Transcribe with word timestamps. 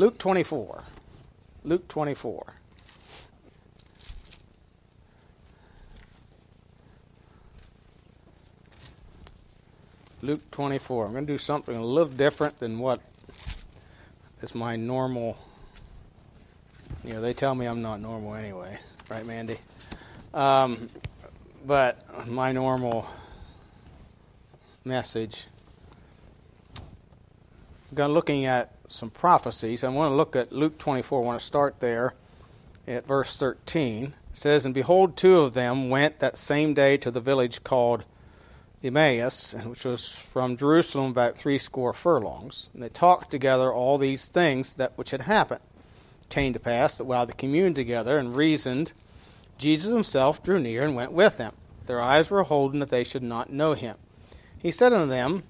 Luke 0.00 0.16
24. 0.16 0.82
Luke 1.62 1.86
24. 1.88 2.54
Luke 10.22 10.50
24. 10.50 11.04
I'm 11.04 11.12
going 11.12 11.26
to 11.26 11.32
do 11.34 11.36
something 11.36 11.76
a 11.76 11.84
little 11.84 12.08
different 12.08 12.60
than 12.60 12.78
what 12.78 13.02
is 14.40 14.54
my 14.54 14.74
normal. 14.74 15.36
You 17.04 17.12
know, 17.12 17.20
they 17.20 17.34
tell 17.34 17.54
me 17.54 17.66
I'm 17.66 17.82
not 17.82 18.00
normal 18.00 18.36
anyway, 18.36 18.78
right, 19.10 19.26
Mandy? 19.26 19.58
Um, 20.32 20.88
but 21.66 22.26
my 22.26 22.52
normal 22.52 23.06
message. 24.82 25.46
I'm 26.78 27.96
going 27.96 28.12
looking 28.12 28.46
at 28.46 28.79
some 28.92 29.10
prophecies. 29.10 29.84
I 29.84 29.88
want 29.88 30.10
to 30.12 30.16
look 30.16 30.36
at 30.36 30.52
Luke 30.52 30.78
24. 30.78 31.22
I 31.22 31.24
want 31.24 31.40
to 31.40 31.46
start 31.46 31.80
there 31.80 32.14
at 32.86 33.06
verse 33.06 33.36
13. 33.36 34.04
It 34.04 34.12
says, 34.32 34.64
And 34.64 34.74
behold, 34.74 35.16
two 35.16 35.38
of 35.38 35.54
them 35.54 35.90
went 35.90 36.20
that 36.20 36.36
same 36.36 36.74
day 36.74 36.96
to 36.98 37.10
the 37.10 37.20
village 37.20 37.64
called 37.64 38.04
Emmaus, 38.82 39.54
which 39.64 39.84
was 39.84 40.14
from 40.14 40.56
Jerusalem 40.56 41.10
about 41.10 41.36
threescore 41.36 41.92
furlongs. 41.92 42.70
And 42.72 42.82
they 42.82 42.88
talked 42.88 43.30
together 43.30 43.72
all 43.72 43.98
these 43.98 44.26
things 44.26 44.74
that 44.74 44.96
which 44.96 45.10
had 45.10 45.22
happened. 45.22 45.60
It 46.22 46.28
came 46.28 46.52
to 46.52 46.60
pass 46.60 46.98
that 46.98 47.04
while 47.04 47.26
they 47.26 47.34
communed 47.34 47.76
together 47.76 48.16
and 48.16 48.36
reasoned, 48.36 48.92
Jesus 49.58 49.92
himself 49.92 50.42
drew 50.42 50.58
near 50.58 50.82
and 50.82 50.96
went 50.96 51.12
with 51.12 51.36
them. 51.36 51.52
Their 51.86 52.00
eyes 52.00 52.30
were 52.30 52.42
holden 52.42 52.80
that 52.80 52.88
they 52.88 53.04
should 53.04 53.22
not 53.22 53.52
know 53.52 53.74
him. 53.74 53.96
He 54.58 54.70
said 54.70 54.92
unto 54.92 55.08
them, 55.08 55.42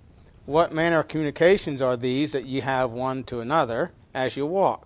What 0.50 0.72
manner 0.72 0.98
of 0.98 1.06
communications 1.06 1.80
are 1.80 1.96
these 1.96 2.32
that 2.32 2.44
ye 2.44 2.58
have 2.58 2.90
one 2.90 3.22
to 3.22 3.38
another 3.38 3.92
as 4.12 4.36
you 4.36 4.46
walk? 4.46 4.84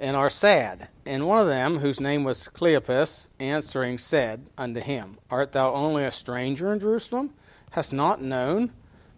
And 0.00 0.16
are 0.16 0.28
sad. 0.28 0.88
And 1.06 1.28
one 1.28 1.38
of 1.38 1.46
them, 1.46 1.78
whose 1.78 2.00
name 2.00 2.24
was 2.24 2.48
Cleopas, 2.52 3.28
answering 3.38 3.96
said 3.96 4.44
unto 4.58 4.80
him, 4.80 5.18
Art 5.30 5.52
thou 5.52 5.72
only 5.72 6.04
a 6.04 6.10
stranger 6.10 6.72
in 6.72 6.80
Jerusalem? 6.80 7.32
Hast 7.70 7.92
not 7.92 8.20
known 8.20 8.72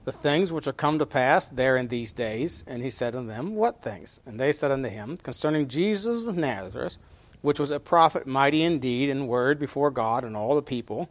the 0.05 0.13
things 0.13 0.53
which 0.53 0.67
are 0.67 0.73
come 0.75 0.99
to 0.99 1.07
pass 1.07 1.49
there 1.49 1.79
in 1.79 1.89
these 1.89 2.13
days? 2.13 2.63
And 2.67 2.83
he 2.83 2.91
said 2.91 3.17
unto 3.17 3.29
them, 3.29 3.55
What 3.55 3.81
things? 3.81 4.21
And 4.27 4.39
they 4.39 4.53
said 4.53 4.71
unto 4.71 4.91
him, 4.91 5.17
Concerning 5.17 5.67
Jesus 5.67 6.27
of 6.27 6.37
Nazareth, 6.37 6.99
which 7.41 7.59
was 7.59 7.71
a 7.71 7.81
prophet 7.81 8.27
mighty 8.27 8.63
indeed 8.63 9.09
in 9.09 9.27
word 9.27 9.59
before 9.59 9.91
God 9.91 10.25
and 10.25 10.37
all 10.37 10.55
the 10.55 10.61
people, 10.61 11.09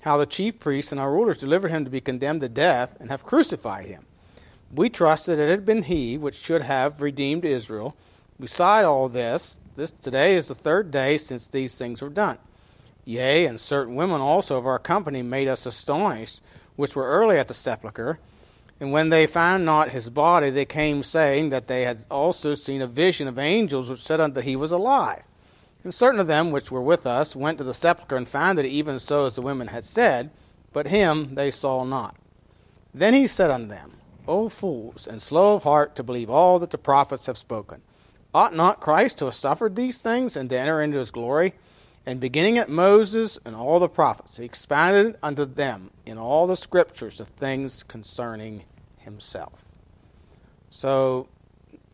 how 0.00 0.16
the 0.16 0.26
chief 0.26 0.58
priests 0.58 0.92
and 0.92 1.00
our 1.00 1.12
rulers 1.12 1.38
delivered 1.38 1.70
him 1.70 1.84
to 1.84 1.90
be 1.90 2.00
condemned 2.00 2.40
to 2.40 2.48
death 2.48 2.96
and 3.00 3.10
have 3.10 3.24
crucified 3.24 3.86
him. 3.86 4.06
We 4.72 4.88
trusted 4.88 5.38
that 5.38 5.44
it 5.44 5.50
had 5.50 5.66
been 5.66 5.84
he 5.84 6.16
which 6.16 6.36
should 6.36 6.62
have 6.62 7.02
redeemed 7.02 7.44
Israel. 7.44 7.96
Beside 8.38 8.84
all 8.84 9.08
this, 9.08 9.60
this 9.76 9.90
today 9.90 10.36
is 10.36 10.48
the 10.48 10.54
third 10.54 10.90
day 10.90 11.18
since 11.18 11.48
these 11.48 11.76
things 11.76 12.00
were 12.00 12.08
done. 12.08 12.38
Yea, 13.04 13.46
and 13.46 13.60
certain 13.60 13.96
women 13.96 14.20
also 14.20 14.56
of 14.56 14.66
our 14.66 14.78
company 14.78 15.22
made 15.22 15.48
us 15.48 15.66
astonished, 15.66 16.40
which 16.76 16.94
were 16.94 17.08
early 17.08 17.38
at 17.38 17.48
the 17.48 17.54
sepulchre. 17.54 18.18
And 18.78 18.92
when 18.92 19.10
they 19.10 19.26
found 19.26 19.64
not 19.64 19.90
his 19.90 20.08
body, 20.08 20.48
they 20.48 20.64
came 20.64 21.02
saying 21.02 21.50
that 21.50 21.66
they 21.68 21.82
had 21.82 22.04
also 22.10 22.54
seen 22.54 22.80
a 22.80 22.86
vision 22.86 23.28
of 23.28 23.38
angels 23.38 23.90
which 23.90 24.00
said 24.00 24.20
unto 24.20 24.40
he 24.40 24.56
was 24.56 24.72
alive. 24.72 25.22
And 25.82 25.94
certain 25.94 26.20
of 26.20 26.26
them 26.26 26.50
which 26.50 26.70
were 26.70 26.82
with 26.82 27.06
us 27.06 27.34
went 27.34 27.58
to 27.58 27.64
the 27.64 27.74
sepulchre 27.74 28.16
and 28.16 28.28
found 28.28 28.58
it 28.58 28.66
even 28.66 28.98
so 28.98 29.26
as 29.26 29.36
the 29.36 29.42
women 29.42 29.68
had 29.68 29.84
said, 29.84 30.30
but 30.72 30.88
him 30.88 31.34
they 31.34 31.50
saw 31.50 31.84
not. 31.84 32.16
Then 32.92 33.14
he 33.14 33.26
said 33.26 33.50
unto 33.50 33.68
them, 33.68 33.96
O 34.28 34.48
fools, 34.48 35.06
and 35.06 35.22
slow 35.22 35.56
of 35.56 35.62
heart 35.62 35.96
to 35.96 36.02
believe 36.02 36.30
all 36.30 36.58
that 36.58 36.70
the 36.70 36.78
prophets 36.78 37.26
have 37.26 37.38
spoken. 37.38 37.82
Ought 38.34 38.54
not 38.54 38.80
Christ 38.80 39.18
to 39.18 39.24
have 39.26 39.34
suffered 39.34 39.74
these 39.74 39.98
things 39.98 40.36
and 40.36 40.50
to 40.50 40.58
enter 40.58 40.82
into 40.82 40.98
his 40.98 41.10
glory? 41.10 41.54
And 42.06 42.20
beginning 42.20 42.58
at 42.58 42.68
Moses 42.68 43.38
and 43.44 43.56
all 43.56 43.78
the 43.78 43.88
prophets, 43.88 44.36
he 44.36 44.44
expounded 44.44 45.16
unto 45.22 45.44
them 45.44 45.90
in 46.06 46.18
all 46.18 46.46
the 46.46 46.56
scriptures 46.56 47.18
the 47.18 47.24
things 47.24 47.82
concerning 47.82 48.64
himself. 48.98 49.64
So, 50.70 51.28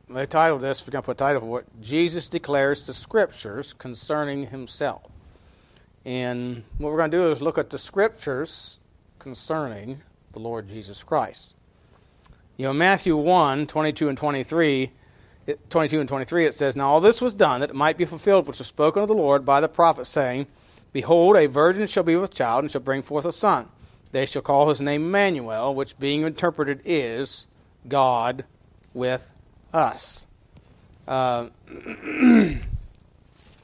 the 0.08 0.26
title 0.26 0.56
of 0.56 0.62
this, 0.62 0.86
we're 0.86 0.92
going 0.92 1.02
to 1.02 1.06
put 1.06 1.16
a 1.16 1.24
title 1.24 1.40
for 1.40 1.60
it 1.60 1.66
Jesus 1.80 2.28
declares 2.28 2.86
the 2.86 2.94
scriptures 2.94 3.72
concerning 3.72 4.46
himself. 4.48 5.02
And 6.04 6.62
what 6.78 6.92
we're 6.92 6.98
going 6.98 7.10
to 7.10 7.16
do 7.16 7.32
is 7.32 7.42
look 7.42 7.58
at 7.58 7.70
the 7.70 7.78
scriptures 7.78 8.78
concerning 9.18 10.02
the 10.32 10.38
Lord 10.38 10.68
Jesus 10.68 11.02
Christ. 11.02 11.54
You 12.56 12.66
know, 12.66 12.72
Matthew 12.72 13.16
1 13.16 13.66
22 13.66 14.08
and 14.08 14.16
23 14.16 14.92
22 15.68 16.00
and 16.00 16.08
23, 16.08 16.46
it 16.46 16.54
says, 16.54 16.76
Now 16.76 16.88
all 16.88 17.00
this 17.00 17.20
was 17.20 17.34
done 17.34 17.60
that 17.60 17.70
it 17.70 17.76
might 17.76 17.96
be 17.96 18.04
fulfilled 18.04 18.46
which 18.46 18.58
was 18.58 18.66
spoken 18.66 19.02
of 19.02 19.08
the 19.08 19.14
Lord 19.14 19.44
by 19.44 19.60
the 19.60 19.68
prophet, 19.68 20.06
saying, 20.06 20.46
Behold, 20.92 21.36
a 21.36 21.46
virgin 21.46 21.86
shall 21.86 22.02
be 22.02 22.16
with 22.16 22.34
child, 22.34 22.64
and 22.64 22.70
shall 22.70 22.80
bring 22.80 23.02
forth 23.02 23.24
a 23.24 23.32
son. 23.32 23.68
They 24.12 24.26
shall 24.26 24.42
call 24.42 24.68
his 24.68 24.80
name 24.80 25.06
Emmanuel, 25.06 25.74
which 25.74 25.98
being 25.98 26.22
interpreted 26.22 26.80
is 26.84 27.46
God 27.86 28.44
with 28.94 29.32
us. 29.76 30.26
Uh, 31.06 31.48
in 31.68 32.60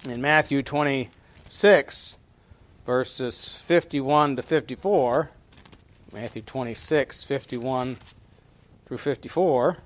Matthew 0.05 0.63
26, 0.63 2.19
verses 2.87 3.59
51 3.59 4.37
to 4.37 4.43
54, 4.43 5.31
Matthew 6.13 6.43
26, 6.43 7.25
51 7.25 7.97
through 8.87 8.99
54, 8.99 9.79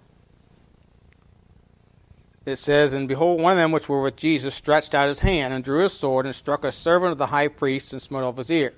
it 2.45 2.57
says, 2.57 2.93
And 2.93 3.09
behold, 3.09 3.41
one 3.41 3.53
of 3.53 3.59
them 3.59 3.73
which 3.73 3.89
were 3.89 4.03
with 4.03 4.17
Jesus 4.17 4.55
stretched 4.55 4.95
out 4.95 5.09
his 5.09 5.21
hand, 5.21 5.55
and 5.55 5.65
drew 5.65 5.83
his 5.83 5.93
sword, 5.93 6.27
and 6.27 6.35
struck 6.35 6.65
a 6.65 6.73
servant 6.73 7.13
of 7.13 7.19
the 7.19 7.27
high 7.27 7.49
priest, 7.49 7.93
and 7.93 8.03
smote 8.03 8.25
off 8.25 8.37
his 8.37 8.51
ear. 8.51 8.75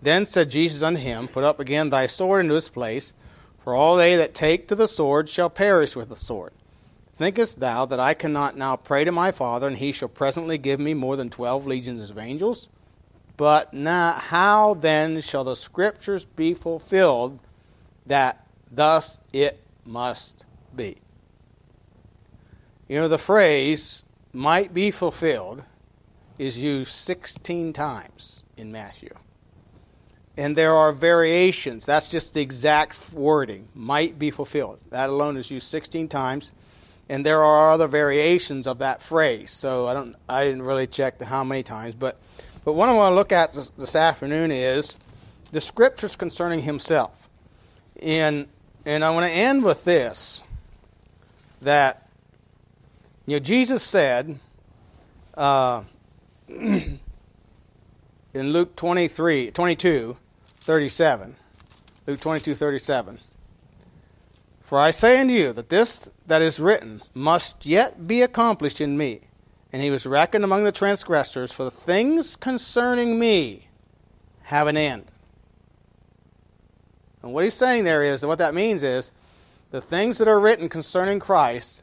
Then 0.00 0.26
said 0.26 0.50
Jesus 0.50 0.82
unto 0.82 1.00
him, 1.00 1.28
Put 1.28 1.44
up 1.44 1.60
again 1.60 1.90
thy 1.90 2.06
sword 2.06 2.44
into 2.44 2.56
its 2.56 2.68
place, 2.68 3.12
for 3.62 3.74
all 3.74 3.96
they 3.96 4.16
that 4.16 4.34
take 4.34 4.68
to 4.68 4.74
the 4.74 4.88
sword 4.88 5.28
shall 5.28 5.50
perish 5.50 5.94
with 5.94 6.08
the 6.08 6.16
sword. 6.16 6.52
Thinkest 7.18 7.58
thou 7.58 7.84
that 7.84 7.98
I 7.98 8.14
cannot 8.14 8.56
now 8.56 8.76
pray 8.76 9.02
to 9.04 9.10
my 9.10 9.32
Father, 9.32 9.66
and 9.66 9.78
he 9.78 9.90
shall 9.90 10.08
presently 10.08 10.56
give 10.56 10.78
me 10.78 10.94
more 10.94 11.16
than 11.16 11.28
twelve 11.28 11.66
legions 11.66 12.10
of 12.10 12.18
angels? 12.18 12.68
But 13.36 13.74
now, 13.74 14.12
how 14.12 14.74
then 14.74 15.20
shall 15.20 15.42
the 15.42 15.56
Scriptures 15.56 16.24
be 16.24 16.54
fulfilled 16.54 17.40
that 18.06 18.46
thus 18.70 19.18
it 19.32 19.60
must 19.84 20.46
be? 20.74 20.98
You 22.86 23.00
know, 23.00 23.08
the 23.08 23.18
phrase 23.18 24.04
might 24.32 24.72
be 24.72 24.92
fulfilled 24.92 25.64
is 26.38 26.56
used 26.56 26.92
16 26.92 27.72
times 27.72 28.44
in 28.56 28.70
Matthew. 28.70 29.14
And 30.36 30.54
there 30.54 30.74
are 30.74 30.92
variations. 30.92 31.84
That's 31.84 32.10
just 32.10 32.34
the 32.34 32.40
exact 32.40 33.12
wording. 33.12 33.68
Might 33.74 34.20
be 34.20 34.30
fulfilled. 34.30 34.78
That 34.90 35.10
alone 35.10 35.36
is 35.36 35.50
used 35.50 35.66
16 35.66 36.06
times. 36.06 36.52
And 37.08 37.24
there 37.24 37.42
are 37.42 37.72
other 37.72 37.86
variations 37.86 38.66
of 38.66 38.78
that 38.78 39.02
phrase. 39.02 39.50
So 39.50 39.86
I 39.86 39.94
don't 39.94 40.14
I 40.28 40.44
didn't 40.44 40.62
really 40.62 40.86
check 40.86 41.20
how 41.22 41.44
many 41.44 41.62
times, 41.62 41.94
but 41.94 42.18
but 42.64 42.74
what 42.74 42.88
I 42.88 42.94
want 42.94 43.12
to 43.12 43.14
look 43.14 43.32
at 43.32 43.54
this, 43.54 43.70
this 43.70 43.96
afternoon 43.96 44.52
is 44.52 44.98
the 45.52 45.60
scriptures 45.60 46.16
concerning 46.16 46.62
himself. 46.62 47.28
And 48.02 48.46
and 48.84 49.04
I 49.04 49.10
want 49.10 49.26
to 49.26 49.32
end 49.32 49.64
with 49.64 49.84
this 49.84 50.42
that 51.62 52.08
you 53.26 53.36
know, 53.36 53.40
Jesus 53.40 53.82
said 53.82 54.38
uh, 55.34 55.82
in 56.48 56.98
Luke 58.34 58.74
23, 58.76 59.50
22, 59.50 60.16
37, 60.60 61.36
Luke 62.06 62.20
22, 62.20 62.54
37, 62.54 63.18
For 64.68 64.78
I 64.78 64.90
say 64.90 65.18
unto 65.18 65.32
you 65.32 65.54
that 65.54 65.70
this 65.70 66.10
that 66.26 66.42
is 66.42 66.60
written 66.60 67.00
must 67.14 67.64
yet 67.64 68.06
be 68.06 68.20
accomplished 68.20 68.82
in 68.82 68.98
me. 68.98 69.22
And 69.72 69.80
he 69.80 69.90
was 69.90 70.04
reckoned 70.04 70.44
among 70.44 70.64
the 70.64 70.72
transgressors, 70.72 71.52
for 71.52 71.64
the 71.64 71.70
things 71.70 72.36
concerning 72.36 73.18
me 73.18 73.68
have 74.42 74.66
an 74.66 74.76
end. 74.76 75.06
And 77.22 77.32
what 77.32 77.44
he's 77.44 77.54
saying 77.54 77.84
there 77.84 78.02
is, 78.02 78.22
and 78.22 78.28
what 78.28 78.40
that 78.40 78.54
means 78.54 78.82
is, 78.82 79.10
the 79.70 79.80
things 79.80 80.18
that 80.18 80.28
are 80.28 80.38
written 80.38 80.68
concerning 80.68 81.18
Christ 81.18 81.82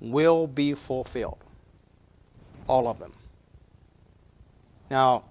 will 0.00 0.46
be 0.46 0.72
fulfilled. 0.72 1.44
All 2.66 2.88
of 2.88 3.00
them. 3.00 3.12
Now, 4.90 5.24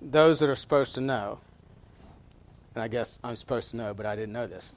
those 0.00 0.38
that 0.38 0.48
are 0.48 0.54
supposed 0.54 0.94
to 0.94 1.00
know, 1.00 1.40
and 2.76 2.84
I 2.84 2.86
guess 2.86 3.18
I'm 3.24 3.34
supposed 3.34 3.70
to 3.70 3.76
know, 3.76 3.94
but 3.94 4.06
I 4.06 4.14
didn't 4.14 4.32
know 4.32 4.46
this. 4.46 4.72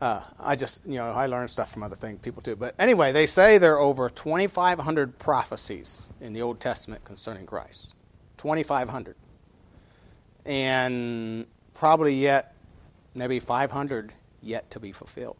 Uh, 0.00 0.22
I 0.38 0.56
just, 0.56 0.84
you 0.86 0.94
know, 0.94 1.12
I 1.12 1.26
learned 1.26 1.50
stuff 1.50 1.72
from 1.72 1.82
other 1.82 1.96
things, 1.96 2.20
people 2.20 2.42
too. 2.42 2.56
But 2.56 2.74
anyway, 2.78 3.12
they 3.12 3.26
say 3.26 3.58
there 3.58 3.74
are 3.74 3.80
over 3.80 4.08
2,500 4.08 5.18
prophecies 5.18 6.10
in 6.20 6.32
the 6.32 6.40
Old 6.40 6.58
Testament 6.58 7.04
concerning 7.04 7.44
Christ. 7.44 7.92
2,500. 8.38 9.14
And 10.46 11.46
probably 11.74 12.14
yet, 12.14 12.54
maybe 13.14 13.40
500 13.40 14.14
yet 14.40 14.70
to 14.70 14.80
be 14.80 14.92
fulfilled. 14.92 15.36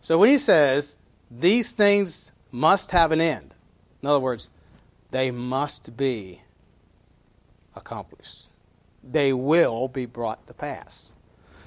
So 0.00 0.18
when 0.18 0.28
he 0.28 0.38
says 0.38 0.96
these 1.30 1.72
things 1.72 2.30
must 2.52 2.92
have 2.92 3.10
an 3.10 3.20
end, 3.20 3.54
in 4.02 4.08
other 4.08 4.20
words, 4.20 4.48
they 5.10 5.30
must 5.32 5.96
be 5.96 6.42
accomplished. 7.74 8.50
They 9.02 9.32
will 9.32 9.88
be 9.88 10.06
brought 10.06 10.46
to 10.46 10.54
pass. 10.54 11.12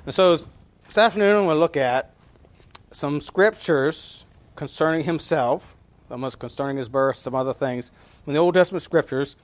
And 0.05 0.13
so 0.13 0.37
this 0.85 0.97
afternoon 0.97 1.45
we'll 1.47 1.57
look 1.57 1.77
at 1.77 2.11
some 2.91 3.19
scriptures 3.19 4.25
concerning 4.55 5.03
himself, 5.03 5.75
almost 6.09 6.39
concerning 6.39 6.77
his 6.77 6.89
birth, 6.89 7.15
some 7.15 7.35
other 7.35 7.53
things 7.53 7.91
in 8.27 8.33
the 8.33 8.39
Old 8.39 8.53
Testament 8.53 8.83
scriptures. 8.83 9.35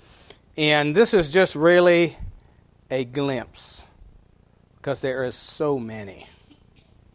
And 0.56 0.96
this 0.96 1.14
is 1.14 1.30
just 1.30 1.56
really 1.56 2.18
a 2.90 3.06
glimpse 3.06 3.88
because 4.78 5.02
there 5.02 5.24
is 5.24 5.36
so 5.36 5.80
many. 5.80 6.28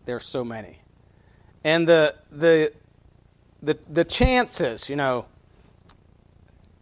There 0.05 0.17
are 0.17 0.21
so 0.21 0.45
many. 0.45 0.81
And 1.65 1.89
the 1.89 2.15
the 2.31 2.73
the 3.63 3.79
the 3.89 4.05
chances, 4.05 4.89
you 4.89 4.97
know, 4.97 5.27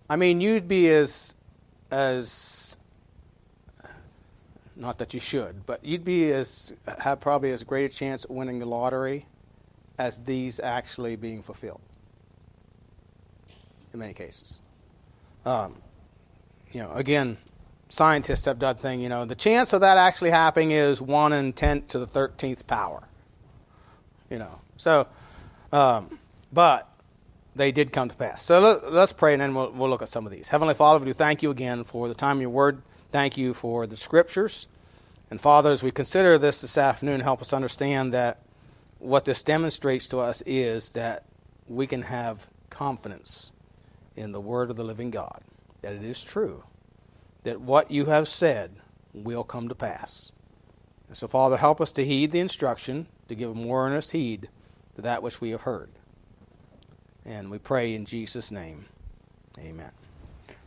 I 0.09 0.17
mean, 0.17 0.41
you'd 0.41 0.69
be 0.69 0.91
as 0.91 1.35
as 1.91 2.77
not 4.77 4.99
that 4.99 5.15
you 5.15 5.21
should, 5.21 5.67
but 5.67 5.85
you'd 5.85 6.05
be 6.05 6.33
as 6.33 6.73
have 6.99 7.21
probably 7.21 7.53
as 7.53 7.65
great 7.65 7.91
a 7.91 7.95
chance 7.95 8.25
of 8.25 8.31
winning 8.31 8.59
the 8.59 8.67
lottery 8.67 9.27
as 9.99 10.19
these 10.25 10.59
actually 10.61 11.17
being 11.17 11.43
fulfilled. 11.43 11.81
In 13.93 14.01
many 14.01 14.13
cases, 14.13 14.61
um, 15.47 15.77
you 16.73 16.81
know, 16.81 16.93
again, 16.93 17.37
scientists 17.89 18.45
have 18.47 18.59
done 18.59 18.77
thing. 18.77 19.01
You 19.01 19.09
know, 19.09 19.25
the 19.25 19.37
chance 19.37 19.73
of 19.73 19.83
that 19.83 19.99
actually 19.99 20.31
happening 20.31 20.73
is 20.73 21.01
one 21.01 21.33
in 21.33 21.53
ten 21.53 21.83
to 21.87 21.99
the 22.01 22.07
thirteenth 22.07 22.67
power. 22.67 23.05
You 24.31 24.39
know, 24.39 24.59
so, 24.77 25.07
um, 25.73 26.19
but 26.53 26.89
they 27.55 27.71
did 27.71 27.93
come 27.93 28.09
to 28.09 28.17
pass. 28.17 28.43
So 28.43 28.59
let, 28.59 28.83
us 28.83 29.13
pray 29.13 29.33
and 29.33 29.43
then 29.43 29.55
we'll, 29.55 29.71
we'll 29.71 29.89
look 29.89 30.03
at 30.03 30.09
some 30.09 30.27
of 30.27 30.33
these. 30.33 30.49
Heavenly 30.49 30.75
Father, 30.75 30.99
we 30.99 31.07
do 31.07 31.13
thank 31.13 31.43
you 31.43 31.51
again 31.51 31.85
for 31.85 32.09
the 32.09 32.15
time 32.15 32.41
your 32.41 32.51
word. 32.51 32.83
Thank 33.15 33.39
you 33.39 33.55
for 33.55 33.87
the 33.87 33.97
scriptures. 33.97 34.67
And 35.31 35.41
Father, 35.41 35.71
as 35.71 35.85
we 35.85 35.93
consider 35.93 36.37
this 36.37 36.63
this 36.63 36.77
afternoon, 36.77 37.21
help 37.21 37.41
us 37.41 37.53
understand 37.53 38.13
that 38.13 38.41
what 38.99 39.25
this 39.25 39.45
demonstrates 39.45 40.09
to 40.09 40.19
us 40.19 40.43
is 40.45 40.91
that 40.91 41.25
we 41.69 41.87
can 41.87 42.03
have 42.03 42.49
confidence 42.71 43.53
in 44.17 44.33
the 44.33 44.41
word 44.41 44.69
of 44.69 44.75
the 44.75 44.83
living 44.83 45.13
God, 45.13 45.43
that 45.81 45.93
it 45.93 46.03
is 46.03 46.25
true, 46.25 46.65
that 47.45 47.61
what 47.61 47.89
you 47.89 48.07
have 48.07 48.27
said 48.27 48.73
will 49.13 49.45
come 49.45 49.69
to 49.69 49.77
pass. 49.77 50.33
And 51.07 51.17
so, 51.17 51.29
Father, 51.29 51.59
help 51.59 51.81
us 51.81 51.93
to 51.93 52.05
heed 52.05 52.33
the 52.33 52.41
instruction, 52.41 53.07
to 53.29 53.37
give 53.37 53.55
more 53.55 53.87
earnest 53.87 54.11
heed 54.11 54.49
to 54.97 55.03
that 55.03 55.23
which 55.23 55.41
we 55.41 55.51
have 55.51 55.61
heard. 55.61 55.91
And 57.25 57.49
we 57.49 57.59
pray 57.59 57.95
in 57.95 58.07
Jesus' 58.07 58.51
name. 58.51 58.87
Amen. 59.61 59.93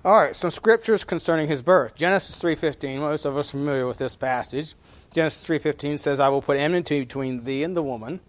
All 0.08 0.18
right, 0.22 0.34
some 0.34 0.52
scriptures 0.52 1.04
concerning 1.04 1.50
his 1.50 1.62
birth. 1.62 1.94
Genesis 1.96 2.40
3:15. 2.40 3.00
Most 3.00 3.26
of 3.26 3.36
us 3.38 3.50
are 3.50 3.58
familiar 3.58 3.86
with 3.86 3.98
this 3.98 4.16
passage. 4.16 4.74
Genesis 5.12 5.44
3:15 5.44 5.98
says, 5.98 6.22
"I 6.22 6.30
will 6.30 6.42
put 6.42 6.56
enmity 6.56 7.02
between 7.02 7.44
thee 7.44 7.62
and 7.62 7.76
the 7.76 7.84
woman, 7.84 8.22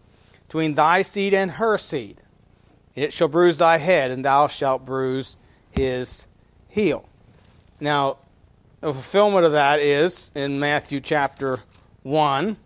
between 0.48 0.74
thy 0.74 1.02
seed 1.02 1.32
and 1.32 1.52
her 1.52 1.78
seed. 1.78 2.20
It 2.96 3.12
shall 3.12 3.28
bruise 3.28 3.58
thy 3.58 3.78
head, 3.78 4.10
and 4.10 4.24
thou 4.24 4.48
shalt 4.48 4.84
bruise 4.84 5.36
his 5.70 6.26
heel." 6.66 7.04
Now, 7.78 8.16
the 8.80 8.92
fulfillment 8.92 9.46
of 9.46 9.52
that 9.52 9.78
is 9.78 10.32
in 10.34 10.58
Matthew 10.58 10.98
chapter 10.98 11.60
1 12.02 12.56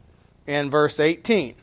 and 0.46 0.70
verse 0.70 0.98
18. 0.98 1.56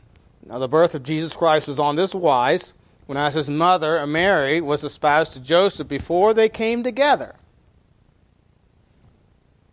Now, 0.46 0.60
the 0.60 0.68
birth 0.68 0.94
of 0.94 1.02
Jesus 1.02 1.32
Christ 1.32 1.66
was 1.66 1.80
on 1.80 1.96
this 1.96 2.14
wise 2.14 2.74
when 3.06 3.18
as 3.18 3.34
his 3.34 3.50
mother, 3.50 4.06
Mary, 4.06 4.60
was 4.60 4.84
espoused 4.84 5.32
to 5.32 5.40
Joseph 5.40 5.88
before 5.88 6.32
they 6.32 6.48
came 6.48 6.84
together, 6.84 7.34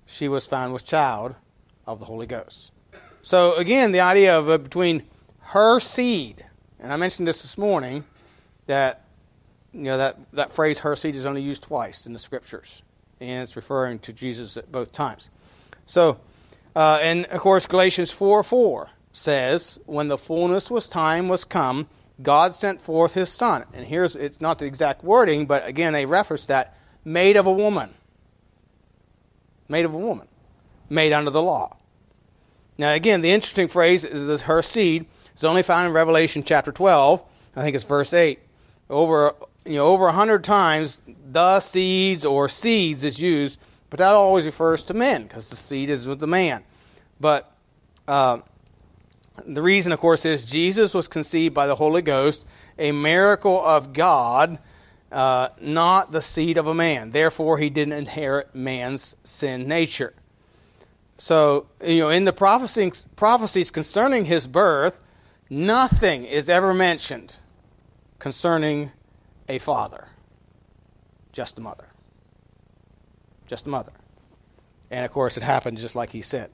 she 0.08 0.28
was 0.28 0.48
found 0.48 0.74
with 0.74 0.84
child 0.84 1.36
of 1.86 2.00
the 2.00 2.06
Holy 2.06 2.26
Ghost. 2.26 2.72
So 3.22 3.56
again, 3.56 3.92
the 3.92 4.00
idea 4.00 4.36
of 4.40 4.50
uh, 4.50 4.58
between 4.58 5.04
her 5.40 5.80
seed, 5.80 6.44
and 6.80 6.92
I 6.92 6.96
mentioned 6.96 7.28
this 7.28 7.44
this 7.44 7.58
morning, 7.58 8.06
that 8.66 9.06
you 9.74 9.84
know 9.84 9.98
that, 9.98 10.18
that 10.34 10.52
phrase 10.52 10.80
"her 10.80 10.96
seed" 10.96 11.16
is 11.16 11.26
only 11.26 11.44
used 11.44 11.64
twice 11.64 12.08
in 12.08 12.14
the 12.14 12.20
scriptures, 12.20 12.82
and 13.20 13.44
it's 13.44 13.56
referring 13.56 14.00
to 14.00 14.14
Jesus 14.14 14.58
at 14.58 14.72
both 14.72 14.92
times. 14.92 15.30
So, 15.86 16.20
uh, 16.76 17.00
and 17.04 17.26
of 17.28 17.40
course, 17.42 17.68
Galatians 17.68 18.10
four 18.10 18.42
four 18.44 18.90
says, 19.14 19.78
"When 19.86 20.08
the 20.08 20.18
fullness 20.18 20.72
was 20.72 20.90
time 20.90 21.28
was 21.28 21.44
come." 21.44 21.88
God 22.20 22.56
sent 22.56 22.82
forth 22.82 23.14
his 23.14 23.32
son. 23.32 23.66
And 23.74 23.86
here's 23.86 24.16
it's 24.16 24.42
not 24.42 24.58
the 24.58 24.66
exact 24.66 25.04
wording, 25.04 25.46
but 25.46 25.68
again, 25.68 25.94
a 25.94 26.06
reference 26.06 26.48
that 26.48 26.76
made 27.06 27.38
of 27.38 27.46
a 27.46 27.52
woman. 27.52 27.94
Made 29.70 29.86
of 29.86 29.94
a 29.94 29.98
woman. 29.98 30.28
Made 30.90 31.14
under 31.14 31.32
the 31.32 31.42
law. 31.42 31.76
Now, 32.78 32.94
again, 32.94 33.22
the 33.22 33.32
interesting 33.32 33.68
phrase 33.68 34.06
is 34.06 34.44
her 34.44 34.62
seed 34.62 35.06
is 35.36 35.44
only 35.44 35.64
found 35.64 35.88
in 35.88 35.94
Revelation 35.94 36.44
chapter 36.44 36.72
12. 36.72 37.24
I 37.56 37.62
think 37.62 37.76
it's 37.76 37.86
verse 37.86 38.14
8. 38.14 38.40
Over, 38.90 39.34
you 39.66 39.74
know, 39.74 39.88
over 39.88 40.08
a 40.08 40.12
hundred 40.12 40.44
times, 40.44 41.02
the 41.32 41.60
seeds 41.60 42.24
or 42.24 42.48
seeds 42.48 43.04
is 43.04 43.20
used, 43.20 43.60
but 43.90 44.00
that 44.00 44.14
always 44.14 44.46
refers 44.46 44.84
to 44.86 44.94
men 44.94 45.24
because 45.24 45.50
the 45.50 45.56
seed 45.56 45.90
is 45.90 46.08
with 46.08 46.20
the 46.20 46.28
man. 46.28 46.64
But 47.20 47.52
uh, 48.08 48.40
the 49.46 49.62
reason, 49.62 49.92
of 49.92 50.00
course, 50.00 50.26
is 50.26 50.46
Jesus 50.46 50.94
was 50.94 51.08
conceived 51.08 51.54
by 51.54 51.68
the 51.68 51.76
Holy 51.76 52.02
Ghost, 52.02 52.46
a 52.78 52.92
miracle 52.92 53.64
of 53.64 53.94
God, 53.94 54.60
uh, 55.12 55.50
not 55.62 56.12
the 56.12 56.22
seed 56.22 56.58
of 56.58 56.68
a 56.68 56.74
man. 56.74 57.12
Therefore, 57.12 57.58
he 57.58 57.70
didn't 57.70 57.94
inherit 57.94 58.54
man's 58.54 59.16
sin 59.24 59.68
nature. 59.68 60.14
So, 61.18 61.68
you 61.84 62.00
know, 62.00 62.10
in 62.10 62.26
the 62.26 62.34
prophecies, 62.34 63.08
prophecies 63.16 63.72
concerning 63.72 64.26
his 64.26 64.48
birth, 64.48 65.00
nothing 65.50 66.26
is 66.26 66.50
ever 66.50 66.74
mentioned 66.74 67.40
concerning 68.20 68.92
a 69.50 69.60
father, 69.60 70.10
just 71.32 71.58
a 71.58 71.62
mother. 71.62 71.88
Just 73.48 73.66
a 73.66 73.70
mother. 73.70 73.94
And 74.92 75.06
of 75.06 75.12
course, 75.12 75.38
it 75.38 75.44
happened 75.44 75.78
just 75.78 75.96
like 75.96 76.12
he 76.12 76.22
said. 76.22 76.52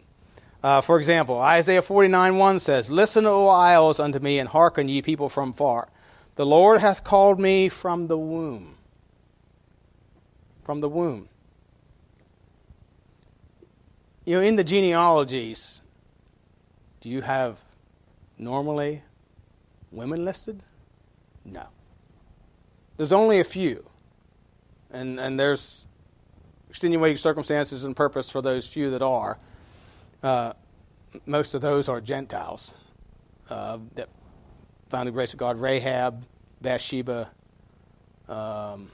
Uh, 0.64 0.80
for 0.80 0.98
example, 0.98 1.40
Isaiah 1.40 1.82
49 1.82 2.38
1 2.38 2.60
says, 2.60 2.90
Listen, 2.90 3.26
O 3.26 3.48
isles, 3.48 4.00
unto 4.00 4.20
me, 4.20 4.40
and 4.40 4.48
hearken, 4.48 4.88
ye 4.88 5.02
people 5.02 5.28
from 5.28 5.52
far. 5.52 5.90
The 6.36 6.46
Lord 6.46 6.82
hath 6.82 7.04
called 7.04 7.40
me 7.40 7.70
from 7.70 8.08
the 8.08 8.18
womb. 8.18 8.76
From 10.64 10.82
the 10.82 10.90
womb. 10.90 11.30
You 14.26 14.38
know, 14.38 14.42
in 14.42 14.56
the 14.56 14.64
genealogies, 14.64 15.82
do 17.02 17.10
you 17.10 17.22
have 17.22 17.62
normally 18.38 19.04
women 19.92 20.24
listed? 20.26 20.64
No. 21.46 21.68
There's 22.98 23.12
only 23.12 23.40
a 23.40 23.44
few. 23.44 23.86
And, 24.92 25.20
and 25.20 25.40
there's 25.40 25.88
extenuating 26.70 27.18
circumstances 27.18 27.84
and 27.84 27.96
purpose 27.96 28.30
for 28.30 28.42
those 28.42 28.66
few 28.66 28.90
that 28.92 29.02
are. 29.02 29.38
Uh, 30.24 30.54
most 31.26 31.54
of 31.54 31.62
those 31.62 31.90
are 31.90 32.02
Gentiles 32.02 32.74
uh, 33.50 33.78
that 33.96 34.10
found 34.94 35.08
the 35.08 35.12
grace 35.12 35.34
of 35.34 35.40
God. 35.40 35.60
Rahab, 35.60 36.24
Bathsheba. 36.62 37.32
Um, 38.30 38.92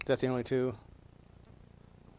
is 0.00 0.06
that 0.06 0.18
the 0.18 0.26
only 0.26 0.42
two? 0.42 0.74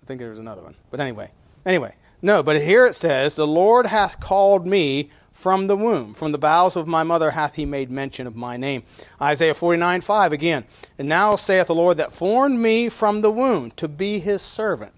I 0.02 0.06
think 0.06 0.22
there 0.22 0.30
was 0.30 0.40
another 0.40 0.62
one. 0.62 0.76
But 0.90 1.02
anyway, 1.02 1.32
anyway, 1.66 1.96
no. 2.22 2.44
But 2.44 2.62
here 2.62 2.86
it 2.86 2.96
says, 2.96 3.36
"The 3.36 3.46
Lord 3.46 3.88
hath 3.88 4.22
called 4.22 4.66
me 4.66 5.12
from 5.34 5.68
the 5.68 5.76
womb, 5.76 6.14
from 6.14 6.32
the 6.32 6.38
bowels 6.38 6.78
of 6.78 6.88
my 6.88 7.04
mother 7.04 7.32
hath 7.32 7.56
he 7.56 7.66
made 7.66 7.92
mention 7.92 8.26
of 8.26 8.38
my 8.38 8.56
name." 8.56 8.84
Isaiah 9.22 9.54
forty 9.54 9.78
nine 9.78 10.00
five 10.00 10.32
again. 10.32 10.64
And 10.98 11.10
now 11.10 11.36
saith 11.36 11.68
the 11.68 11.76
Lord 11.76 11.98
that 11.98 12.14
formed 12.14 12.58
me 12.58 12.88
from 12.88 13.20
the 13.20 13.32
womb 13.32 13.72
to 13.72 13.90
be 13.90 14.20
his 14.20 14.42
servant 14.42 14.94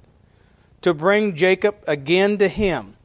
to 0.82 0.94
bring 0.94 1.36
Jacob 1.36 1.78
again 1.88 2.38
to 2.38 2.48
him. 2.48 2.98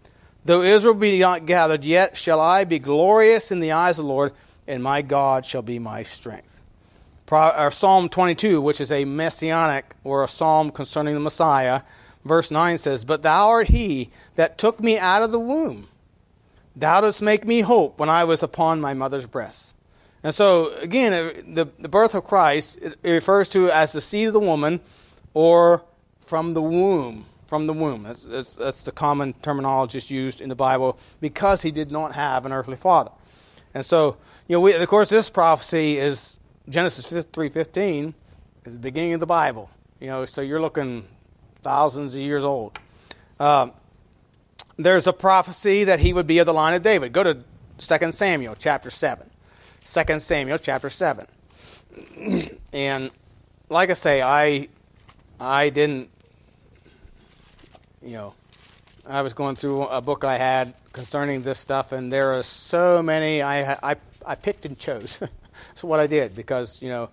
Though 0.44 0.62
Israel 0.62 0.94
be 0.94 1.18
not 1.18 1.46
gathered, 1.46 1.84
yet 1.84 2.16
shall 2.16 2.40
I 2.40 2.64
be 2.64 2.78
glorious 2.78 3.50
in 3.50 3.60
the 3.60 3.72
eyes 3.72 3.98
of 3.98 4.04
the 4.04 4.12
Lord, 4.12 4.32
and 4.66 4.82
my 4.82 5.00
God 5.00 5.46
shall 5.46 5.62
be 5.62 5.78
my 5.78 6.02
strength. 6.02 6.62
Psalm 7.26 8.08
22, 8.08 8.60
which 8.60 8.80
is 8.80 8.92
a 8.92 9.06
messianic 9.06 9.96
or 10.04 10.22
a 10.22 10.28
psalm 10.28 10.70
concerning 10.70 11.14
the 11.14 11.20
Messiah, 11.20 11.82
verse 12.24 12.50
9 12.50 12.78
says, 12.78 13.04
But 13.04 13.22
thou 13.22 13.48
art 13.48 13.68
he 13.68 14.10
that 14.34 14.58
took 14.58 14.80
me 14.80 14.98
out 14.98 15.22
of 15.22 15.32
the 15.32 15.40
womb. 15.40 15.88
Thou 16.76 17.00
dost 17.00 17.22
make 17.22 17.46
me 17.46 17.60
hope 17.60 17.98
when 17.98 18.10
I 18.10 18.24
was 18.24 18.42
upon 18.42 18.80
my 18.80 18.94
mother's 18.94 19.26
breast. 19.26 19.74
And 20.22 20.34
so, 20.34 20.74
again, 20.76 21.12
uh, 21.12 21.32
the, 21.46 21.66
the 21.78 21.88
birth 21.88 22.14
of 22.14 22.24
Christ 22.24 22.78
it 22.82 22.98
refers 23.04 23.48
to 23.50 23.70
as 23.70 23.92
the 23.92 24.00
seed 24.00 24.28
of 24.28 24.32
the 24.32 24.40
woman 24.40 24.80
or 25.34 25.84
from 26.20 26.54
the 26.54 26.62
womb 26.62 27.26
from 27.46 27.66
the 27.66 27.72
womb. 27.72 28.02
That's, 28.02 28.22
that's, 28.22 28.54
that's, 28.54 28.84
the 28.84 28.92
common 28.92 29.34
terminology 29.42 30.00
used 30.12 30.40
in 30.40 30.48
the 30.48 30.54
Bible 30.54 30.98
because 31.20 31.62
he 31.62 31.70
did 31.70 31.90
not 31.90 32.14
have 32.14 32.46
an 32.46 32.52
earthly 32.52 32.76
father. 32.76 33.10
And 33.74 33.84
so, 33.84 34.16
you 34.48 34.56
know, 34.56 34.60
we, 34.60 34.74
of 34.74 34.88
course, 34.88 35.08
this 35.08 35.30
prophecy 35.30 35.98
is 35.98 36.38
Genesis 36.68 37.10
3.15 37.10 38.14
is 38.64 38.72
the 38.74 38.78
beginning 38.78 39.12
of 39.14 39.20
the 39.20 39.26
Bible. 39.26 39.70
You 40.00 40.08
know, 40.08 40.24
so 40.24 40.40
you're 40.40 40.60
looking 40.60 41.06
thousands 41.62 42.14
of 42.14 42.20
years 42.20 42.44
old. 42.44 42.78
Um, 43.40 43.72
there's 44.76 45.06
a 45.06 45.12
prophecy 45.12 45.84
that 45.84 46.00
he 46.00 46.12
would 46.12 46.26
be 46.26 46.38
of 46.38 46.46
the 46.46 46.54
line 46.54 46.74
of 46.74 46.82
David. 46.82 47.12
Go 47.12 47.22
to 47.22 47.44
2 47.78 48.12
Samuel 48.12 48.54
chapter 48.58 48.90
7. 48.90 49.28
2 49.84 50.20
Samuel 50.20 50.58
chapter 50.58 50.90
7. 50.90 51.26
and 52.72 53.10
like 53.68 53.90
I 53.90 53.94
say, 53.94 54.22
I 54.22 54.68
I 55.38 55.70
didn't 55.70 56.10
you 58.04 58.12
know 58.12 58.34
I 59.06 59.22
was 59.22 59.34
going 59.34 59.56
through 59.56 59.82
a 59.82 60.00
book 60.00 60.24
I 60.24 60.38
had 60.38 60.74
concerning 60.92 61.42
this 61.42 61.58
stuff 61.58 61.92
and 61.92 62.12
there 62.12 62.38
are 62.38 62.42
so 62.42 63.02
many 63.02 63.42
I 63.42 63.72
I 63.82 63.96
I 64.26 64.34
picked 64.34 64.64
and 64.64 64.78
chose. 64.78 65.18
That's 65.68 65.84
what 65.84 66.00
I 66.00 66.06
did 66.06 66.34
because, 66.34 66.80
you 66.82 66.88
know, 66.88 67.10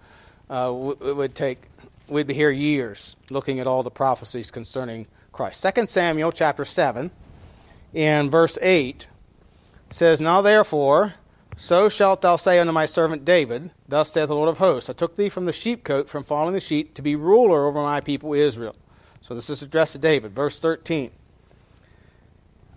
uh, 0.50 0.94
it 1.02 1.16
would 1.16 1.36
take 1.36 1.60
we'd 2.08 2.28
be 2.28 2.34
here 2.34 2.52
years 2.52 3.16
looking 3.30 3.60
at 3.60 3.68
all 3.68 3.84
the 3.84 3.92
prophecies 3.92 4.52
concerning 4.52 5.08
Christ. 5.32 5.66
2 5.76 5.86
Samuel 5.86 6.32
chapter 6.32 6.66
7 6.66 7.10
in 7.94 8.30
verse 8.30 8.58
8 8.62 9.08
says, 9.90 10.20
Now 10.20 10.42
therefore, 10.42 11.16
so 11.56 11.88
shalt 11.88 12.22
thou 12.22 12.36
say 12.36 12.60
unto 12.60 12.74
my 12.74 12.86
servant 12.86 13.24
David, 13.24 13.72
Thus 13.88 14.12
saith 14.12 14.28
the 14.28 14.36
Lord 14.36 14.50
of 14.50 14.58
hosts, 14.58 14.90
I 14.90 14.94
took 14.94 15.16
thee 15.16 15.30
from 15.30 15.46
the 15.46 15.54
sheepcote, 15.54 16.08
from 16.08 16.24
following 16.24 16.54
the 16.54 16.60
sheep, 16.60 16.94
to 16.96 17.02
be 17.02 17.16
ruler 17.16 17.66
over 17.66 17.82
my 17.82 18.02
people 18.02 18.34
Israel. 18.34 18.76
So 19.22 19.36
this 19.36 19.50
is 19.50 19.62
addressed 19.62 19.94
to 19.94 20.00
David. 20.00 20.34
Verse 20.34 20.60
13. 20.60 21.12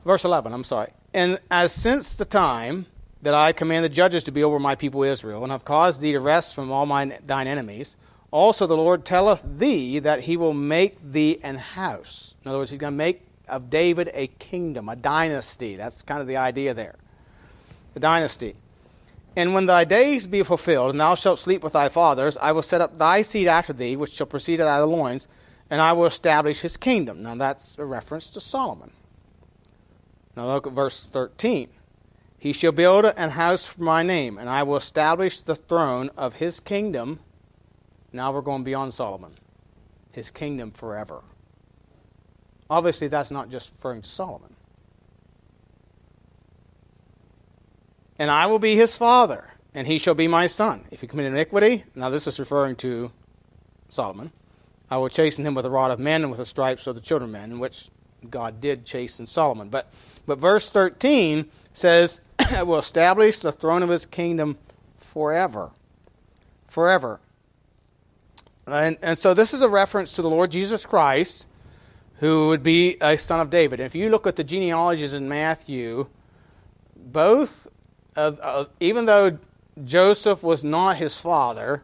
Verse 0.04 0.24
11, 0.24 0.52
I'm 0.52 0.64
sorry. 0.64 0.92
And 1.14 1.38
as 1.50 1.72
since 1.72 2.14
the 2.14 2.24
time 2.24 2.86
that 3.22 3.34
I 3.34 3.52
command 3.52 3.84
the 3.84 3.88
judges 3.88 4.24
to 4.24 4.32
be 4.32 4.44
over 4.44 4.58
my 4.58 4.74
people 4.74 5.02
Israel, 5.02 5.42
and 5.42 5.50
have 5.50 5.64
caused 5.64 6.00
thee 6.00 6.12
to 6.12 6.20
rest 6.20 6.54
from 6.54 6.70
all 6.70 6.84
mine, 6.84 7.16
thine 7.26 7.46
enemies, 7.46 7.96
also 8.30 8.66
the 8.66 8.76
Lord 8.76 9.04
telleth 9.04 9.42
thee 9.44 9.98
that 10.00 10.20
he 10.20 10.36
will 10.36 10.52
make 10.52 10.98
thee 11.02 11.38
an 11.42 11.56
house. 11.56 12.34
In 12.44 12.48
other 12.48 12.58
words, 12.58 12.70
he's 12.70 12.78
going 12.78 12.92
to 12.92 12.96
make 12.96 13.22
of 13.48 13.70
David 13.70 14.10
a 14.12 14.26
kingdom, 14.26 14.88
a 14.88 14.96
dynasty. 14.96 15.76
That's 15.76 16.02
kind 16.02 16.20
of 16.20 16.26
the 16.26 16.36
idea 16.36 16.74
there. 16.74 16.96
The 17.94 18.00
dynasty. 18.00 18.56
And 19.36 19.54
when 19.54 19.66
thy 19.66 19.84
days 19.84 20.26
be 20.26 20.42
fulfilled, 20.42 20.90
and 20.90 21.00
thou 21.00 21.14
shalt 21.14 21.38
sleep 21.38 21.62
with 21.62 21.72
thy 21.72 21.88
fathers, 21.88 22.36
I 22.36 22.52
will 22.52 22.62
set 22.62 22.80
up 22.80 22.98
thy 22.98 23.22
seed 23.22 23.46
after 23.46 23.72
thee, 23.72 23.96
which 23.96 24.12
shall 24.12 24.26
proceed 24.26 24.60
out 24.60 24.68
of 24.68 24.88
thy 24.88 24.96
loins, 24.96 25.28
and 25.70 25.80
I 25.80 25.92
will 25.92 26.06
establish 26.06 26.60
his 26.60 26.76
kingdom. 26.76 27.22
Now 27.22 27.34
that's 27.34 27.78
a 27.78 27.84
reference 27.84 28.30
to 28.30 28.40
Solomon. 28.40 28.92
Now 30.36 30.46
look 30.46 30.66
at 30.66 30.72
verse 30.72 31.04
13. 31.04 31.68
He 32.38 32.52
shall 32.52 32.72
build 32.72 33.06
an 33.06 33.30
house 33.30 33.66
for 33.66 33.82
my 33.82 34.02
name, 34.02 34.36
and 34.36 34.50
I 34.50 34.64
will 34.64 34.76
establish 34.76 35.40
the 35.40 35.56
throne 35.56 36.10
of 36.16 36.34
his 36.34 36.60
kingdom. 36.60 37.20
Now 38.12 38.32
we're 38.32 38.42
going 38.42 38.64
beyond 38.64 38.92
Solomon. 38.92 39.36
His 40.12 40.30
kingdom 40.30 40.70
forever. 40.70 41.22
Obviously, 42.68 43.08
that's 43.08 43.30
not 43.30 43.50
just 43.50 43.72
referring 43.72 44.02
to 44.02 44.08
Solomon. 44.08 44.54
And 48.18 48.30
I 48.30 48.46
will 48.46 48.58
be 48.58 48.74
his 48.74 48.96
father, 48.96 49.54
and 49.74 49.86
he 49.86 49.98
shall 49.98 50.14
be 50.14 50.28
my 50.28 50.46
son. 50.46 50.84
If 50.90 51.00
he 51.00 51.06
commit 51.06 51.26
iniquity, 51.26 51.84
now 51.94 52.10
this 52.10 52.26
is 52.26 52.38
referring 52.38 52.76
to 52.76 53.10
Solomon, 53.88 54.32
I 54.94 54.96
will 54.96 55.08
chasten 55.08 55.44
him 55.44 55.56
with 55.56 55.66
a 55.66 55.70
rod 55.70 55.90
of 55.90 55.98
men 55.98 56.22
and 56.22 56.30
with 56.30 56.38
the 56.38 56.46
stripes 56.46 56.86
of 56.86 56.94
the 56.94 57.00
children 57.00 57.28
of 57.28 57.32
men, 57.32 57.50
in 57.50 57.58
which 57.58 57.88
God 58.30 58.60
did 58.60 58.84
chasten 58.84 59.26
Solomon. 59.26 59.68
But, 59.68 59.90
but 60.24 60.38
verse 60.38 60.70
13 60.70 61.50
says, 61.72 62.20
I 62.38 62.62
will 62.62 62.78
establish 62.78 63.40
the 63.40 63.50
throne 63.50 63.82
of 63.82 63.88
his 63.88 64.06
kingdom 64.06 64.56
forever. 64.98 65.72
Forever. 66.68 67.18
And, 68.68 68.96
and 69.02 69.18
so 69.18 69.34
this 69.34 69.52
is 69.52 69.62
a 69.62 69.68
reference 69.68 70.12
to 70.12 70.22
the 70.22 70.30
Lord 70.30 70.52
Jesus 70.52 70.86
Christ, 70.86 71.48
who 72.18 72.46
would 72.50 72.62
be 72.62 72.96
a 73.00 73.18
son 73.18 73.40
of 73.40 73.50
David. 73.50 73.80
If 73.80 73.96
you 73.96 74.10
look 74.10 74.28
at 74.28 74.36
the 74.36 74.44
genealogies 74.44 75.12
in 75.12 75.28
Matthew, 75.28 76.06
both 76.94 77.66
uh, 78.14 78.30
uh, 78.40 78.64
even 78.78 79.06
though 79.06 79.38
Joseph 79.84 80.44
was 80.44 80.62
not 80.62 80.98
his 80.98 81.18
father, 81.18 81.82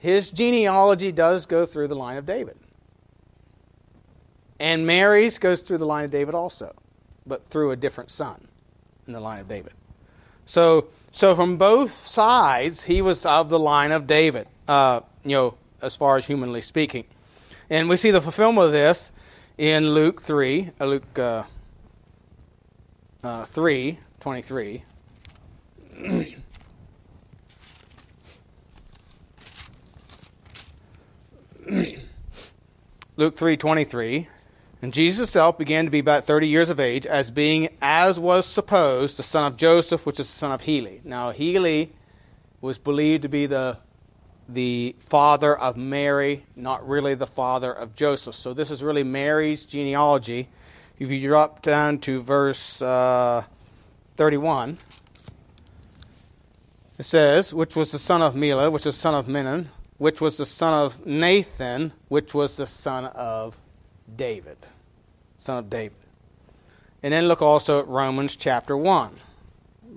his 0.00 0.30
genealogy 0.30 1.12
does 1.12 1.46
go 1.46 1.66
through 1.66 1.88
the 1.88 1.94
line 1.94 2.16
of 2.16 2.26
David. 2.26 2.56
And 4.58 4.86
Mary's 4.86 5.38
goes 5.38 5.60
through 5.62 5.78
the 5.78 5.86
line 5.86 6.06
of 6.06 6.10
David 6.10 6.34
also, 6.34 6.74
but 7.26 7.46
through 7.48 7.70
a 7.70 7.76
different 7.76 8.10
son 8.10 8.48
in 9.06 9.12
the 9.12 9.20
line 9.20 9.40
of 9.40 9.48
David. 9.48 9.74
So, 10.46 10.88
so 11.12 11.34
from 11.34 11.58
both 11.58 12.06
sides, 12.06 12.84
he 12.84 13.02
was 13.02 13.24
of 13.24 13.50
the 13.50 13.58
line 13.58 13.92
of 13.92 14.06
David, 14.06 14.48
uh, 14.66 15.00
you 15.22 15.36
know, 15.36 15.54
as 15.82 15.96
far 15.96 16.16
as 16.16 16.26
humanly 16.26 16.62
speaking. 16.62 17.04
And 17.68 17.88
we 17.88 17.96
see 17.96 18.10
the 18.10 18.20
fulfillment 18.20 18.66
of 18.66 18.72
this 18.72 19.12
in 19.58 19.90
Luke 19.90 20.22
3, 20.22 20.70
uh, 20.80 20.86
Luke 20.86 21.18
uh, 21.18 21.44
uh 23.22 23.44
3, 23.44 23.98
23. 24.20 24.82
Luke 33.16 33.36
3:23 33.36 34.26
and 34.82 34.92
Jesus 34.92 35.18
himself 35.18 35.56
began 35.56 35.84
to 35.84 35.90
be 35.90 36.00
about 36.00 36.24
30 36.24 36.48
years 36.48 36.68
of 36.68 36.80
age 36.80 37.06
as 37.06 37.30
being 37.30 37.68
as 37.80 38.18
was 38.18 38.44
supposed 38.44 39.16
the 39.16 39.22
son 39.22 39.44
of 39.44 39.56
Joseph 39.56 40.04
which 40.04 40.18
is 40.18 40.26
the 40.26 40.36
son 40.36 40.50
of 40.50 40.62
Heli. 40.62 41.00
Now 41.04 41.30
Heli 41.30 41.92
was 42.60 42.76
believed 42.76 43.22
to 43.22 43.28
be 43.28 43.46
the 43.46 43.78
the 44.48 44.96
father 44.98 45.56
of 45.56 45.76
Mary, 45.76 46.44
not 46.56 46.88
really 46.88 47.14
the 47.14 47.26
father 47.26 47.72
of 47.72 47.94
Joseph. 47.94 48.34
So 48.34 48.52
this 48.52 48.72
is 48.72 48.82
really 48.82 49.04
Mary's 49.04 49.64
genealogy. 49.64 50.48
If 50.98 51.08
you 51.08 51.20
drop 51.20 51.62
down 51.62 51.98
to 52.00 52.20
verse 52.20 52.82
uh, 52.82 53.44
31, 54.16 54.78
it 56.98 57.04
says, 57.04 57.54
which 57.54 57.76
was 57.76 57.92
the 57.92 58.00
son 58.00 58.22
of 58.22 58.34
Melea, 58.34 58.72
which 58.72 58.86
was 58.86 58.96
the 58.96 59.00
son 59.00 59.14
of 59.14 59.26
Menan, 59.26 59.68
which 60.00 60.20
was 60.20 60.36
the 60.38 60.46
son 60.46 60.72
of 60.72 61.04
Nathan, 61.04 61.92
which 62.08 62.32
was 62.32 62.56
the 62.56 62.66
son 62.66 63.04
of 63.04 63.58
David. 64.16 64.56
Son 65.36 65.58
of 65.58 65.68
David. 65.68 65.98
And 67.02 67.12
then 67.12 67.28
look 67.28 67.42
also 67.42 67.80
at 67.80 67.86
Romans 67.86 68.34
chapter 68.34 68.74
1, 68.74 69.10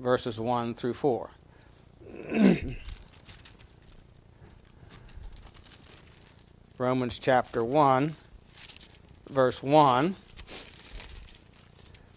verses 0.01 0.41
1 0.41 0.73
through 0.73 0.95
4. 0.95 1.29
Romans 6.77 7.17
chapter 7.17 7.63
1, 7.63 8.13
verse 9.29 9.63
1. 9.63 10.15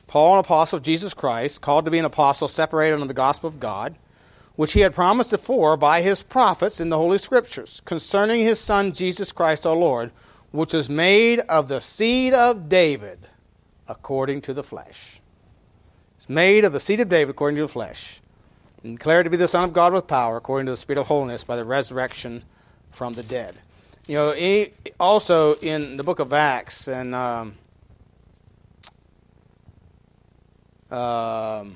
Paul, 0.09 0.33
an 0.33 0.41
apostle 0.41 0.79
of 0.79 0.83
Jesus 0.83 1.15
Christ, 1.15 1.61
called 1.61 1.85
to 1.85 1.93
be 1.93 1.99
an 1.99 2.05
apostle, 2.05 2.49
separated 2.49 2.95
unto 2.95 3.07
the 3.07 3.15
gospel 3.15 3.47
of 3.47 3.61
God 3.61 3.95
which 4.57 4.73
he 4.73 4.81
had 4.81 4.95
promised 4.95 5.31
before 5.31 5.77
by 5.77 6.03
his 6.03 6.23
prophets 6.23 6.81
in 6.81 6.89
the 6.89 6.99
Holy 6.99 7.19
Scriptures, 7.19 7.81
concerning 7.85 8.41
his 8.41 8.59
Son 8.59 8.93
Jesus 8.93 9.31
Christ 9.31 9.67
our 9.67 9.77
Lord, 9.77 10.11
which 10.51 10.73
was 10.73 10.89
made 10.89 11.41
of 11.41 11.69
the 11.69 11.81
seed 11.81 12.33
of 12.33 12.69
David 12.69 13.29
according 13.87 14.41
to 14.43 14.55
the 14.55 14.65
flesh. 14.65 15.21
It's 16.17 16.29
made 16.29 16.65
of 16.65 16.73
the 16.73 16.81
seed 16.81 17.01
of 17.01 17.09
David 17.09 17.31
according 17.31 17.57
to 17.57 17.63
the 17.63 17.69
flesh, 17.69 18.21
and 18.83 18.99
declared 18.99 19.25
to 19.25 19.31
be 19.31 19.37
the 19.37 19.47
Son 19.47 19.65
of 19.65 19.73
God 19.73 19.93
with 19.93 20.07
power 20.07 20.39
according 20.39 20.67
to 20.67 20.73
the 20.73 20.77
Spirit 20.77 21.01
of 21.01 21.07
holiness 21.07 21.45
by 21.45 21.57
the 21.57 21.65
resurrection 21.65 22.43
from 22.91 23.13
the 23.13 23.23
dead. 23.23 23.57
You 24.09 24.15
know, 24.15 24.33
he, 24.33 24.73
also 24.99 25.55
in 25.55 25.97
the 25.97 26.05
book 26.05 26.19
of 26.21 26.33
Acts 26.33 26.89
and 26.89 27.15
um, 27.15 27.57
um, 30.91 31.75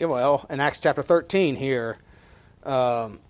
well, 0.00 0.44
in 0.50 0.60
Acts 0.60 0.80
chapter 0.80 1.02
13 1.02 1.56
here, 1.56 1.96
um, 2.64 3.20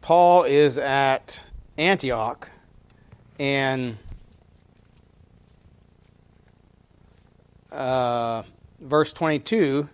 Paul 0.00 0.44
is 0.44 0.78
at 0.78 1.40
Antioch, 1.76 2.48
and 3.38 3.98
uh, 7.70 8.42
verse 8.80 9.12
22, 9.12 9.90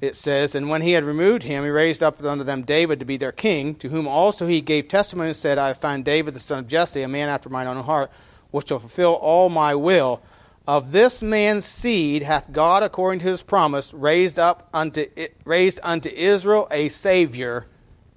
it 0.00 0.16
says, 0.16 0.56
And 0.56 0.68
when 0.68 0.82
he 0.82 0.92
had 0.92 1.04
removed 1.04 1.44
him, 1.44 1.62
he 1.62 1.70
raised 1.70 2.02
up 2.02 2.22
unto 2.24 2.42
them 2.42 2.62
David 2.62 2.98
to 2.98 3.04
be 3.04 3.16
their 3.16 3.32
king, 3.32 3.76
to 3.76 3.90
whom 3.90 4.08
also 4.08 4.48
he 4.48 4.60
gave 4.60 4.88
testimony 4.88 5.28
and 5.28 5.36
said, 5.36 5.58
I 5.58 5.68
have 5.68 5.78
found 5.78 6.04
David 6.04 6.34
the 6.34 6.40
son 6.40 6.60
of 6.60 6.68
Jesse, 6.68 7.02
a 7.02 7.08
man 7.08 7.28
after 7.28 7.48
mine 7.48 7.68
own 7.68 7.84
heart, 7.84 8.10
which 8.50 8.68
shall 8.68 8.80
fulfill 8.80 9.14
all 9.14 9.48
my 9.48 9.74
will. 9.74 10.20
Of 10.66 10.92
this 10.92 11.22
man's 11.22 11.66
seed 11.66 12.22
hath 12.22 12.50
God, 12.50 12.82
according 12.82 13.20
to 13.20 13.26
his 13.26 13.42
promise, 13.42 13.92
raised 13.92 14.38
up 14.38 14.68
unto 14.72 15.06
raised 15.44 15.78
unto 15.82 16.08
Israel 16.08 16.66
a 16.70 16.88
Savior, 16.88 17.66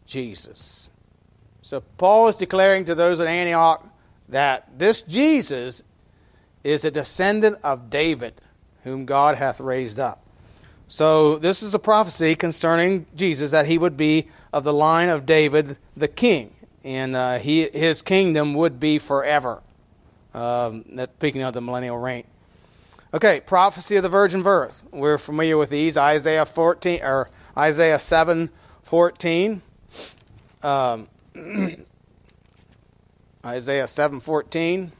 Jesus. 0.05 0.89
So 1.61 1.81
Paul 1.97 2.29
is 2.29 2.37
declaring 2.37 2.85
to 2.85 2.95
those 2.95 3.19
at 3.19 3.27
Antioch 3.27 3.85
that 4.29 4.79
this 4.79 5.01
Jesus 5.01 5.83
is 6.63 6.85
a 6.85 6.91
descendant 6.91 7.57
of 7.63 7.89
David, 7.89 8.35
whom 8.85 9.05
God 9.05 9.35
hath 9.35 9.59
raised 9.59 9.99
up. 9.99 10.23
So 10.87 11.37
this 11.37 11.61
is 11.61 11.73
a 11.73 11.79
prophecy 11.79 12.35
concerning 12.35 13.07
Jesus 13.13 13.51
that 13.51 13.65
he 13.65 13.77
would 13.77 13.97
be 13.97 14.29
of 14.53 14.63
the 14.63 14.73
line 14.73 15.09
of 15.09 15.25
David 15.25 15.77
the 15.97 16.07
king, 16.07 16.53
and 16.85 17.13
uh, 17.13 17.39
he, 17.39 17.67
his 17.69 18.01
kingdom 18.01 18.53
would 18.53 18.79
be 18.79 18.99
forever. 18.99 19.61
Um, 20.33 20.85
that's 20.93 21.11
speaking 21.13 21.41
of 21.41 21.53
the 21.53 21.61
millennial 21.61 21.97
reign. 21.97 22.23
Okay, 23.13 23.39
prophecy 23.39 23.95
of 23.95 24.03
the 24.03 24.09
virgin 24.09 24.43
birth. 24.43 24.83
We're 24.91 25.17
familiar 25.17 25.57
with 25.57 25.69
these. 25.69 25.95
Isaiah 25.95 26.45
14 26.45 27.01
or 27.01 27.29
Isaiah 27.57 27.99
7 27.99 28.49
14. 28.83 29.61
Um, 30.61 31.07
Isaiah 33.45 33.87
7 33.87 34.19
14. 34.19 34.91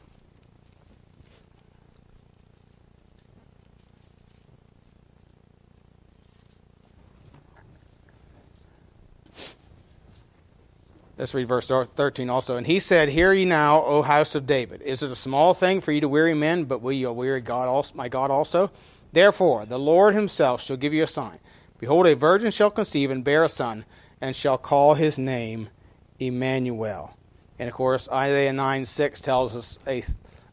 Let's 11.17 11.33
read 11.33 11.47
verse 11.47 11.67
13 11.67 12.29
also. 12.29 12.57
And 12.57 12.67
he 12.67 12.79
said, 12.79 13.09
Hear 13.09 13.33
ye 13.33 13.43
now, 13.43 13.83
O 13.83 14.03
house 14.03 14.35
of 14.35 14.45
David. 14.45 14.81
Is 14.83 15.01
it 15.01 15.11
a 15.11 15.15
small 15.15 15.55
thing 15.55 15.81
for 15.81 15.91
you 15.91 16.01
to 16.01 16.07
weary 16.07 16.35
men, 16.35 16.65
but 16.65 16.81
will 16.81 16.91
you 16.91 17.11
weary 17.11 17.41
God 17.41 17.67
also, 17.67 17.95
my 17.95 18.07
God 18.07 18.29
also? 18.29 18.69
Therefore, 19.13 19.65
the 19.65 19.79
Lord 19.79 20.13
himself 20.13 20.61
shall 20.61 20.77
give 20.77 20.93
you 20.93 21.03
a 21.03 21.07
sign. 21.07 21.39
Behold, 21.79 22.05
a 22.05 22.15
virgin 22.15 22.51
shall 22.51 22.69
conceive 22.69 23.09
and 23.09 23.23
bear 23.23 23.43
a 23.43 23.49
son, 23.49 23.85
and 24.21 24.35
shall 24.35 24.59
call 24.59 24.93
his 24.93 25.17
name 25.17 25.69
Emmanuel. 26.19 27.17
And 27.57 27.67
of 27.67 27.73
course, 27.73 28.07
Isaiah 28.09 28.53
9 28.53 28.85
6 28.85 29.21
tells 29.21 29.55
us, 29.55 29.79
a, 29.87 30.03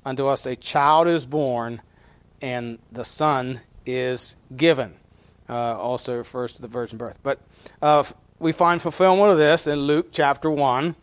Unto 0.04 0.26
us 0.26 0.46
a 0.46 0.56
child 0.56 1.08
is 1.08 1.26
born, 1.26 1.82
and 2.40 2.78
the 2.90 3.04
son 3.04 3.60
is 3.84 4.36
given. 4.56 4.96
Uh, 5.46 5.78
also 5.78 6.16
refers 6.16 6.52
to 6.54 6.62
the 6.62 6.68
virgin 6.68 6.96
birth. 6.96 7.18
But 7.22 7.38
uh, 7.82 8.04
we 8.44 8.52
find 8.52 8.82
fulfillment 8.82 9.32
of 9.32 9.38
this 9.38 9.66
in 9.66 9.78
Luke 9.78 10.08
chapter 10.12 10.50
1, 10.50 10.94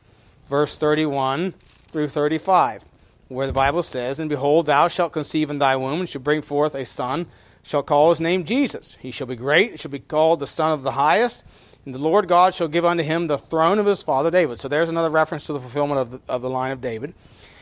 verse 0.47 0.77
31 0.77 1.53
through 1.53 2.07
35, 2.07 2.83
where 3.29 3.47
the 3.47 3.51
Bible 3.51 3.81
says, 3.81 4.19
And 4.19 4.29
behold, 4.29 4.67
thou 4.67 4.87
shalt 4.87 5.11
conceive 5.11 5.49
in 5.49 5.57
thy 5.57 5.75
womb, 5.75 6.01
and 6.01 6.07
shall 6.07 6.21
bring 6.21 6.43
forth 6.43 6.75
a 6.75 6.85
son, 6.85 7.25
shall 7.63 7.81
call 7.81 8.11
his 8.11 8.21
name 8.21 8.45
Jesus. 8.45 8.95
He 9.01 9.09
shall 9.09 9.25
be 9.25 9.35
great, 9.35 9.71
and 9.71 9.79
shall 9.79 9.89
be 9.89 9.97
called 9.97 10.39
the 10.39 10.45
Son 10.45 10.71
of 10.71 10.83
the 10.83 10.91
Highest. 10.91 11.43
And 11.83 11.95
the 11.95 11.99
Lord 11.99 12.27
God 12.27 12.53
shall 12.53 12.67
give 12.67 12.85
unto 12.85 13.01
him 13.01 13.25
the 13.25 13.39
throne 13.39 13.79
of 13.79 13.87
his 13.87 14.03
father 14.03 14.29
David. 14.29 14.59
So 14.59 14.67
there's 14.67 14.89
another 14.89 15.09
reference 15.09 15.45
to 15.45 15.53
the 15.53 15.59
fulfillment 15.59 15.99
of 15.99 16.11
the, 16.11 16.21
of 16.31 16.43
the 16.43 16.49
line 16.49 16.71
of 16.71 16.79
David. 16.79 17.15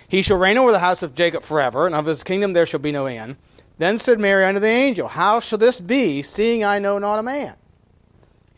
He 0.09 0.21
shall 0.21 0.39
reign 0.39 0.57
over 0.57 0.73
the 0.73 0.79
house 0.79 1.03
of 1.03 1.15
Jacob 1.15 1.41
forever, 1.41 1.85
and 1.85 1.95
of 1.95 2.05
his 2.05 2.25
kingdom 2.25 2.51
there 2.51 2.65
shall 2.65 2.81
be 2.81 2.91
no 2.91 3.05
end. 3.05 3.37
Then 3.77 3.97
said 3.97 4.19
Mary 4.19 4.43
unto 4.43 4.59
the 4.59 4.67
angel, 4.67 5.07
How 5.07 5.39
shall 5.39 5.57
this 5.57 5.79
be, 5.79 6.21
seeing 6.21 6.65
I 6.65 6.79
know 6.79 6.99
not 6.99 7.19
a 7.19 7.23
man? 7.23 7.55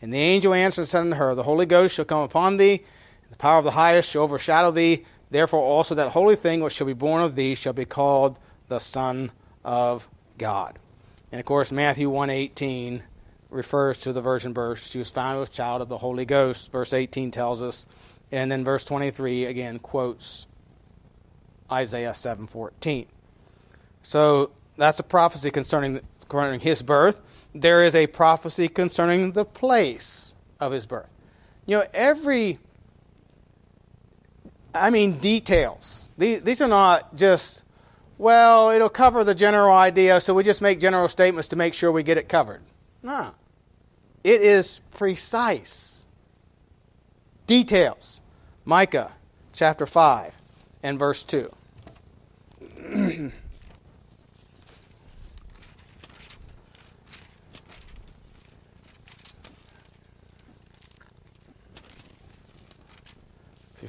And 0.02 0.12
the 0.12 0.18
angel 0.18 0.52
answered 0.52 0.82
and 0.82 0.88
said 0.88 1.00
unto 1.00 1.16
her, 1.16 1.34
The 1.34 1.44
Holy 1.44 1.64
Ghost 1.64 1.94
shall 1.94 2.04
come 2.04 2.22
upon 2.22 2.56
thee, 2.56 2.82
and 3.22 3.32
the 3.32 3.36
power 3.36 3.58
of 3.58 3.64
the 3.64 3.70
highest 3.70 4.10
shall 4.10 4.22
overshadow 4.22 4.72
thee. 4.72 5.06
Therefore 5.30 5.62
also 5.62 5.94
that 5.94 6.10
holy 6.10 6.36
thing 6.36 6.60
which 6.60 6.74
shall 6.74 6.88
be 6.88 6.92
born 6.92 7.22
of 7.22 7.36
thee 7.36 7.54
shall 7.54 7.72
be 7.72 7.86
called 7.86 8.38
the 8.68 8.80
Son 8.80 9.30
of 9.64 10.10
God. 10.36 10.78
And 11.30 11.38
of 11.38 11.46
course 11.46 11.72
Matthew 11.72 12.10
1:18 12.10 13.02
refers 13.48 13.96
to 13.98 14.12
the 14.12 14.20
virgin 14.20 14.52
birth. 14.52 14.84
She 14.84 14.98
was 14.98 15.08
found 15.08 15.40
with 15.40 15.52
child 15.52 15.80
of 15.80 15.88
the 15.88 15.98
Holy 15.98 16.26
Ghost, 16.26 16.70
verse 16.70 16.92
18 16.92 17.30
tells 17.30 17.62
us. 17.62 17.86
And 18.30 18.50
then 18.50 18.64
verse 18.64 18.84
23 18.84 19.46
again 19.46 19.78
quotes 19.78 20.46
Isaiah 21.70 22.12
7:14. 22.12 23.06
So 24.02 24.50
that's 24.76 24.98
a 24.98 25.04
prophecy 25.04 25.50
concerning, 25.50 26.00
concerning 26.28 26.60
his 26.60 26.82
birth 26.82 27.20
there 27.54 27.84
is 27.84 27.94
a 27.94 28.06
prophecy 28.06 28.68
concerning 28.68 29.32
the 29.32 29.44
place 29.44 30.34
of 30.60 30.72
his 30.72 30.86
birth. 30.86 31.08
You 31.66 31.78
know, 31.78 31.84
every, 31.92 32.58
I 34.74 34.90
mean, 34.90 35.18
details. 35.18 36.08
These, 36.18 36.42
these 36.42 36.60
are 36.60 36.68
not 36.68 37.14
just, 37.16 37.62
well, 38.18 38.70
it'll 38.70 38.88
cover 38.88 39.24
the 39.24 39.34
general 39.34 39.72
idea, 39.72 40.20
so 40.20 40.34
we 40.34 40.42
just 40.44 40.62
make 40.62 40.80
general 40.80 41.08
statements 41.08 41.48
to 41.48 41.56
make 41.56 41.74
sure 41.74 41.92
we 41.92 42.02
get 42.02 42.18
it 42.18 42.28
covered. 42.28 42.62
No. 43.02 43.34
It 44.24 44.40
is 44.40 44.80
precise. 44.92 46.06
Details. 47.46 48.20
Micah 48.64 49.12
chapter 49.52 49.86
5 49.86 50.34
and 50.82 50.98
verse 50.98 51.24
2. 51.24 51.52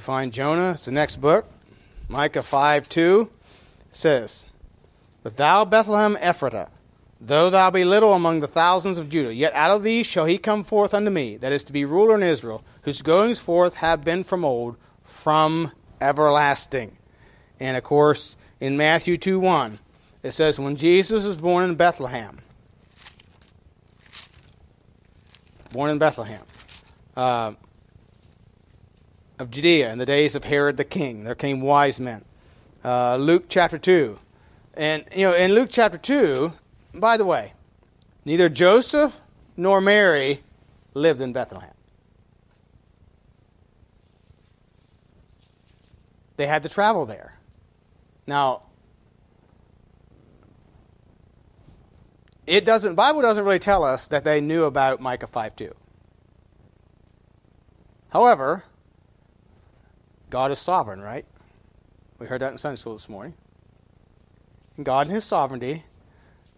find 0.04 0.34
Jonah, 0.34 0.72
it's 0.72 0.84
the 0.84 0.92
next 0.92 1.16
book. 1.16 1.46
Micah 2.08 2.42
5 2.42 2.88
2 2.90 3.30
says, 3.90 4.44
But 5.22 5.38
thou, 5.38 5.64
Bethlehem 5.64 6.16
Ephratah, 6.16 6.68
though 7.18 7.48
thou 7.48 7.70
be 7.70 7.86
little 7.86 8.12
among 8.12 8.40
the 8.40 8.46
thousands 8.46 8.98
of 8.98 9.08
Judah, 9.08 9.32
yet 9.32 9.54
out 9.54 9.70
of 9.70 9.82
thee 9.82 10.02
shall 10.02 10.26
he 10.26 10.36
come 10.36 10.62
forth 10.62 10.92
unto 10.92 11.10
me, 11.10 11.38
that 11.38 11.52
is 11.52 11.64
to 11.64 11.72
be 11.72 11.86
ruler 11.86 12.14
in 12.14 12.22
Israel, 12.22 12.62
whose 12.82 13.00
goings 13.00 13.40
forth 13.40 13.76
have 13.76 14.04
been 14.04 14.24
from 14.24 14.44
old, 14.44 14.76
from 15.04 15.72
everlasting. 16.02 16.98
And 17.58 17.74
of 17.74 17.82
course, 17.82 18.36
in 18.60 18.76
Matthew 18.76 19.16
2 19.16 19.40
1, 19.40 19.78
it 20.22 20.32
says, 20.32 20.60
When 20.60 20.76
Jesus 20.76 21.24
was 21.24 21.36
born 21.36 21.64
in 21.64 21.76
Bethlehem, 21.76 22.40
born 25.72 25.88
in 25.88 25.98
Bethlehem, 25.98 26.42
uh, 27.16 27.52
of 29.38 29.50
Judea 29.50 29.90
in 29.92 29.98
the 29.98 30.06
days 30.06 30.34
of 30.34 30.44
Herod 30.44 30.76
the 30.76 30.84
king. 30.84 31.24
There 31.24 31.34
came 31.34 31.60
wise 31.60 31.98
men. 31.98 32.24
Uh, 32.84 33.16
Luke 33.16 33.44
chapter 33.48 33.78
2. 33.78 34.18
And, 34.74 35.04
you 35.14 35.22
know, 35.28 35.34
in 35.34 35.54
Luke 35.54 35.68
chapter 35.70 35.98
2, 35.98 36.52
by 36.92 37.16
the 37.16 37.24
way, 37.24 37.52
neither 38.24 38.48
Joseph 38.48 39.20
nor 39.56 39.80
Mary 39.80 40.42
lived 40.92 41.20
in 41.20 41.32
Bethlehem. 41.32 41.70
They 46.36 46.46
had 46.46 46.62
to 46.64 46.68
travel 46.68 47.06
there. 47.06 47.34
Now, 48.26 48.62
it 52.46 52.64
doesn't 52.64 52.96
Bible 52.96 53.22
doesn't 53.22 53.44
really 53.44 53.58
tell 53.58 53.84
us 53.84 54.08
that 54.08 54.24
they 54.24 54.40
knew 54.40 54.64
about 54.64 55.00
Micah 55.00 55.26
5 55.26 55.54
2. 55.54 55.74
However, 58.10 58.64
God 60.34 60.50
is 60.50 60.58
sovereign, 60.58 61.00
right? 61.00 61.24
We 62.18 62.26
heard 62.26 62.40
that 62.40 62.50
in 62.50 62.58
Sunday 62.58 62.74
school 62.74 62.94
this 62.94 63.08
morning. 63.08 63.34
And 64.76 64.84
God, 64.84 65.06
in 65.06 65.14
His 65.14 65.22
sovereignty, 65.22 65.84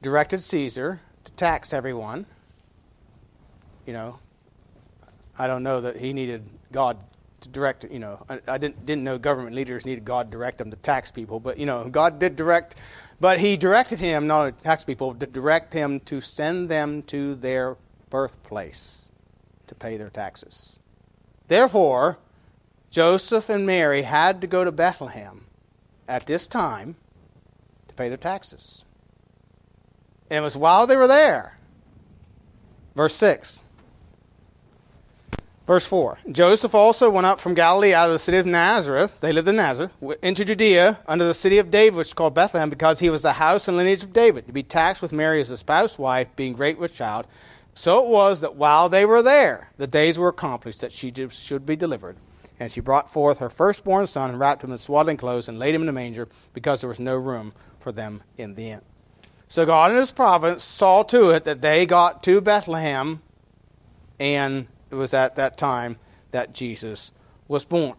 directed 0.01 0.41
Caesar 0.41 1.03
to 1.25 1.33
tax 1.33 1.75
everyone. 1.75 2.25
You 3.85 3.93
know, 3.93 4.19
I 5.39 5.47
don't 5.47 5.63
know 5.63 5.83
that 5.83 5.99
he 5.99 6.15
needed 6.15 6.49
God 6.73 6.97
to 7.43 7.51
direct. 7.51 7.85
You 7.85 7.99
know, 7.99 8.25
I, 8.31 8.41
I 8.49 8.57
didn't 8.57 8.87
didn't 8.87 9.05
know 9.05 9.19
government 9.19 9.55
leaders 9.55 9.85
needed 9.85 10.07
God 10.07 10.29
to 10.29 10.39
direct 10.39 10.57
them 10.57 10.71
to 10.71 10.77
tax 10.79 11.11
people, 11.11 11.39
but 11.39 11.59
you 11.59 11.67
know, 11.67 11.87
God 11.91 12.19
did 12.19 12.35
direct. 12.35 12.77
But 13.21 13.41
He 13.41 13.59
directed 13.59 13.99
him 13.99 14.27
not 14.27 14.59
to 14.59 14.65
tax 14.65 14.85
people, 14.85 15.15
to 15.17 15.27
direct 15.27 15.75
him 15.75 16.01
to 16.01 16.23
send 16.23 16.71
them 16.71 17.03
to 17.09 17.35
their 17.35 17.77
birthplace 18.09 19.11
to 19.67 19.75
pay 19.75 19.99
their 19.99 20.09
taxes. 20.09 20.79
Therefore, 21.49 22.17
Joseph 22.97 23.51
and 23.51 23.67
Mary 23.67 24.01
had 24.01 24.41
to 24.41 24.47
go 24.47 24.65
to 24.65 24.73
Bethlehem 24.73 25.45
at 26.09 26.25
this 26.25 26.49
time 26.49 26.97
to 27.89 27.95
pay 27.95 28.09
their 28.09 28.17
taxes. 28.17 28.87
And 30.31 30.39
it 30.39 30.41
was 30.41 30.57
while 30.57 30.87
they 30.87 30.97
were 30.97 31.07
there. 31.07 31.59
Verse 32.95 33.15
6. 33.17 33.61
Verse 35.67 35.85
4 35.85 36.21
Joseph 36.33 36.75
also 36.75 37.11
went 37.11 37.27
up 37.27 37.39
from 37.39 37.53
Galilee 37.53 37.93
out 37.93 38.07
of 38.07 38.15
the 38.15 38.19
city 38.19 38.39
of 38.39 38.47
Nazareth, 38.47 39.21
they 39.21 39.31
lived 39.31 39.49
in 39.49 39.57
Nazareth, 39.57 39.93
into 40.23 40.47
Judea, 40.47 40.99
under 41.07 41.27
the 41.27 41.35
city 41.35 41.59
of 41.59 41.71
David, 41.71 41.99
which 41.99 42.07
is 42.07 42.15
called 42.15 42.33
Bethlehem, 42.33 42.71
because 42.71 43.01
he 43.01 43.11
was 43.11 43.21
the 43.21 43.35
house 43.35 43.69
and 43.69 43.77
lineage 43.77 44.05
of 44.05 44.15
David, 44.15 44.47
to 44.47 44.55
be 44.55 44.63
taxed 44.63 45.03
with 45.03 45.13
Mary 45.13 45.43
as 45.43 45.49
his 45.49 45.61
spouse 45.61 45.99
wife, 45.99 46.29
being 46.35 46.55
great 46.55 46.79
with 46.79 46.95
child. 46.95 47.27
So 47.75 48.03
it 48.03 48.09
was 48.09 48.41
that 48.41 48.57
while 48.57 48.89
they 48.89 49.05
were 49.05 49.21
there, 49.21 49.69
the 49.77 49.87
days 49.87 50.19
were 50.19 50.29
accomplished 50.29 50.81
that 50.81 50.93
she 50.93 51.13
should 51.29 51.67
be 51.67 51.77
delivered. 51.77 52.17
And 52.59 52.73
she 52.73 52.81
brought 52.81 53.13
forth 53.13 53.39
her 53.39 53.51
firstborn 53.51 54.07
son 54.07 54.31
and 54.31 54.41
wrapped 54.41 54.65
him 54.65 54.73
in 54.73 54.79
swaddling 54.79 55.17
clothes 55.17 55.49
and 55.49 55.59
laid 55.59 55.75
him 55.75 55.83
in 55.83 55.89
a 55.89 55.93
manger 55.93 56.29
because 56.55 56.81
there 56.81 56.89
was 56.89 57.01
no 57.01 57.17
room 57.17 57.53
for 57.79 57.93
them 57.93 58.23
in 58.39 58.55
the 58.55 58.71
inn. 58.71 58.83
So 59.49 59.67
God 59.67 59.91
in 59.91 59.97
his 59.97 60.11
providence 60.11 60.65
saw 60.65 61.03
to 61.05 61.31
it 61.31 61.45
that 61.45 61.61
they 61.61 61.87
got 61.87 62.23
to 62.25 62.41
Bethlehem, 62.41 63.23
and 64.19 64.67
it 64.91 64.95
was 64.95 65.15
at 65.15 65.37
that 65.37 65.57
time 65.57 65.99
that 66.33 66.53
Jesus 66.53 67.13
was 67.47 67.65
born. 67.65 67.95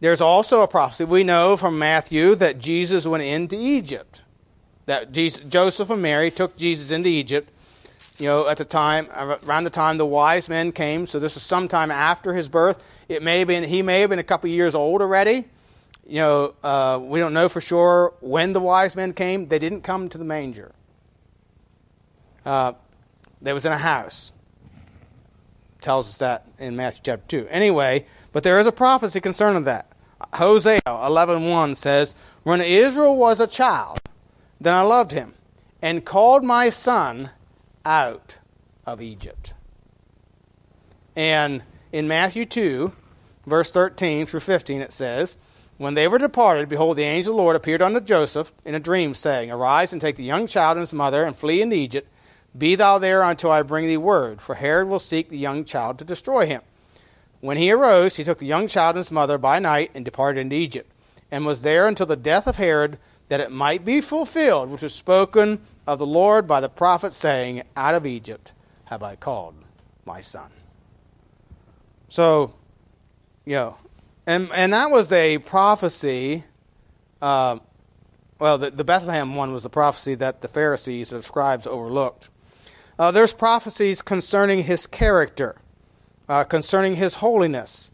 There's 0.00 0.20
also 0.20 0.60
a 0.60 0.68
prophecy 0.68 1.04
we 1.04 1.24
know 1.24 1.56
from 1.56 1.78
Matthew 1.78 2.34
that 2.34 2.58
Jesus 2.58 3.06
went 3.06 3.22
into 3.22 3.56
Egypt. 3.56 4.20
That 4.84 5.12
Jesus, 5.12 5.42
Joseph 5.48 5.90
and 5.90 6.02
Mary 6.02 6.30
took 6.30 6.56
Jesus 6.56 6.90
into 6.90 7.08
Egypt 7.08 7.50
you 8.18 8.26
know, 8.26 8.48
at 8.48 8.56
the 8.56 8.64
time, 8.64 9.08
around 9.14 9.64
the 9.64 9.70
time 9.70 9.98
the 9.98 10.06
wise 10.06 10.48
men 10.48 10.72
came. 10.72 11.06
So 11.06 11.18
this 11.18 11.36
is 11.36 11.42
sometime 11.42 11.90
after 11.90 12.32
his 12.32 12.48
birth. 12.48 12.82
It 13.08 13.22
may 13.22 13.40
have 13.40 13.48
been, 13.48 13.64
he 13.64 13.82
may 13.82 14.00
have 14.00 14.10
been 14.10 14.18
a 14.18 14.24
couple 14.24 14.48
years 14.48 14.74
old 14.74 15.02
already. 15.02 15.44
You 16.06 16.20
know, 16.20 16.54
uh, 16.62 16.98
we 17.02 17.18
don't 17.18 17.34
know 17.34 17.48
for 17.48 17.60
sure 17.60 18.14
when 18.20 18.52
the 18.52 18.60
wise 18.60 18.96
men 18.96 19.12
came. 19.12 19.48
They 19.48 19.58
didn't 19.58 19.82
come 19.82 20.08
to 20.08 20.18
the 20.18 20.24
manger. 20.24 20.72
Uh, 22.44 22.72
they 23.42 23.52
was 23.52 23.66
in 23.66 23.72
a 23.72 23.78
house. 23.78 24.32
Tells 25.80 26.08
us 26.08 26.18
that 26.18 26.46
in 26.58 26.76
Matthew 26.76 27.02
chapter 27.04 27.42
2. 27.42 27.48
Anyway, 27.48 28.06
but 28.32 28.44
there 28.44 28.58
is 28.60 28.66
a 28.66 28.72
prophecy 28.72 29.20
concerning 29.20 29.64
that. 29.64 29.88
Hosea 30.34 30.80
11.1 30.86 31.76
says, 31.76 32.14
When 32.44 32.60
Israel 32.60 33.16
was 33.16 33.40
a 33.40 33.46
child, 33.46 34.00
then 34.60 34.72
I 34.72 34.82
loved 34.82 35.12
him, 35.12 35.34
and 35.82 36.04
called 36.04 36.42
my 36.42 36.70
son 36.70 37.30
out 37.86 38.38
of 38.84 39.00
Egypt. 39.00 39.54
And 41.14 41.62
in 41.92 42.08
Matthew 42.08 42.44
2, 42.44 42.92
verse 43.46 43.70
13 43.70 44.26
through 44.26 44.40
15, 44.40 44.82
it 44.82 44.92
says, 44.92 45.36
When 45.78 45.94
they 45.94 46.08
were 46.08 46.18
departed, 46.18 46.68
behold, 46.68 46.98
the 46.98 47.04
angel 47.04 47.32
of 47.32 47.36
the 47.36 47.42
Lord 47.42 47.56
appeared 47.56 47.80
unto 47.80 48.00
Joseph 48.00 48.52
in 48.64 48.74
a 48.74 48.80
dream, 48.80 49.14
saying, 49.14 49.50
Arise 49.50 49.92
and 49.92 50.02
take 50.02 50.16
the 50.16 50.24
young 50.24 50.46
child 50.46 50.76
and 50.76 50.82
his 50.82 50.92
mother, 50.92 51.24
and 51.24 51.34
flee 51.34 51.62
into 51.62 51.76
Egypt. 51.76 52.08
Be 52.58 52.74
thou 52.74 52.98
there 52.98 53.22
until 53.22 53.52
I 53.52 53.62
bring 53.62 53.86
thee 53.86 53.96
word, 53.96 54.42
for 54.42 54.56
Herod 54.56 54.88
will 54.88 54.98
seek 54.98 55.30
the 55.30 55.38
young 55.38 55.64
child 55.64 55.98
to 55.98 56.04
destroy 56.04 56.46
him. 56.46 56.62
When 57.40 57.56
he 57.56 57.70
arose, 57.70 58.16
he 58.16 58.24
took 58.24 58.38
the 58.38 58.46
young 58.46 58.66
child 58.66 58.96
and 58.96 59.00
his 59.00 59.12
mother 59.12 59.38
by 59.38 59.58
night 59.58 59.90
and 59.94 60.04
departed 60.04 60.40
into 60.40 60.56
Egypt, 60.56 60.90
and 61.30 61.46
was 61.46 61.62
there 61.62 61.86
until 61.86 62.06
the 62.06 62.16
death 62.16 62.46
of 62.46 62.56
Herod, 62.56 62.98
that 63.28 63.40
it 63.40 63.52
might 63.52 63.84
be 63.84 64.00
fulfilled, 64.00 64.70
which 64.70 64.82
was 64.82 64.94
spoken 64.94 65.60
of 65.86 65.98
the 65.98 66.06
Lord 66.06 66.46
by 66.46 66.60
the 66.60 66.68
prophet, 66.68 67.12
saying, 67.12 67.62
Out 67.76 67.94
of 67.94 68.06
Egypt 68.06 68.52
have 68.86 69.02
I 69.02 69.16
called 69.16 69.54
my 70.04 70.20
son. 70.20 70.50
So, 72.08 72.54
you 73.44 73.54
know, 73.54 73.76
and, 74.26 74.50
and 74.54 74.72
that 74.72 74.90
was 74.90 75.12
a 75.12 75.38
prophecy. 75.38 76.44
Uh, 77.20 77.58
well, 78.38 78.58
the, 78.58 78.70
the, 78.70 78.84
Bethlehem 78.84 79.34
one 79.34 79.52
was 79.52 79.62
the 79.62 79.70
prophecy 79.70 80.14
that 80.16 80.40
the 80.40 80.48
Pharisees 80.48 81.12
and 81.12 81.24
scribes 81.24 81.66
overlooked. 81.66 82.28
Uh, 82.98 83.10
there's 83.10 83.32
prophecies 83.32 84.02
concerning 84.02 84.64
his 84.64 84.86
character, 84.86 85.56
uh, 86.28 86.44
concerning 86.44 86.96
his 86.96 87.16
holiness. 87.16 87.90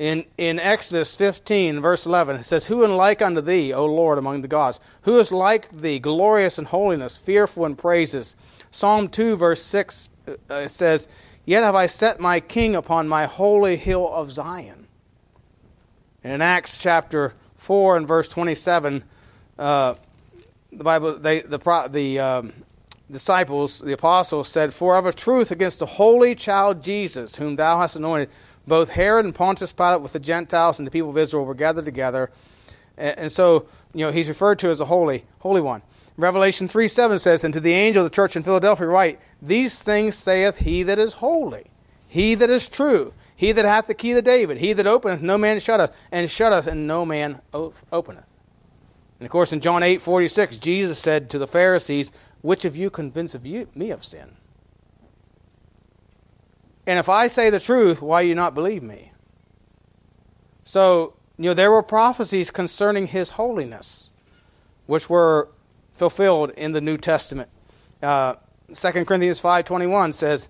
In, 0.00 0.24
in 0.38 0.58
Exodus 0.58 1.14
15, 1.14 1.78
verse 1.80 2.06
11, 2.06 2.36
it 2.36 2.44
says, 2.44 2.68
Who 2.68 2.82
is 2.82 2.90
like 2.90 3.20
unto 3.20 3.42
thee, 3.42 3.74
O 3.74 3.84
Lord, 3.84 4.16
among 4.16 4.40
the 4.40 4.48
gods? 4.48 4.80
Who 5.02 5.18
is 5.18 5.30
like 5.30 5.70
thee, 5.70 5.98
glorious 5.98 6.58
in 6.58 6.64
holiness, 6.64 7.18
fearful 7.18 7.66
in 7.66 7.76
praises? 7.76 8.34
Psalm 8.70 9.10
2, 9.10 9.36
verse 9.36 9.62
6, 9.62 10.08
uh, 10.26 10.32
it 10.54 10.70
says, 10.70 11.06
Yet 11.44 11.64
have 11.64 11.74
I 11.74 11.86
set 11.86 12.18
my 12.18 12.40
king 12.40 12.74
upon 12.74 13.08
my 13.08 13.26
holy 13.26 13.76
hill 13.76 14.08
of 14.10 14.30
Zion. 14.30 14.86
And 16.24 16.32
in 16.32 16.40
Acts 16.40 16.80
chapter 16.80 17.34
4 17.56 17.98
and 17.98 18.08
verse 18.08 18.26
27, 18.28 19.04
uh, 19.58 19.96
the 20.72 20.84
Bible, 20.84 21.18
they, 21.18 21.40
the, 21.40 21.88
the 21.90 22.18
um, 22.18 22.52
disciples, 23.10 23.80
the 23.80 23.92
apostles, 23.92 24.48
said, 24.48 24.72
For 24.72 24.96
of 24.96 25.04
a 25.04 25.12
truth 25.12 25.50
against 25.50 25.78
the 25.78 25.84
holy 25.84 26.34
child 26.34 26.82
Jesus, 26.82 27.36
whom 27.36 27.56
thou 27.56 27.80
hast 27.80 27.96
anointed, 27.96 28.30
both 28.70 28.90
Herod 28.90 29.26
and 29.26 29.34
Pontius 29.34 29.72
Pilate 29.72 30.00
with 30.00 30.12
the 30.12 30.20
Gentiles 30.20 30.78
and 30.78 30.86
the 30.86 30.92
people 30.92 31.10
of 31.10 31.18
Israel 31.18 31.44
were 31.44 31.54
gathered 31.54 31.84
together. 31.84 32.30
And, 32.96 33.32
so, 33.32 33.66
you 33.92 34.06
know, 34.06 34.12
he's 34.12 34.28
referred 34.28 34.60
to 34.60 34.68
as 34.68 34.80
a 34.80 34.84
holy, 34.84 35.24
holy 35.40 35.60
one. 35.60 35.82
Revelation 36.16 36.68
3 36.68 36.86
7 36.86 37.18
says, 37.18 37.42
And 37.42 37.52
to 37.52 37.60
the 37.60 37.72
angel 37.72 38.04
of 38.04 38.10
the 38.10 38.14
church 38.14 38.36
in 38.36 38.42
Philadelphia 38.42 38.86
write, 38.86 39.20
These 39.42 39.82
things 39.82 40.14
saith 40.14 40.58
he 40.58 40.82
that 40.84 40.98
is 40.98 41.14
holy, 41.14 41.66
he 42.06 42.34
that 42.36 42.48
is 42.48 42.68
true, 42.68 43.12
he 43.34 43.52
that 43.52 43.64
hath 43.64 43.88
the 43.88 43.94
key 43.94 44.14
to 44.14 44.22
David, 44.22 44.58
he 44.58 44.72
that 44.72 44.86
openeth, 44.86 45.20
no 45.20 45.36
man 45.36 45.58
shutteth, 45.58 45.94
and 46.12 46.30
shutteth, 46.30 46.66
and 46.66 46.86
no 46.86 47.04
man 47.04 47.40
openeth. 47.52 48.26
And 49.18 49.26
of 49.26 49.30
course, 49.30 49.52
in 49.52 49.60
John 49.60 49.82
eight 49.82 50.00
forty 50.00 50.28
six, 50.28 50.58
Jesus 50.58 50.98
said 50.98 51.28
to 51.30 51.38
the 51.38 51.48
Pharisees, 51.48 52.12
Which 52.40 52.64
of 52.64 52.76
you 52.76 52.88
convince 52.88 53.34
of 53.34 53.44
you, 53.44 53.68
me 53.74 53.90
of 53.90 54.04
sin? 54.04 54.36
And 56.90 56.98
if 56.98 57.08
I 57.08 57.28
say 57.28 57.50
the 57.50 57.60
truth, 57.60 58.02
why 58.02 58.22
you 58.22 58.34
not 58.34 58.52
believe 58.52 58.82
me? 58.82 59.12
So, 60.64 61.14
you 61.38 61.44
know, 61.44 61.54
there 61.54 61.70
were 61.70 61.84
prophecies 61.84 62.50
concerning 62.50 63.06
his 63.06 63.30
holiness, 63.30 64.10
which 64.86 65.08
were 65.08 65.50
fulfilled 65.92 66.50
in 66.56 66.72
the 66.72 66.80
New 66.80 66.96
Testament. 66.96 67.48
Uh, 68.02 68.34
2 68.74 69.04
Corinthians 69.04 69.40
5.21 69.40 70.14
says, 70.14 70.48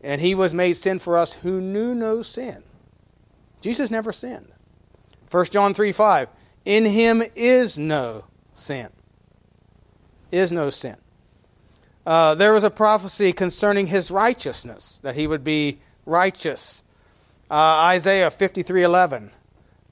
And 0.00 0.22
he 0.22 0.34
was 0.34 0.54
made 0.54 0.78
sin 0.78 0.98
for 0.98 1.18
us 1.18 1.34
who 1.34 1.60
knew 1.60 1.94
no 1.94 2.22
sin. 2.22 2.62
Jesus 3.60 3.90
never 3.90 4.14
sinned. 4.14 4.50
1 5.30 5.44
John 5.50 5.74
3 5.74 5.92
5, 5.92 6.28
In 6.64 6.86
him 6.86 7.22
is 7.34 7.76
no 7.76 8.24
sin. 8.54 8.88
Is 10.30 10.52
no 10.52 10.70
sin. 10.70 10.96
Uh, 12.04 12.34
there 12.34 12.52
was 12.52 12.64
a 12.64 12.70
prophecy 12.70 13.32
concerning 13.32 13.86
his 13.86 14.10
righteousness, 14.10 14.98
that 15.02 15.14
he 15.14 15.26
would 15.26 15.44
be 15.44 15.78
righteous. 16.04 16.82
Uh, 17.50 17.54
Isaiah 17.94 18.30
53:11. 18.30 19.30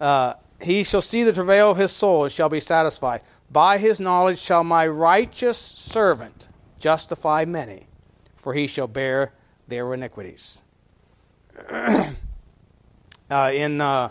Uh, 0.01 0.35
he 0.63 0.83
shall 0.83 1.03
see 1.03 1.23
the 1.23 1.33
travail 1.33 1.71
of 1.71 1.77
his 1.77 1.93
soul 1.93 2.25
and 2.25 2.33
shall 2.33 2.49
be 2.49 2.61
satisfied. 2.61 3.21
By 3.51 3.79
his 3.79 4.01
knowledge 4.01 4.39
shall 4.39 4.65
my 4.65 4.87
righteous 4.87 5.59
servant 5.59 6.49
justify 6.79 7.45
many, 7.45 7.87
for 8.37 8.55
he 8.55 8.67
shall 8.67 8.87
bear 8.87 9.33
their 9.69 9.93
iniquities. 9.95 10.61
uh, 11.71 12.13
in 13.31 13.81
uh, 13.81 14.11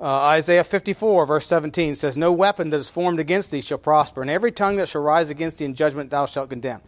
uh, 0.00 0.04
Isaiah 0.04 0.64
54, 0.64 1.26
verse 1.26 1.46
17 1.46 1.94
says, 1.94 2.16
No 2.16 2.32
weapon 2.32 2.70
that 2.70 2.78
is 2.78 2.88
formed 2.88 3.18
against 3.18 3.50
thee 3.50 3.60
shall 3.60 3.78
prosper, 3.78 4.22
and 4.22 4.30
every 4.30 4.50
tongue 4.50 4.76
that 4.76 4.88
shall 4.88 5.02
rise 5.02 5.30
against 5.30 5.58
thee 5.58 5.64
in 5.64 5.74
judgment 5.74 6.10
thou 6.10 6.26
shalt 6.26 6.50
condemn. 6.50 6.80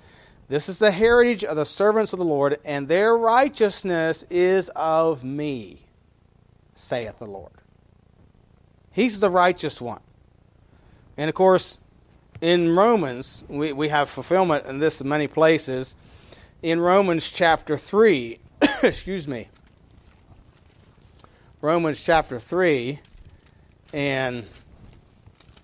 This 0.52 0.68
is 0.68 0.78
the 0.78 0.90
heritage 0.90 1.44
of 1.44 1.56
the 1.56 1.64
servants 1.64 2.12
of 2.12 2.18
the 2.18 2.26
Lord, 2.26 2.58
and 2.62 2.86
their 2.86 3.16
righteousness 3.16 4.22
is 4.28 4.68
of 4.76 5.24
me, 5.24 5.86
saith 6.74 7.18
the 7.18 7.26
Lord. 7.26 7.54
He's 8.90 9.18
the 9.18 9.30
righteous 9.30 9.80
one. 9.80 10.02
And 11.16 11.30
of 11.30 11.34
course, 11.34 11.80
in 12.42 12.76
Romans, 12.76 13.44
we, 13.48 13.72
we 13.72 13.88
have 13.88 14.10
fulfillment 14.10 14.66
in 14.66 14.78
this 14.78 15.00
in 15.00 15.08
many 15.08 15.26
places. 15.26 15.96
In 16.62 16.80
Romans 16.80 17.30
chapter 17.30 17.78
3, 17.78 18.38
excuse 18.82 19.26
me, 19.26 19.48
Romans 21.62 22.04
chapter 22.04 22.38
3 22.38 22.98
and 23.94 24.44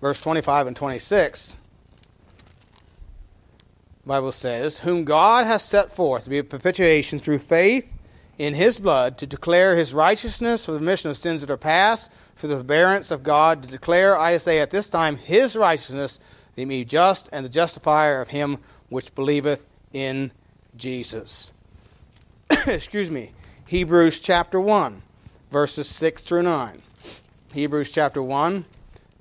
verse 0.01 0.19
25 0.19 0.65
and 0.65 0.75
26 0.75 1.57
Bible 4.09 4.31
says, 4.31 4.79
whom 4.79 5.05
God 5.05 5.45
has 5.45 5.63
set 5.63 5.91
forth 5.91 6.23
to 6.23 6.31
be 6.31 6.39
a 6.39 6.43
propitiation 6.43 7.19
through 7.19 7.37
faith 7.37 7.93
in 8.39 8.55
his 8.55 8.79
blood 8.79 9.19
to 9.19 9.27
declare 9.27 9.75
his 9.75 9.93
righteousness 9.93 10.65
for 10.65 10.71
the 10.71 10.79
remission 10.79 11.11
of 11.11 11.17
sins 11.17 11.41
that 11.41 11.51
are 11.51 11.57
past, 11.57 12.11
for 12.33 12.47
the 12.47 12.55
forbearance 12.55 13.11
of 13.11 13.21
God 13.21 13.61
to 13.61 13.69
declare, 13.69 14.17
I 14.17 14.37
say 14.37 14.61
at 14.61 14.71
this 14.71 14.89
time, 14.89 15.17
his 15.17 15.55
righteousness, 15.55 16.17
that 16.17 16.61
he 16.61 16.65
may 16.65 16.79
be 16.79 16.85
just 16.85 17.29
and 17.31 17.45
the 17.45 17.49
justifier 17.49 18.19
of 18.19 18.29
him 18.29 18.57
which 18.89 19.13
believeth 19.13 19.67
in 19.93 20.31
Jesus. 20.75 21.53
Excuse 22.67 23.11
me. 23.11 23.31
Hebrews 23.67 24.19
chapter 24.19 24.59
1, 24.59 25.03
verses 25.51 25.87
6 25.87 26.23
through 26.23 26.43
9. 26.43 26.81
Hebrews 27.53 27.91
chapter 27.91 28.23
1 28.23 28.65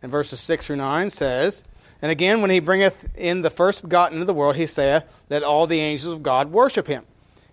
and 0.00 0.10
verses 0.10 0.40
6 0.40 0.66
through 0.66 0.76
9 0.76 1.10
says, 1.10 1.62
and 2.00 2.12
again, 2.12 2.40
when 2.40 2.50
he 2.50 2.60
bringeth 2.60 3.08
in 3.16 3.42
the 3.42 3.50
first 3.50 3.82
begotten 3.82 4.16
into 4.16 4.26
the 4.26 4.34
world, 4.34 4.56
he 4.56 4.66
saith, 4.66 5.04
That 5.28 5.42
all 5.42 5.66
the 5.66 5.80
angels 5.80 6.14
of 6.14 6.22
God 6.22 6.52
worship 6.52 6.86
him. 6.86 7.04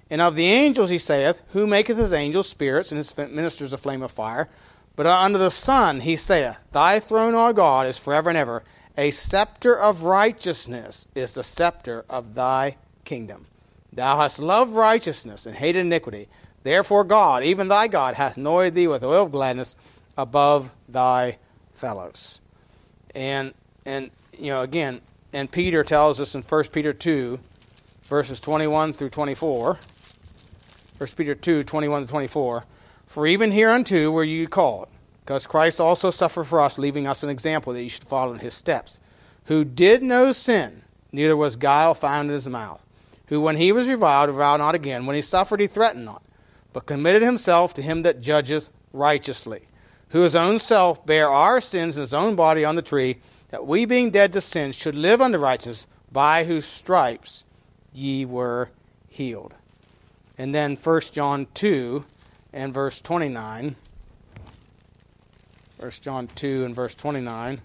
And 0.10 0.22
of 0.22 0.36
the 0.36 0.46
angels 0.46 0.92
he 0.92 1.00
saith, 1.00 1.42
Who 1.50 1.66
maketh 1.66 1.98
his 1.98 2.14
angels 2.14 2.48
spirits, 2.48 2.92
and 2.92 2.98
his 2.98 3.18
ministers 3.18 3.74
a 3.74 3.78
flame 3.78 4.04
of 4.04 4.12
fire. 4.12 4.48
But 4.96 5.08
unto 5.08 5.40
the 5.40 5.50
Son 5.50 6.02
he 6.02 6.16
saith, 6.16 6.58
Thy 6.72 7.00
throne, 7.00 7.34
O 7.34 7.54
God, 7.54 7.88
is 7.88 7.98
forever 7.98 8.30
and 8.30 8.38
ever. 8.38 8.64
A 8.98 9.12
scepter 9.12 9.78
of 9.78 10.04
righteousness 10.04 11.08
is 11.16 11.34
the 11.34 11.44
scepter 11.44 12.06
of 12.10 12.36
thy 12.36 12.78
kingdom. 13.04 13.48
Thou 13.92 14.18
hast 14.18 14.40
loved 14.40 14.74
righteousness 14.74 15.46
and 15.46 15.56
hated 15.56 15.82
iniquity. 15.82 16.30
Therefore 16.64 17.04
God, 17.04 17.44
even 17.44 17.68
thy 17.68 17.88
God, 17.88 18.16
hath 18.16 18.38
anointed 18.38 18.76
thee 18.76 18.88
with 18.88 19.04
oil 19.04 19.24
of 19.24 19.32
gladness 19.32 19.76
above 20.18 20.72
thy 20.88 21.38
fellows. 21.74 22.40
And 23.14 23.54
and 23.86 24.12
you 24.40 24.52
know, 24.52 24.62
again, 24.62 25.02
and 25.34 25.52
Peter 25.52 25.84
tells 25.84 26.22
us 26.22 26.36
in 26.36 26.42
1 26.42 26.64
Peter 26.66 26.94
2, 26.94 27.40
verses 28.04 28.40
21 28.40 28.94
through 28.94 29.10
24. 29.10 29.78
1 30.98 31.10
Peter 31.18 31.36
2, 31.36 31.64
21 31.64 32.04
to 32.04 32.08
24. 32.08 32.66
For 33.06 33.28
even 33.28 33.52
hereunto 33.52 34.12
were 34.12 34.24
you 34.24 34.48
called, 34.48 34.88
because 35.22 35.48
Christ 35.48 35.82
also 35.82 36.12
suffered 36.12 36.46
for 36.46 36.62
us, 36.62 36.78
leaving 36.78 37.08
us 37.08 37.24
an 37.24 37.30
example 37.30 37.74
that 37.74 37.84
you 37.84 37.90
should 37.90 38.04
follow 38.04 38.34
in 38.34 38.40
his 38.40 38.54
steps, 38.54 39.00
who 39.46 39.66
did 39.66 40.04
no 40.04 40.32
sin, 40.32 40.84
neither 41.12 41.36
was 41.36 41.56
guile 41.56 41.94
found 41.94 42.30
in 42.30 42.34
his 42.34 42.48
mouth, 42.48 42.86
who 43.28 43.42
when 43.42 43.58
he 43.58 43.72
was 43.72 43.88
reviled, 43.88 44.30
reviled 44.30 44.60
not 44.60 44.76
again. 44.76 45.06
When 45.06 45.16
he 45.16 45.22
suffered, 45.22 45.60
he 45.60 45.68
threatened 45.68 46.06
not, 46.06 46.24
but 46.74 46.86
committed 46.86 47.22
himself 47.22 47.74
to 47.76 47.82
him 47.82 48.04
that 48.04 48.22
judgeth 48.22 48.70
righteously, 48.94 49.64
who 50.10 50.22
his 50.22 50.36
own 50.36 50.60
self 50.60 51.06
bare 51.06 51.30
our 51.30 51.60
sins 51.60 51.98
in 51.98 52.02
his 52.02 52.14
own 52.14 52.36
body 52.36 52.64
on 52.64 52.76
the 52.76 52.82
tree, 52.82 53.18
that 53.56 53.66
we 53.66 53.86
being 53.86 54.12
dead 54.12 54.34
to 54.34 54.42
sin 54.42 54.74
should 54.74 54.96
live 54.96 55.22
unto 55.22 55.38
righteousness, 55.38 55.88
by 56.12 56.44
whose 56.44 56.66
stripes 56.66 57.46
ye 57.94 58.26
were 58.26 58.70
healed. 59.08 59.54
And 60.38 60.54
then 60.54 60.76
1 60.76 61.02
John 61.14 61.48
2 61.54 62.04
and 62.52 62.74
verse 62.74 63.00
29. 63.00 63.78
1 65.80 65.92
John 66.02 66.28
2 66.28 66.66
and 66.66 66.76
verse 66.76 66.96
29 66.96 67.62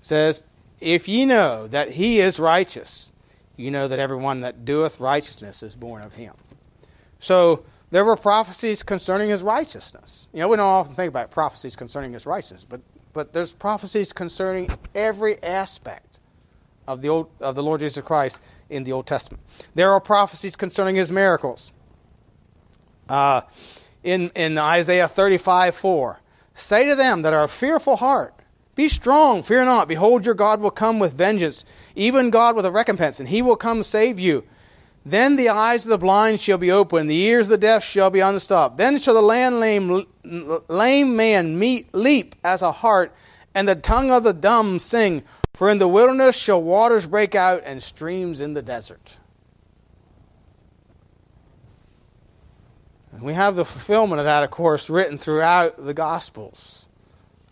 says, 0.00 0.42
If 0.80 1.06
ye 1.06 1.26
know 1.26 1.66
that 1.66 1.90
he 1.90 2.20
is 2.20 2.40
righteous, 2.40 3.12
you 3.54 3.70
know 3.70 3.86
that 3.86 3.98
everyone 3.98 4.40
that 4.40 4.64
doeth 4.64 4.98
righteousness 4.98 5.62
is 5.62 5.76
born 5.76 6.00
of 6.00 6.14
him. 6.14 6.32
So 7.18 7.66
there 7.92 8.06
were 8.06 8.16
prophecies 8.16 8.82
concerning 8.82 9.28
his 9.28 9.42
righteousness. 9.42 10.26
You 10.32 10.40
know, 10.40 10.48
we 10.48 10.56
don't 10.56 10.66
often 10.66 10.94
think 10.94 11.10
about 11.10 11.30
prophecies 11.30 11.76
concerning 11.76 12.14
his 12.14 12.24
righteousness, 12.24 12.64
but, 12.66 12.80
but 13.12 13.34
there's 13.34 13.52
prophecies 13.52 14.14
concerning 14.14 14.70
every 14.94 15.40
aspect 15.42 16.18
of 16.88 17.02
the, 17.02 17.10
old, 17.10 17.28
of 17.38 17.54
the 17.54 17.62
Lord 17.62 17.80
Jesus 17.80 18.02
Christ 18.02 18.40
in 18.70 18.84
the 18.84 18.92
Old 18.92 19.06
Testament. 19.06 19.42
There 19.74 19.90
are 19.90 20.00
prophecies 20.00 20.56
concerning 20.56 20.96
his 20.96 21.12
miracles. 21.12 21.70
Uh, 23.10 23.42
in, 24.02 24.30
in 24.34 24.56
Isaiah 24.56 25.06
35 25.06 25.74
4, 25.74 26.20
say 26.54 26.88
to 26.88 26.94
them 26.94 27.20
that 27.22 27.34
are 27.34 27.46
fearful 27.46 27.96
heart, 27.96 28.34
be 28.74 28.88
strong, 28.88 29.42
fear 29.42 29.66
not. 29.66 29.86
Behold, 29.86 30.24
your 30.24 30.34
God 30.34 30.62
will 30.62 30.70
come 30.70 30.98
with 30.98 31.12
vengeance, 31.12 31.66
even 31.94 32.30
God 32.30 32.56
with 32.56 32.64
a 32.64 32.70
recompense, 32.70 33.20
and 33.20 33.28
he 33.28 33.42
will 33.42 33.56
come 33.56 33.82
save 33.82 34.18
you. 34.18 34.44
Then 35.04 35.36
the 35.36 35.48
eyes 35.48 35.84
of 35.84 35.90
the 35.90 35.98
blind 35.98 36.40
shall 36.40 36.58
be 36.58 36.70
opened, 36.70 37.10
the 37.10 37.22
ears 37.22 37.46
of 37.46 37.50
the 37.50 37.58
deaf 37.58 37.82
shall 37.82 38.10
be 38.10 38.20
unstopped. 38.20 38.76
Then 38.76 38.98
shall 38.98 39.14
the 39.14 39.22
land 39.22 39.58
lame, 39.58 40.06
lame 40.68 41.16
man 41.16 41.58
meet, 41.58 41.92
leap 41.92 42.36
as 42.44 42.62
a 42.62 42.70
hart, 42.70 43.12
and 43.54 43.68
the 43.68 43.74
tongue 43.74 44.10
of 44.10 44.22
the 44.22 44.32
dumb 44.32 44.78
sing. 44.78 45.24
For 45.52 45.68
in 45.68 45.78
the 45.78 45.88
wilderness 45.88 46.36
shall 46.36 46.62
waters 46.62 47.06
break 47.06 47.34
out, 47.34 47.62
and 47.64 47.82
streams 47.82 48.40
in 48.40 48.54
the 48.54 48.62
desert. 48.62 49.18
We 53.20 53.34
have 53.34 53.56
the 53.56 53.64
fulfillment 53.64 54.18
of 54.18 54.24
that, 54.24 54.42
of 54.42 54.50
course, 54.50 54.88
written 54.88 55.18
throughout 55.18 55.84
the 55.84 55.94
Gospels. 55.94 56.88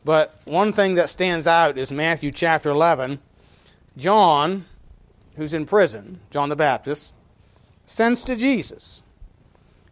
But 0.05 0.35
one 0.45 0.73
thing 0.73 0.95
that 0.95 1.11
stands 1.11 1.47
out 1.47 1.77
is 1.77 1.93
Matthew 1.93 2.31
chapter 2.31 2.71
11. 2.71 3.21
John, 3.97 4.65
who's 5.37 5.53
in 5.53 5.67
prison, 5.67 6.21
John 6.31 6.49
the 6.49 6.57
Baptist, 6.57 7.13
sends 7.91 8.23
to 8.23 8.37
Jesus. 8.37 9.03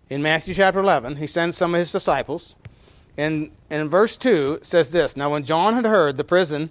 In 0.08 0.22
Matthew 0.22 0.54
chapter 0.54 0.78
11, 0.78 1.16
he 1.16 1.26
sends 1.26 1.56
some 1.56 1.74
of 1.74 1.80
his 1.80 1.90
disciples. 1.90 2.54
And, 3.16 3.50
and 3.68 3.82
in 3.82 3.88
verse 3.88 4.16
2, 4.16 4.58
it 4.60 4.66
says 4.66 4.92
this 4.92 5.16
Now, 5.16 5.32
when 5.32 5.42
John 5.42 5.74
had 5.74 5.84
heard 5.84 6.16
the 6.16 6.24
prison, 6.24 6.70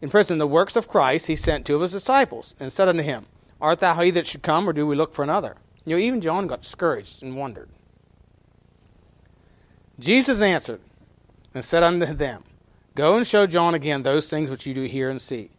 in 0.00 0.08
prison 0.08 0.38
the 0.38 0.46
works 0.46 0.74
of 0.74 0.88
Christ, 0.88 1.26
he 1.26 1.36
sent 1.36 1.66
two 1.66 1.76
of 1.76 1.82
his 1.82 1.92
disciples 1.92 2.54
and 2.58 2.72
said 2.72 2.88
unto 2.88 3.02
him, 3.02 3.26
Art 3.60 3.80
thou 3.80 4.00
he 4.00 4.10
that 4.12 4.26
should 4.26 4.42
come, 4.42 4.68
or 4.68 4.72
do 4.72 4.86
we 4.86 4.96
look 4.96 5.14
for 5.14 5.22
another? 5.22 5.56
You 5.84 5.94
know, 5.94 6.00
even 6.02 6.22
John 6.22 6.46
got 6.46 6.62
discouraged 6.62 7.22
and 7.22 7.36
wondered. 7.36 7.68
Jesus 10.00 10.40
answered 10.40 10.80
and 11.54 11.64
said 11.64 11.82
unto 11.82 12.06
them, 12.06 12.44
Go 12.94 13.16
and 13.16 13.26
show 13.26 13.46
John 13.46 13.74
again 13.74 14.02
those 14.02 14.28
things 14.28 14.50
which 14.50 14.66
you 14.66 14.72
do 14.74 14.84
hear 14.84 15.10
and 15.10 15.20
see. 15.20 15.50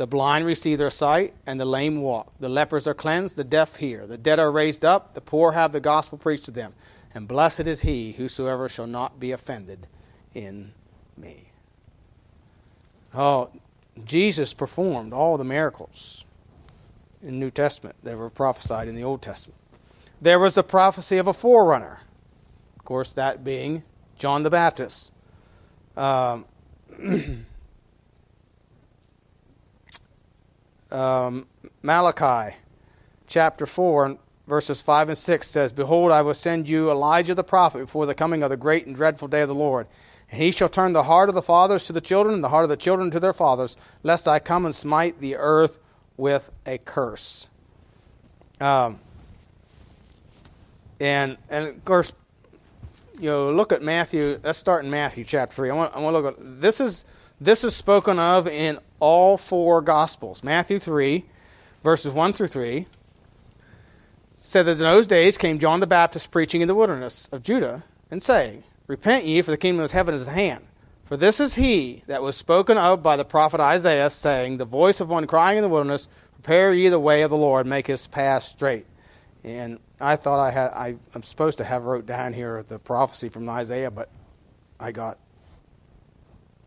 The 0.00 0.06
blind 0.06 0.46
receive 0.46 0.78
their 0.78 0.88
sight, 0.88 1.34
and 1.44 1.60
the 1.60 1.66
lame 1.66 2.00
walk. 2.00 2.32
The 2.40 2.48
lepers 2.48 2.86
are 2.86 2.94
cleansed, 2.94 3.36
the 3.36 3.44
deaf 3.44 3.76
hear. 3.76 4.06
The 4.06 4.16
dead 4.16 4.38
are 4.38 4.50
raised 4.50 4.82
up, 4.82 5.12
the 5.12 5.20
poor 5.20 5.52
have 5.52 5.72
the 5.72 5.78
gospel 5.80 6.16
preached 6.16 6.46
to 6.46 6.50
them. 6.50 6.72
And 7.12 7.28
blessed 7.28 7.66
is 7.66 7.82
he 7.82 8.12
whosoever 8.12 8.66
shall 8.66 8.86
not 8.86 9.20
be 9.20 9.30
offended 9.30 9.86
in 10.32 10.72
me. 11.18 11.50
Oh, 13.14 13.50
Jesus 14.02 14.54
performed 14.54 15.12
all 15.12 15.36
the 15.36 15.44
miracles 15.44 16.24
in 17.20 17.32
the 17.32 17.38
New 17.44 17.50
Testament 17.50 17.96
that 18.02 18.16
were 18.16 18.30
prophesied 18.30 18.88
in 18.88 18.94
the 18.94 19.04
Old 19.04 19.20
Testament. 19.20 19.60
There 20.18 20.38
was 20.38 20.54
the 20.54 20.62
prophecy 20.62 21.18
of 21.18 21.26
a 21.26 21.34
forerunner, 21.34 22.00
of 22.78 22.86
course, 22.86 23.12
that 23.12 23.44
being 23.44 23.82
John 24.18 24.44
the 24.44 24.50
Baptist. 24.50 25.12
Um, 25.94 26.46
um, 30.92 31.46
Malachi 31.82 32.56
chapter 33.26 33.66
4, 33.66 34.18
verses 34.46 34.82
5 34.82 35.10
and 35.10 35.18
6 35.18 35.48
says, 35.48 35.72
Behold, 35.72 36.12
I 36.12 36.22
will 36.22 36.34
send 36.34 36.68
you 36.68 36.90
Elijah 36.90 37.34
the 37.34 37.44
prophet 37.44 37.78
before 37.78 38.06
the 38.06 38.14
coming 38.14 38.42
of 38.42 38.50
the 38.50 38.56
great 38.56 38.86
and 38.86 38.94
dreadful 38.94 39.28
day 39.28 39.42
of 39.42 39.48
the 39.48 39.54
Lord. 39.54 39.86
And 40.30 40.42
he 40.42 40.50
shall 40.50 40.68
turn 40.68 40.92
the 40.92 41.04
heart 41.04 41.28
of 41.28 41.34
the 41.34 41.42
fathers 41.42 41.86
to 41.86 41.92
the 41.92 42.00
children, 42.00 42.34
and 42.34 42.44
the 42.44 42.48
heart 42.48 42.64
of 42.64 42.68
the 42.68 42.76
children 42.76 43.10
to 43.12 43.20
their 43.20 43.32
fathers, 43.32 43.76
lest 44.02 44.28
I 44.28 44.38
come 44.38 44.64
and 44.64 44.74
smite 44.74 45.20
the 45.20 45.36
earth 45.36 45.78
with 46.16 46.50
a 46.66 46.78
curse. 46.78 47.48
Um, 48.60 48.98
and, 51.00 51.38
and 51.48 51.68
of 51.68 51.84
course, 51.84 52.12
you 53.18 53.30
know, 53.30 53.52
look 53.52 53.72
at 53.72 53.82
Matthew. 53.82 54.40
Let's 54.42 54.58
start 54.58 54.84
in 54.84 54.90
Matthew 54.90 55.24
chapter 55.24 55.54
three. 55.54 55.70
I 55.70 55.74
want, 55.74 55.94
I 55.94 56.00
want 56.00 56.14
to 56.14 56.20
look 56.20 56.38
at 56.38 56.60
this 56.60 56.80
is 56.80 57.04
this 57.40 57.64
is 57.64 57.74
spoken 57.74 58.18
of 58.18 58.46
in 58.46 58.78
all 58.98 59.36
four 59.36 59.80
Gospels. 59.80 60.44
Matthew 60.44 60.78
three, 60.78 61.24
verses 61.82 62.12
one 62.12 62.32
through 62.32 62.48
three, 62.48 62.86
said 64.42 64.64
that 64.64 64.72
in 64.72 64.78
those 64.78 65.06
days 65.06 65.38
came 65.38 65.58
John 65.58 65.80
the 65.80 65.86
Baptist 65.86 66.30
preaching 66.30 66.60
in 66.60 66.68
the 66.68 66.74
wilderness 66.74 67.28
of 67.32 67.42
Judah 67.42 67.84
and 68.10 68.22
saying, 68.22 68.64
"Repent 68.86 69.24
ye, 69.24 69.42
for 69.42 69.50
the 69.50 69.56
kingdom 69.56 69.84
of 69.84 69.92
heaven 69.92 70.14
is 70.14 70.28
at 70.28 70.34
hand." 70.34 70.66
For 71.10 71.16
this 71.16 71.40
is 71.40 71.56
he 71.56 72.04
that 72.06 72.22
was 72.22 72.36
spoken 72.36 72.78
of 72.78 73.02
by 73.02 73.16
the 73.16 73.24
prophet 73.24 73.58
Isaiah, 73.58 74.10
saying, 74.10 74.58
The 74.58 74.64
voice 74.64 75.00
of 75.00 75.10
one 75.10 75.26
crying 75.26 75.58
in 75.58 75.62
the 75.62 75.68
wilderness, 75.68 76.06
Prepare 76.34 76.72
ye 76.72 76.88
the 76.88 77.00
way 77.00 77.22
of 77.22 77.30
the 77.30 77.36
Lord, 77.36 77.66
make 77.66 77.88
his 77.88 78.06
path 78.06 78.44
straight. 78.44 78.86
And 79.42 79.80
I 80.00 80.14
thought 80.14 80.38
I 80.38 80.52
had 80.52 80.70
I, 80.70 80.94
am 81.16 81.24
supposed 81.24 81.58
to 81.58 81.64
have 81.64 81.82
wrote 81.82 82.06
down 82.06 82.32
here 82.32 82.62
the 82.62 82.78
prophecy 82.78 83.28
from 83.28 83.48
Isaiah, 83.48 83.90
but 83.90 84.08
I 84.78 84.92
got 84.92 85.18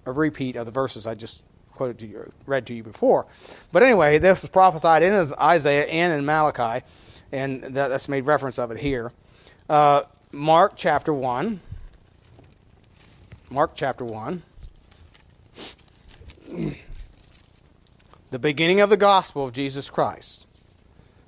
a 0.06 0.12
repeat 0.12 0.56
of 0.56 0.66
the 0.66 0.72
verses 0.72 1.08
I 1.08 1.16
just 1.16 1.44
quoted 1.72 2.00
to 2.00 2.08
you, 2.08 2.32
read 2.46 2.66
to 2.68 2.74
you 2.74 2.84
before. 2.84 3.26
But 3.72 3.84
anyway, 3.84 4.18
this 4.20 4.42
was 4.42 4.50
prophesied 4.50 5.04
in 5.04 5.14
Isaiah 5.40 5.86
and 5.86 6.14
in 6.14 6.26
Malachi, 6.26 6.86
and 7.32 7.64
that, 7.64 7.88
that's 7.88 8.08
made 8.08 8.26
reference 8.26 8.60
of 8.60 8.72
it 8.72 8.80
here. 8.80 9.12
Uh, 9.70 10.04
Mark 10.32 10.74
chapter 10.76 11.14
one. 11.14 11.62
Mark 13.50 13.72
chapter 13.76 14.06
one. 14.06 14.44
the 18.32 18.40
beginning 18.40 18.80
of 18.82 18.90
the 18.90 18.98
gospel 18.98 19.46
of 19.46 19.54
Jesus 19.54 19.90
Christ. 19.90 20.48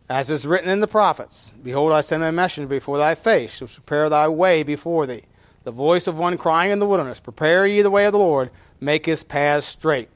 As 0.10 0.30
is 0.30 0.46
written 0.46 0.70
in 0.70 0.82
the 0.82 0.88
prophets, 0.88 1.52
Behold, 1.64 1.92
I 1.92 2.02
send 2.02 2.22
my 2.22 2.32
messenger 2.32 2.68
before 2.68 2.98
thy 2.98 3.16
face, 3.16 3.60
to 3.60 3.68
prepare 3.68 4.10
thy 4.10 4.28
way 4.28 4.62
before 4.64 5.06
thee. 5.06 5.24
The 5.64 5.72
voice 5.72 6.06
of 6.06 6.18
one 6.18 6.38
crying 6.38 6.72
in 6.72 6.80
the 6.80 6.86
wilderness, 6.86 7.20
Prepare 7.20 7.66
ye 7.66 7.82
the 7.82 7.90
way 7.90 8.06
of 8.06 8.12
the 8.12 8.20
Lord, 8.20 8.52
make 8.80 9.06
his 9.06 9.24
paths 9.24 9.66
straight. 9.66 10.10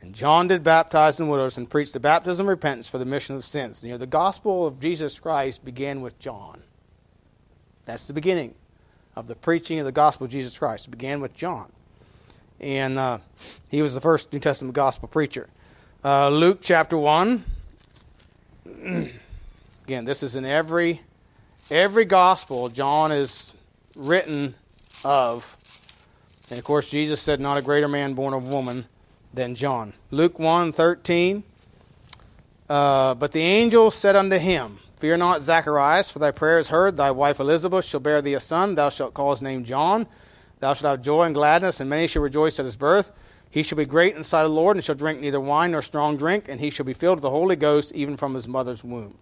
And 0.00 0.14
John 0.14 0.48
did 0.48 0.62
baptize 0.62 1.18
in 1.18 1.28
wilderness 1.28 1.56
and 1.56 1.68
preach 1.68 1.92
the 1.92 2.00
baptism 2.00 2.46
of 2.46 2.50
repentance 2.50 2.88
for 2.88 2.98
the 2.98 3.06
remission 3.06 3.36
of 3.36 3.44
sins. 3.44 3.82
You 3.82 3.92
know, 3.92 3.96
the 3.98 4.06
gospel 4.06 4.66
of 4.66 4.78
Jesus 4.78 5.18
Christ 5.18 5.64
began 5.64 6.02
with 6.02 6.18
John. 6.18 6.62
That's 7.86 8.06
the 8.06 8.12
beginning 8.12 8.54
of 9.16 9.28
the 9.28 9.34
preaching 9.34 9.78
of 9.78 9.86
the 9.86 9.92
gospel 9.92 10.26
of 10.26 10.30
Jesus 10.30 10.58
Christ. 10.58 10.88
It 10.88 10.90
began 10.90 11.20
with 11.20 11.34
John. 11.34 11.72
And 12.60 12.98
uh, 12.98 13.18
he 13.70 13.82
was 13.82 13.94
the 13.94 14.00
first 14.00 14.32
New 14.32 14.40
Testament 14.40 14.74
gospel 14.74 15.08
preacher. 15.08 15.48
Uh, 16.04 16.28
Luke 16.28 16.58
chapter 16.60 16.98
1. 16.98 17.44
Again, 19.84 20.04
this 20.04 20.22
is 20.22 20.36
in 20.36 20.44
every 20.44 21.00
every 21.70 22.04
gospel 22.04 22.68
John 22.68 23.10
is 23.12 23.54
written 23.96 24.54
of. 25.04 25.56
And 26.50 26.58
of 26.58 26.64
course 26.64 26.88
Jesus 26.88 27.20
said 27.20 27.40
not 27.40 27.58
a 27.58 27.62
greater 27.62 27.88
man 27.88 28.14
born 28.14 28.34
of 28.34 28.48
woman 28.48 28.86
than 29.32 29.54
John. 29.54 29.94
Luke 30.10 30.38
1 30.38 30.72
13. 30.72 31.42
Uh, 32.68 33.14
but 33.14 33.32
the 33.32 33.42
angel 33.42 33.90
said 33.90 34.16
unto 34.16 34.38
him, 34.38 34.78
Fear 34.96 35.18
not, 35.18 35.42
Zacharias, 35.42 36.10
for 36.10 36.18
thy 36.18 36.30
prayer 36.30 36.58
is 36.58 36.68
heard. 36.68 36.96
Thy 36.96 37.10
wife 37.10 37.40
Elizabeth 37.40 37.84
shall 37.84 38.00
bear 38.00 38.22
thee 38.22 38.34
a 38.34 38.40
son. 38.40 38.74
Thou 38.74 38.88
shalt 38.88 39.12
call 39.12 39.32
his 39.32 39.42
name 39.42 39.64
John. 39.64 40.06
Thou 40.60 40.72
shalt 40.72 40.90
have 40.90 41.02
joy 41.02 41.24
and 41.24 41.34
gladness, 41.34 41.80
and 41.80 41.90
many 41.90 42.06
shall 42.06 42.22
rejoice 42.22 42.58
at 42.58 42.64
his 42.64 42.76
birth. 42.76 43.10
He 43.50 43.62
shall 43.62 43.76
be 43.76 43.84
great 43.84 44.16
in 44.16 44.24
sight 44.24 44.44
of 44.44 44.50
the 44.50 44.56
Lord, 44.56 44.76
and 44.76 44.84
shall 44.84 44.94
drink 44.94 45.20
neither 45.20 45.40
wine 45.40 45.72
nor 45.72 45.82
strong 45.82 46.16
drink, 46.16 46.46
and 46.48 46.60
he 46.60 46.70
shall 46.70 46.86
be 46.86 46.94
filled 46.94 47.18
with 47.18 47.22
the 47.22 47.30
Holy 47.30 47.56
Ghost 47.56 47.92
even 47.92 48.16
from 48.16 48.34
his 48.34 48.48
mother's 48.48 48.82
womb. 48.82 49.18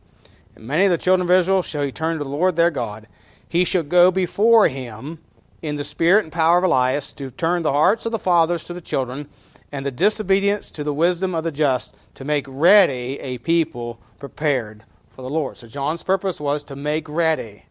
And 0.54 0.66
many 0.66 0.84
of 0.84 0.90
the 0.90 0.98
children 0.98 1.28
of 1.28 1.36
Israel 1.36 1.62
shall 1.62 1.82
he 1.82 1.90
turn 1.90 2.18
to 2.18 2.24
the 2.24 2.30
Lord 2.30 2.54
their 2.54 2.70
God. 2.70 3.08
He 3.48 3.64
shall 3.64 3.82
go 3.82 4.10
before 4.10 4.68
him 4.68 5.18
in 5.62 5.76
the 5.76 5.84
spirit 5.84 6.24
and 6.24 6.32
power 6.32 6.58
of 6.58 6.64
Elias 6.64 7.12
to 7.14 7.30
turn 7.30 7.62
the 7.62 7.72
hearts 7.72 8.04
of 8.04 8.12
the 8.12 8.18
fathers 8.18 8.64
to 8.64 8.74
the 8.74 8.80
children, 8.80 9.28
and 9.70 9.86
the 9.86 9.90
disobedience 9.90 10.70
to 10.72 10.84
the 10.84 10.92
wisdom 10.92 11.34
of 11.34 11.44
the 11.44 11.52
just, 11.52 11.94
to 12.14 12.24
make 12.24 12.44
ready 12.46 13.18
a 13.20 13.38
people 13.38 13.98
prepared 14.18 14.84
for 15.08 15.22
the 15.22 15.30
Lord. 15.30 15.56
So 15.56 15.66
John's 15.66 16.02
purpose 16.02 16.40
was 16.40 16.64
to 16.64 16.76
make 16.76 17.08
ready, 17.08 17.64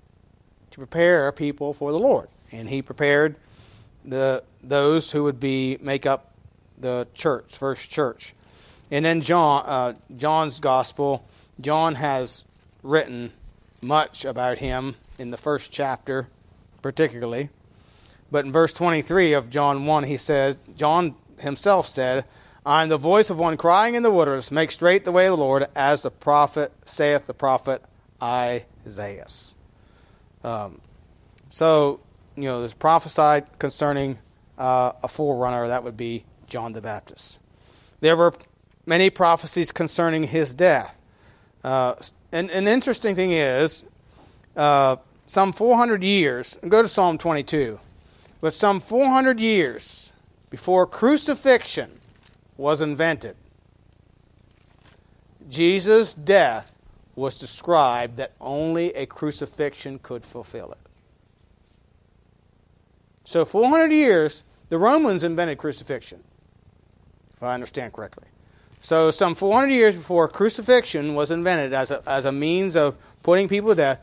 to 0.72 0.78
prepare 0.78 1.28
a 1.28 1.34
people 1.34 1.74
for 1.74 1.92
the 1.92 2.00
Lord. 2.00 2.30
And 2.52 2.70
he 2.70 2.82
prepared 2.82 3.36
the 4.04 4.44
those 4.64 5.12
who 5.12 5.24
would 5.24 5.40
be 5.40 5.78
make 5.82 6.06
up 6.06 6.32
the 6.78 7.08
church, 7.14 7.58
first 7.58 7.90
church. 7.90 8.34
And 8.90 9.06
then 9.06 9.22
John, 9.22 9.64
uh, 9.66 9.94
John's 10.18 10.60
gospel, 10.60 11.26
John 11.60 11.96
has 11.96 12.44
written 12.84 13.32
much 13.82 14.26
about 14.26 14.58
him 14.58 14.96
in 15.18 15.32
the 15.32 15.38
first 15.38 15.72
chapter, 15.72 16.28
particularly. 16.82 17.50
But 18.32 18.46
in 18.46 18.52
verse 18.52 18.72
23 18.74 19.34
of 19.34 19.50
John 19.50 19.86
1, 19.86 20.04
he 20.06 20.18
said, 20.18 20.58
John 20.76 21.16
himself 21.40 21.86
said, 21.86 22.26
I 22.66 22.84
am 22.84 22.90
the 22.90 22.98
voice 22.98 23.30
of 23.30 23.38
one 23.38 23.58
crying 23.58 23.96
in 23.96 24.04
the 24.04 24.12
wilderness, 24.12 24.52
make 24.52 24.72
straight 24.72 25.04
the 25.04 25.12
way 25.12 25.26
of 25.28 25.32
the 25.32 25.38
Lord, 25.38 25.68
as 25.76 26.04
the 26.04 26.12
prophet 26.12 26.72
saith 26.86 27.26
the 27.26 27.34
prophet 27.34 27.84
Isaiah. 28.22 29.28
Um, 30.44 30.80
so, 31.50 32.00
you 32.36 32.44
know, 32.44 32.60
there's 32.60 32.74
prophesied 32.74 33.48
concerning 33.60 34.20
uh, 34.58 34.94
a 35.04 35.08
forerunner, 35.08 35.68
that 35.68 35.84
would 35.84 35.98
be 35.98 36.24
John 36.48 36.74
the 36.74 36.82
Baptist. 36.82 37.40
There 38.00 38.16
were 38.16 38.34
many 38.86 39.10
prophecies 39.10 39.72
concerning 39.72 40.24
his 40.24 40.54
death. 40.54 41.00
Uh, 41.64 41.96
and 42.32 42.50
an 42.52 42.68
interesting 42.68 43.16
thing 43.16 43.32
is, 43.32 43.84
uh, 44.56 44.98
some 45.26 45.52
400 45.52 46.04
years, 46.04 46.60
go 46.68 46.82
to 46.82 46.88
Psalm 46.88 47.18
22, 47.18 47.80
but 48.42 48.54
some 48.54 48.80
400 48.80 49.40
years 49.40 50.12
before 50.50 50.86
crucifixion 50.88 52.00
was 52.58 52.82
invented, 52.82 53.36
Jesus' 55.48 56.14
death 56.14 56.76
was 57.16 57.40
described 57.40 58.18
that 58.18 58.32
only 58.42 58.94
a 58.96 59.06
crucifixion 59.06 60.00
could 60.00 60.26
fulfill 60.26 60.72
it. 60.72 60.78
So, 63.26 63.46
400 63.46 63.92
years, 63.94 64.44
the 64.70 64.78
Romans 64.78 65.24
invented 65.24 65.58
crucifixion, 65.58 66.24
if 67.36 67.44
I 67.44 67.54
understand 67.54 67.94
correctly. 67.94 68.28
So, 68.82 69.12
some 69.12 69.36
400 69.36 69.72
years 69.72 69.96
before 69.96 70.28
crucifixion 70.28 71.14
was 71.14 71.30
invented 71.30 71.74
as 71.74 71.92
a, 71.92 72.02
as 72.08 72.26
a 72.26 72.32
means 72.32 72.76
of 72.76 72.98
putting 73.22 73.48
people 73.48 73.70
to 73.70 73.76
death, 73.76 74.00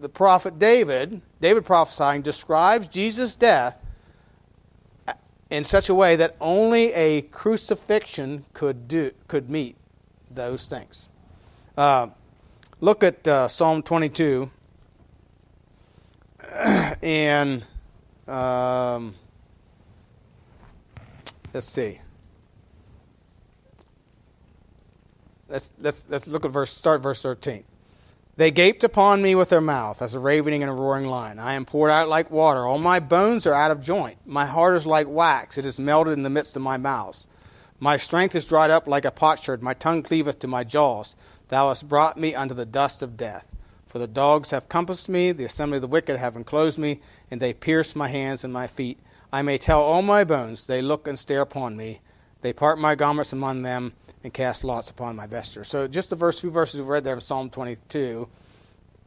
the 0.00 0.08
prophet 0.08 0.58
David, 0.58 1.20
David 1.40 1.64
prophesying, 1.64 2.22
describes 2.22 2.88
Jesus' 2.88 3.34
death 3.34 3.76
in 5.50 5.62
such 5.62 5.88
a 5.88 5.94
way 5.94 6.16
that 6.16 6.36
only 6.40 6.92
a 6.92 7.22
crucifixion 7.22 8.44
could 8.52 8.88
do 8.88 9.12
could 9.28 9.50
meet 9.50 9.76
those 10.30 10.66
things. 10.66 11.08
Uh, 11.76 12.08
look 12.80 13.04
at 13.04 13.26
uh, 13.28 13.46
Psalm 13.48 13.82
22 13.82 14.50
and 17.02 17.64
um, 18.26 19.14
let's 21.52 21.66
see. 21.66 22.00
let's, 25.50 25.72
let's, 25.80 26.08
let's 26.08 26.26
look 26.26 26.44
at 26.44 26.50
verse, 26.50 26.72
start 26.72 27.02
verse 27.02 27.22
13. 27.22 27.64
They 28.40 28.50
gaped 28.50 28.82
upon 28.82 29.20
me 29.20 29.34
with 29.34 29.50
their 29.50 29.60
mouth 29.60 30.00
as 30.00 30.14
a 30.14 30.18
ravening 30.18 30.62
and 30.62 30.70
a 30.70 30.74
roaring 30.74 31.04
lion. 31.04 31.38
I 31.38 31.52
am 31.52 31.66
poured 31.66 31.90
out 31.90 32.08
like 32.08 32.30
water. 32.30 32.60
All 32.60 32.78
my 32.78 32.98
bones 32.98 33.46
are 33.46 33.52
out 33.52 33.70
of 33.70 33.82
joint. 33.82 34.16
My 34.24 34.46
heart 34.46 34.78
is 34.78 34.86
like 34.86 35.08
wax. 35.08 35.58
It 35.58 35.66
is 35.66 35.78
melted 35.78 36.14
in 36.14 36.22
the 36.22 36.30
midst 36.30 36.56
of 36.56 36.62
my 36.62 36.78
mouths. 36.78 37.26
My 37.80 37.98
strength 37.98 38.34
is 38.34 38.46
dried 38.46 38.70
up 38.70 38.88
like 38.88 39.04
a 39.04 39.10
potsherd. 39.10 39.62
My 39.62 39.74
tongue 39.74 40.02
cleaveth 40.02 40.38
to 40.38 40.46
my 40.46 40.64
jaws. 40.64 41.16
Thou 41.48 41.68
hast 41.68 41.86
brought 41.86 42.16
me 42.16 42.34
unto 42.34 42.54
the 42.54 42.64
dust 42.64 43.02
of 43.02 43.18
death. 43.18 43.54
For 43.86 43.98
the 43.98 44.06
dogs 44.06 44.52
have 44.52 44.70
compassed 44.70 45.10
me, 45.10 45.32
the 45.32 45.44
assembly 45.44 45.76
of 45.76 45.82
the 45.82 45.88
wicked 45.88 46.16
have 46.16 46.34
enclosed 46.34 46.78
me, 46.78 47.02
and 47.30 47.42
they 47.42 47.52
pierce 47.52 47.94
my 47.94 48.08
hands 48.08 48.42
and 48.42 48.54
my 48.54 48.66
feet. 48.66 48.98
I 49.30 49.42
may 49.42 49.58
tell 49.58 49.82
all 49.82 50.00
my 50.00 50.24
bones, 50.24 50.66
they 50.66 50.80
look 50.80 51.06
and 51.06 51.18
stare 51.18 51.42
upon 51.42 51.76
me. 51.76 52.00
They 52.40 52.54
part 52.54 52.78
my 52.78 52.94
garments 52.94 53.34
among 53.34 53.64
them, 53.64 53.92
and 54.22 54.32
cast 54.32 54.64
lots 54.64 54.90
upon 54.90 55.16
my 55.16 55.26
vesture. 55.26 55.64
So 55.64 55.88
just 55.88 56.10
the 56.10 56.16
first 56.16 56.40
few 56.40 56.50
verses 56.50 56.80
we 56.80 56.86
read 56.86 57.04
there 57.04 57.14
in 57.14 57.20
Psalm 57.20 57.50
22, 57.50 58.28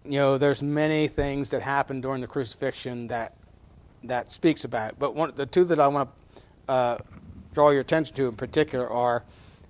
you 0.06 0.12
know, 0.12 0.38
there's 0.38 0.64
many 0.64 1.08
things 1.08 1.52
that 1.52 1.62
happened 1.62 2.02
during 2.02 2.22
the 2.22 2.28
crucifixion 2.28 3.08
that 3.08 3.36
that 4.04 4.32
speaks 4.32 4.66
about. 4.66 5.00
But 5.00 5.16
one, 5.16 5.32
the 5.36 5.46
two 5.46 5.64
that 5.66 5.80
I 5.80 5.88
want 5.88 6.10
to 6.68 6.72
uh, 6.72 6.98
draw 7.54 7.70
your 7.70 7.80
attention 7.80 8.16
to 8.18 8.28
in 8.28 8.36
particular 8.36 8.90
are, 8.90 9.24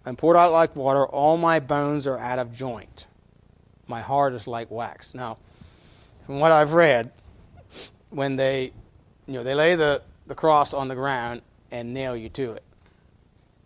I'm 0.08 0.16
poured 0.16 0.38
out 0.38 0.52
like 0.52 0.76
water, 0.76 1.06
all 1.06 1.38
my 1.38 1.60
bones 1.60 2.08
are 2.08 2.18
out 2.18 2.40
of 2.40 2.56
joint. 2.56 3.06
My 3.86 4.02
heart 4.02 4.34
is 4.34 4.48
like 4.48 4.72
wax. 4.72 5.14
Now, 5.14 5.38
from 6.26 6.40
what 6.40 6.52
I've 6.52 6.74
read, 6.74 7.12
when 8.10 8.38
they, 8.38 8.74
you 9.28 9.34
know, 9.34 9.44
they 9.44 9.54
lay 9.54 9.76
the, 9.76 10.02
the 10.26 10.34
cross 10.34 10.74
on 10.74 10.88
the 10.88 10.96
ground 10.96 11.44
and 11.70 11.94
nail 11.94 12.18
you 12.18 12.30
to 12.30 12.54
it. 12.54 12.64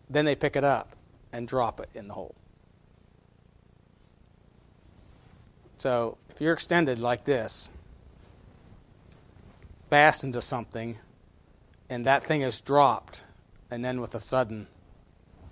Then 0.09 0.25
they 0.25 0.35
pick 0.35 0.57
it 0.57 0.65
up 0.65 0.96
and 1.31 1.47
drop 1.47 1.79
it 1.79 1.89
in 1.93 2.07
the 2.07 2.13
hole. 2.13 2.35
So 5.77 6.17
if 6.29 6.41
you're 6.41 6.53
extended 6.53 6.99
like 6.99 7.25
this, 7.25 7.69
fastened 9.89 10.33
to 10.33 10.41
something, 10.41 10.97
and 11.89 12.05
that 12.05 12.23
thing 12.23 12.41
is 12.41 12.61
dropped, 12.61 13.23
and 13.69 13.85
then 13.85 14.01
with 14.01 14.15
a 14.15 14.19
sudden 14.19 14.67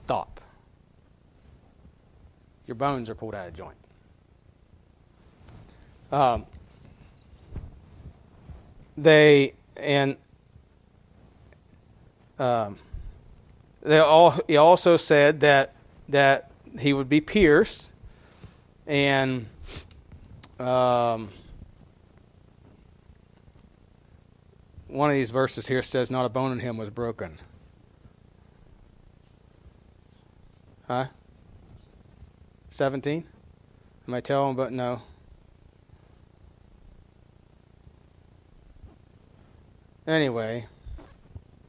thop, 0.07 0.41
your 2.65 2.75
bones 2.75 3.09
are 3.09 3.15
pulled 3.15 3.35
out 3.35 3.47
of 3.47 3.53
joint. 3.53 3.77
Um, 6.11 6.45
they 8.97 9.53
and 9.77 10.17
um, 12.39 12.77
all, 13.91 14.35
he 14.47 14.57
also 14.57 14.97
said 14.97 15.39
that 15.41 15.73
that 16.09 16.51
he 16.79 16.93
would 16.93 17.09
be 17.09 17.21
pierced, 17.21 17.89
and 18.87 19.47
um, 20.59 21.29
one 24.87 25.09
of 25.09 25.15
these 25.15 25.31
verses 25.31 25.67
here 25.67 25.83
says, 25.83 26.09
"Not 26.09 26.25
a 26.25 26.29
bone 26.29 26.51
in 26.51 26.59
him 26.59 26.77
was 26.77 26.89
broken." 26.89 27.39
Huh? 30.87 31.07
Seventeen? 32.69 33.25
Am 34.07 34.13
I 34.13 34.21
telling? 34.21 34.55
But 34.55 34.71
no. 34.71 35.01
Anyway, 40.07 40.67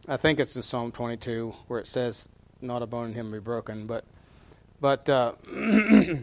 I 0.09 0.17
think 0.17 0.39
it's 0.39 0.55
in 0.55 0.63
Psalm 0.63 0.93
22 0.93 1.55
where 1.67 1.81
it 1.81 1.89
says, 1.89 2.29
"Not 2.61 2.83
a 2.83 2.87
bone 2.87 3.09
in 3.09 3.15
him 3.15 3.33
be 3.33 3.41
broken." 3.41 3.87
But, 3.87 4.05
but 4.81 5.09
uh, 5.09 5.33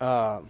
uh, 0.00 0.40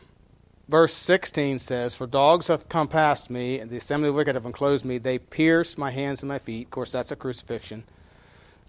verse 0.69 0.95
16 0.95 1.59
says, 1.59 1.97
"For 1.97 2.07
dogs 2.07 2.47
have 2.47 2.69
come 2.69 2.87
past 2.87 3.29
me, 3.29 3.59
and 3.59 3.71
the 3.71 3.77
assembly 3.77 4.09
of 4.09 4.15
the 4.15 4.19
wicked 4.19 4.37
have 4.37 4.47
enclosed 4.47 4.85
me. 4.85 4.99
They 4.99 5.19
pierce 5.19 5.77
my 5.77 5.91
hands 5.91 6.23
and 6.23 6.29
my 6.29 6.39
feet." 6.39 6.69
Of 6.69 6.71
course, 6.71 6.93
that's 6.93 7.11
a 7.11 7.17
crucifixion. 7.17 7.83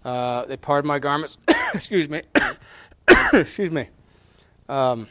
Uh, 0.04 0.46
they 0.46 0.56
parted 0.56 0.86
my 0.86 0.98
garments. 0.98 1.36
Excuse 1.74 2.08
me. 2.08 2.22
Excuse 3.32 3.70
me. 3.70 3.88
Um, 4.68 5.06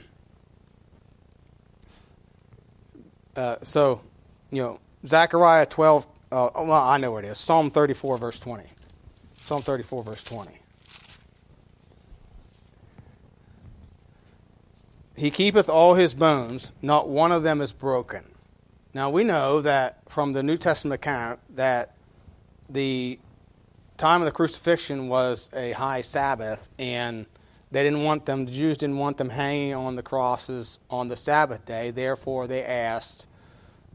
uh, 3.37 3.57
so, 3.63 4.01
you 4.51 4.61
know, 4.61 4.79
Zechariah 5.05 5.65
12 5.65 6.05
uh, 6.31 6.49
well, 6.55 6.71
I 6.71 6.97
know 6.97 7.11
where 7.11 7.23
it 7.23 7.27
is. 7.27 7.37
Psalm 7.37 7.71
34, 7.71 8.17
verse 8.17 8.39
20. 8.39 8.65
Psalm 9.33 9.61
34, 9.61 10.03
verse 10.03 10.23
20. 10.23 10.51
He 15.15 15.31
keepeth 15.31 15.67
all 15.67 15.95
his 15.95 16.13
bones, 16.13 16.71
not 16.81 17.09
one 17.09 17.31
of 17.31 17.43
them 17.43 17.59
is 17.59 17.73
broken. 17.73 18.23
Now 18.93 19.09
we 19.09 19.23
know 19.23 19.61
that 19.61 19.99
from 20.07 20.33
the 20.33 20.41
New 20.41 20.55
Testament 20.55 21.01
account 21.01 21.39
that 21.55 21.95
the 22.69 23.19
time 23.97 24.21
of 24.21 24.25
the 24.25 24.31
crucifixion 24.31 25.09
was 25.09 25.49
a 25.53 25.73
high 25.73 26.01
Sabbath, 26.01 26.69
and 26.79 27.25
they 27.71 27.83
didn't 27.83 28.03
want 28.03 28.25
them, 28.25 28.45
the 28.45 28.51
Jews 28.51 28.77
didn't 28.77 28.97
want 28.97 29.17
them 29.17 29.29
hanging 29.29 29.73
on 29.73 29.95
the 29.95 30.03
crosses 30.03 30.79
on 30.89 31.09
the 31.09 31.17
Sabbath 31.17 31.65
day. 31.65 31.91
Therefore, 31.91 32.47
they 32.47 32.63
asked 32.63 33.27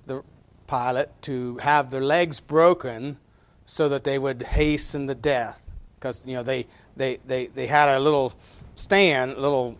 the 0.07 0.23
Pilate 0.67 1.09
to 1.23 1.59
have 1.59 1.91
their 1.91 2.03
legs 2.03 2.41
broken 2.41 3.19
so 3.67 3.89
that 3.89 4.05
they 4.05 4.19
would 4.19 4.43
hasten 4.43 5.07
the 5.07 5.15
death. 5.15 5.61
Because, 5.99 6.27
you 6.27 6.35
know, 6.35 6.43
they, 6.43 6.67
they, 6.97 7.19
they, 7.27 7.47
they 7.47 7.67
had 7.67 7.89
a 7.89 7.99
little 7.99 8.35
stand, 8.77 9.37
little 9.39 9.77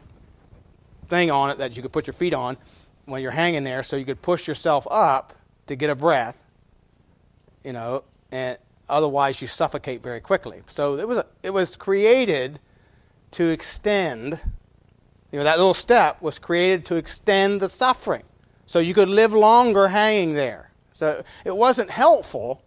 thing 1.09 1.31
on 1.31 1.51
it 1.51 1.59
that 1.59 1.77
you 1.77 1.83
could 1.83 1.93
put 1.93 2.07
your 2.07 2.15
feet 2.15 2.35
on 2.35 2.57
when 3.05 3.23
you're 3.23 3.31
hanging 3.31 3.65
there 3.65 3.83
so 3.83 3.97
you 3.97 4.05
could 4.05 4.23
push 4.23 4.49
yourself 4.49 4.87
up 4.91 5.35
to 5.67 5.77
get 5.77 5.91
a 5.91 5.95
breath, 5.95 6.43
you 7.63 7.73
know, 7.73 8.05
and 8.33 8.57
otherwise 8.89 9.41
you 9.43 9.49
suffocate 9.49 10.03
very 10.03 10.21
quickly. 10.21 10.63
So 10.67 10.97
it 10.97 11.07
was, 11.07 11.19
a, 11.19 11.27
it 11.43 11.51
was 11.51 11.77
created 11.77 12.59
to 13.33 13.49
extend, 13.49 14.41
you 15.31 15.39
know, 15.39 15.45
that 15.45 15.59
little 15.59 15.75
step 15.75 16.23
was 16.23 16.39
created 16.39 16.87
to 16.87 16.97
extend 16.97 17.61
the 17.61 17.69
suffering. 17.69 18.23
So 18.67 18.79
you 18.79 18.95
could 18.95 19.09
live 19.09 19.33
longer 19.33 19.89
hanging 19.89 20.35
there. 20.35 20.71
So 20.95 21.23
it 21.45 21.55
wasn't 21.55 21.91
helpful, 21.91 22.63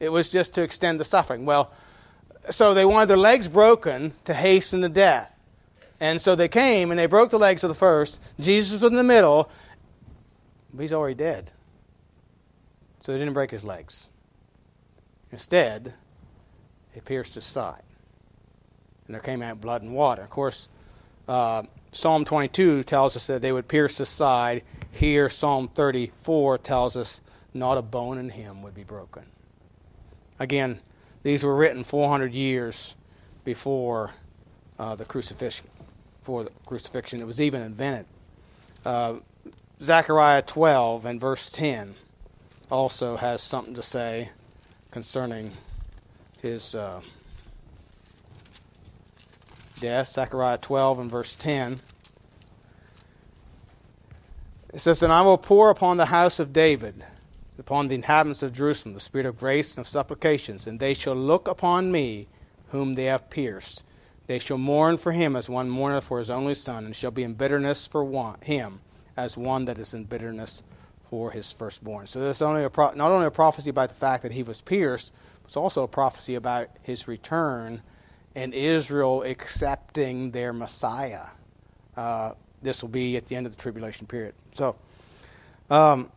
it 0.00 0.08
was 0.08 0.30
just 0.30 0.54
to 0.54 0.62
extend 0.62 0.98
the 1.00 1.04
suffering. 1.04 1.44
Well, 1.44 1.72
so 2.50 2.72
they 2.72 2.84
wanted 2.84 3.08
their 3.08 3.16
legs 3.16 3.48
broken 3.48 4.12
to 4.24 4.32
hasten 4.32 4.80
the 4.80 4.88
death. 4.88 5.34
And 6.00 6.20
so 6.20 6.34
they 6.34 6.48
came 6.48 6.90
and 6.90 6.98
they 6.98 7.06
broke 7.06 7.30
the 7.30 7.38
legs 7.38 7.64
of 7.64 7.68
the 7.68 7.74
first. 7.74 8.20
Jesus 8.38 8.80
was 8.80 8.90
in 8.90 8.96
the 8.96 9.04
middle, 9.04 9.50
but 10.72 10.82
he's 10.82 10.92
already 10.92 11.14
dead. 11.14 11.50
So 13.00 13.12
they 13.12 13.18
didn't 13.18 13.34
break 13.34 13.50
his 13.50 13.64
legs. 13.64 14.06
Instead, 15.32 15.94
they 16.94 17.00
pierced 17.00 17.34
his 17.34 17.44
side. 17.44 17.82
And 19.06 19.14
there 19.14 19.22
came 19.22 19.42
out 19.42 19.60
blood 19.60 19.82
and 19.82 19.94
water. 19.94 20.22
Of 20.22 20.30
course, 20.30 20.68
uh, 21.26 21.64
Psalm 21.92 22.24
22 22.24 22.84
tells 22.84 23.16
us 23.16 23.26
that 23.26 23.42
they 23.42 23.52
would 23.52 23.68
pierce 23.68 23.98
his 23.98 24.08
side. 24.08 24.62
Here, 24.90 25.28
Psalm 25.28 25.68
34 25.68 26.58
tells 26.58 26.96
us 26.96 27.20
not 27.54 27.78
a 27.78 27.82
bone 27.82 28.18
in 28.18 28.30
him 28.30 28.62
would 28.62 28.74
be 28.74 28.82
broken. 28.84 29.24
Again, 30.38 30.80
these 31.22 31.44
were 31.44 31.54
written 31.54 31.84
400 31.84 32.34
years 32.34 32.96
before 33.44 34.10
uh, 34.78 34.96
the 34.96 35.04
crucifixion. 35.04 35.66
Before 36.20 36.44
the 36.44 36.50
crucifixion, 36.66 37.20
it 37.20 37.26
was 37.26 37.40
even 37.40 37.62
invented. 37.62 38.06
Uh, 38.84 39.16
Zechariah 39.80 40.42
12 40.42 41.06
and 41.06 41.20
verse 41.20 41.48
10 41.50 41.94
also 42.70 43.16
has 43.16 43.42
something 43.42 43.74
to 43.74 43.82
say 43.82 44.30
concerning 44.90 45.50
his 46.40 46.74
uh, 46.74 47.00
death. 49.80 50.08
Zechariah 50.08 50.58
12 50.58 50.98
and 50.98 51.10
verse 51.10 51.34
10. 51.34 51.80
It 54.72 54.80
says, 54.80 55.02
And 55.02 55.12
I 55.12 55.22
will 55.22 55.38
pour 55.38 55.70
upon 55.70 55.98
the 55.98 56.06
house 56.06 56.40
of 56.40 56.52
David, 56.52 57.04
upon 57.58 57.88
the 57.88 57.94
inhabitants 57.94 58.42
of 58.42 58.52
Jerusalem, 58.52 58.94
the 58.94 59.00
spirit 59.00 59.26
of 59.26 59.38
grace 59.38 59.76
and 59.76 59.84
of 59.84 59.88
supplications, 59.88 60.66
and 60.66 60.80
they 60.80 60.94
shall 60.94 61.14
look 61.14 61.48
upon 61.48 61.92
me 61.92 62.26
whom 62.68 62.94
they 62.94 63.04
have 63.04 63.30
pierced. 63.30 63.84
They 64.26 64.38
shall 64.38 64.58
mourn 64.58 64.96
for 64.96 65.12
him 65.12 65.36
as 65.36 65.48
one 65.48 65.68
mourneth 65.68 66.04
for 66.04 66.18
his 66.18 66.30
only 66.30 66.54
son, 66.54 66.84
and 66.84 66.96
shall 66.96 67.10
be 67.10 67.22
in 67.22 67.34
bitterness 67.34 67.86
for 67.86 68.04
one, 68.04 68.40
him 68.40 68.80
as 69.16 69.36
one 69.36 69.66
that 69.66 69.78
is 69.78 69.94
in 69.94 70.04
bitterness 70.04 70.62
for 71.10 71.30
his 71.30 71.52
firstborn. 71.52 72.06
So 72.06 72.20
there's 72.20 72.42
only 72.42 72.64
a 72.64 72.70
pro- 72.70 72.94
not 72.94 73.12
only 73.12 73.26
a 73.26 73.30
prophecy 73.30 73.70
about 73.70 73.90
the 73.90 73.94
fact 73.94 74.22
that 74.22 74.32
he 74.32 74.42
was 74.42 74.60
pierced, 74.60 75.12
but 75.42 75.48
it's 75.48 75.56
also 75.56 75.82
a 75.84 75.88
prophecy 75.88 76.34
about 76.34 76.68
his 76.82 77.06
return 77.06 77.82
and 78.34 78.52
Israel 78.52 79.22
accepting 79.22 80.32
their 80.32 80.52
Messiah. 80.52 81.26
Uh, 81.96 82.32
this 82.62 82.82
will 82.82 82.88
be 82.88 83.16
at 83.16 83.26
the 83.26 83.36
end 83.36 83.46
of 83.46 83.54
the 83.54 83.62
tribulation 83.62 84.06
period. 84.06 84.34
So, 84.54 84.74
um, 85.70 86.10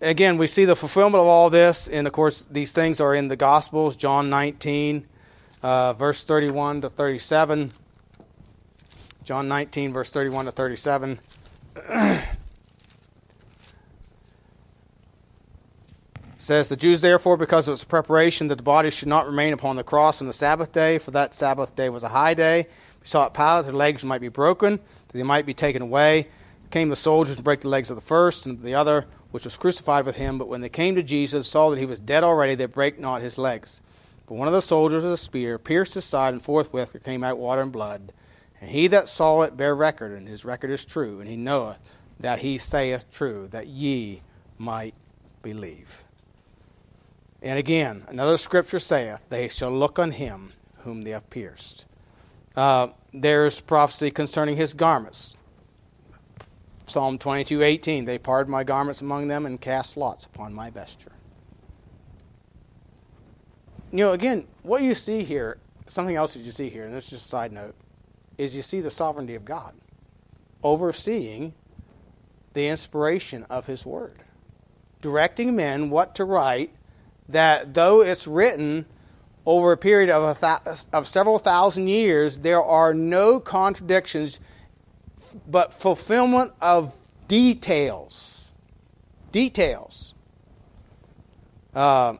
again, 0.00 0.38
we 0.38 0.46
see 0.46 0.64
the 0.64 0.76
fulfillment 0.76 1.20
of 1.20 1.26
all 1.26 1.50
this, 1.50 1.88
and 1.88 2.06
of 2.06 2.12
course, 2.12 2.46
these 2.50 2.72
things 2.72 3.00
are 3.00 3.14
in 3.14 3.28
the 3.28 3.36
Gospels, 3.36 3.96
John 3.96 4.30
19, 4.30 5.06
uh, 5.62 5.92
verse 5.94 6.24
31 6.24 6.82
to 6.82 6.88
37. 6.88 7.72
John 9.24 9.48
19, 9.48 9.92
verse 9.92 10.10
31 10.10 10.46
to 10.46 10.52
37. 10.52 11.18
says 16.46 16.68
the 16.68 16.76
Jews 16.76 17.00
therefore 17.00 17.36
because 17.36 17.66
it 17.66 17.72
was 17.72 17.82
preparation 17.82 18.46
that 18.48 18.54
the 18.54 18.62
body 18.62 18.88
should 18.88 19.08
not 19.08 19.26
remain 19.26 19.52
upon 19.52 19.74
the 19.74 19.82
cross 19.82 20.20
on 20.20 20.28
the 20.28 20.32
Sabbath 20.32 20.70
day, 20.72 20.96
for 20.98 21.10
that 21.10 21.34
Sabbath 21.34 21.74
day 21.74 21.88
was 21.88 22.04
a 22.04 22.08
high 22.08 22.34
day. 22.34 22.68
sought 23.02 23.34
Pilate 23.34 23.58
that 23.58 23.62
their 23.64 23.72
legs 23.72 24.04
might 24.04 24.20
be 24.20 24.28
broken, 24.28 24.76
that 25.08 25.16
they 25.18 25.24
might 25.24 25.44
be 25.44 25.54
taken 25.54 25.82
away. 25.82 26.28
Came 26.70 26.88
the 26.88 26.96
soldiers 26.96 27.36
to 27.36 27.42
break 27.42 27.60
the 27.60 27.68
legs 27.68 27.90
of 27.90 27.96
the 27.96 28.02
first 28.02 28.46
and 28.46 28.62
the 28.62 28.74
other, 28.74 29.06
which 29.36 29.44
was 29.44 29.58
crucified 29.58 30.06
with 30.06 30.16
him. 30.16 30.38
But 30.38 30.48
when 30.48 30.62
they 30.62 30.70
came 30.70 30.94
to 30.94 31.02
Jesus, 31.02 31.46
saw 31.46 31.68
that 31.68 31.78
he 31.78 31.84
was 31.84 32.00
dead 32.00 32.24
already, 32.24 32.54
they 32.54 32.64
brake 32.64 32.98
not 32.98 33.20
his 33.20 33.36
legs. 33.36 33.82
But 34.26 34.36
one 34.36 34.48
of 34.48 34.54
the 34.54 34.62
soldiers 34.62 35.04
with 35.04 35.12
a 35.12 35.18
spear 35.18 35.58
pierced 35.58 35.92
his 35.92 36.06
side, 36.06 36.32
and 36.32 36.42
forthwith 36.42 36.92
there 36.92 37.02
came 37.02 37.22
out 37.22 37.36
water 37.36 37.60
and 37.60 37.70
blood. 37.70 38.14
And 38.62 38.70
he 38.70 38.86
that 38.86 39.10
saw 39.10 39.42
it 39.42 39.54
bare 39.54 39.74
record, 39.74 40.12
and 40.12 40.26
his 40.26 40.46
record 40.46 40.70
is 40.70 40.86
true, 40.86 41.20
and 41.20 41.28
he 41.28 41.36
knoweth 41.36 41.76
that 42.18 42.38
he 42.38 42.56
saith 42.56 43.12
true, 43.12 43.46
that 43.48 43.66
ye 43.66 44.22
might 44.56 44.94
believe. 45.42 46.02
And 47.42 47.58
again, 47.58 48.06
another 48.08 48.38
scripture 48.38 48.80
saith, 48.80 49.22
They 49.28 49.48
shall 49.48 49.70
look 49.70 49.98
on 49.98 50.12
him 50.12 50.54
whom 50.78 51.02
they 51.02 51.10
have 51.10 51.28
pierced. 51.28 51.84
Uh, 52.56 52.88
there's 53.12 53.60
prophecy 53.60 54.10
concerning 54.10 54.56
his 54.56 54.72
garments. 54.72 55.36
Psalm 56.86 57.18
22 57.18 57.62
18, 57.62 58.04
They 58.04 58.18
parted 58.18 58.48
my 58.48 58.64
garments 58.64 59.00
among 59.00 59.28
them 59.28 59.44
and 59.44 59.60
cast 59.60 59.96
lots 59.96 60.24
upon 60.24 60.54
my 60.54 60.70
vesture. 60.70 61.12
You 63.90 63.98
know, 63.98 64.12
again, 64.12 64.46
what 64.62 64.82
you 64.82 64.94
see 64.94 65.24
here, 65.24 65.58
something 65.86 66.16
else 66.16 66.34
that 66.34 66.40
you 66.40 66.52
see 66.52 66.68
here, 66.68 66.84
and 66.84 66.94
this 66.94 67.04
is 67.04 67.10
just 67.10 67.26
a 67.26 67.28
side 67.28 67.52
note, 67.52 67.74
is 68.38 68.54
you 68.54 68.62
see 68.62 68.80
the 68.80 68.90
sovereignty 68.90 69.34
of 69.34 69.44
God 69.44 69.74
overseeing 70.62 71.54
the 72.54 72.68
inspiration 72.68 73.44
of 73.50 73.66
his 73.66 73.84
word, 73.84 74.22
directing 75.00 75.54
men 75.54 75.90
what 75.90 76.14
to 76.14 76.24
write 76.24 76.72
that 77.28 77.74
though 77.74 78.02
it's 78.02 78.26
written 78.26 78.86
over 79.44 79.72
a 79.72 79.76
period 79.76 80.10
of, 80.10 80.36
a 80.36 80.62
th- 80.64 80.84
of 80.92 81.06
several 81.06 81.38
thousand 81.38 81.88
years, 81.88 82.40
there 82.40 82.62
are 82.62 82.92
no 82.92 83.38
contradictions, 83.38 84.40
but 85.46 85.72
fulfillment 85.72 86.52
of 86.60 86.94
details. 87.28 88.52
Details. 89.32 90.14
Uh, 91.74 92.16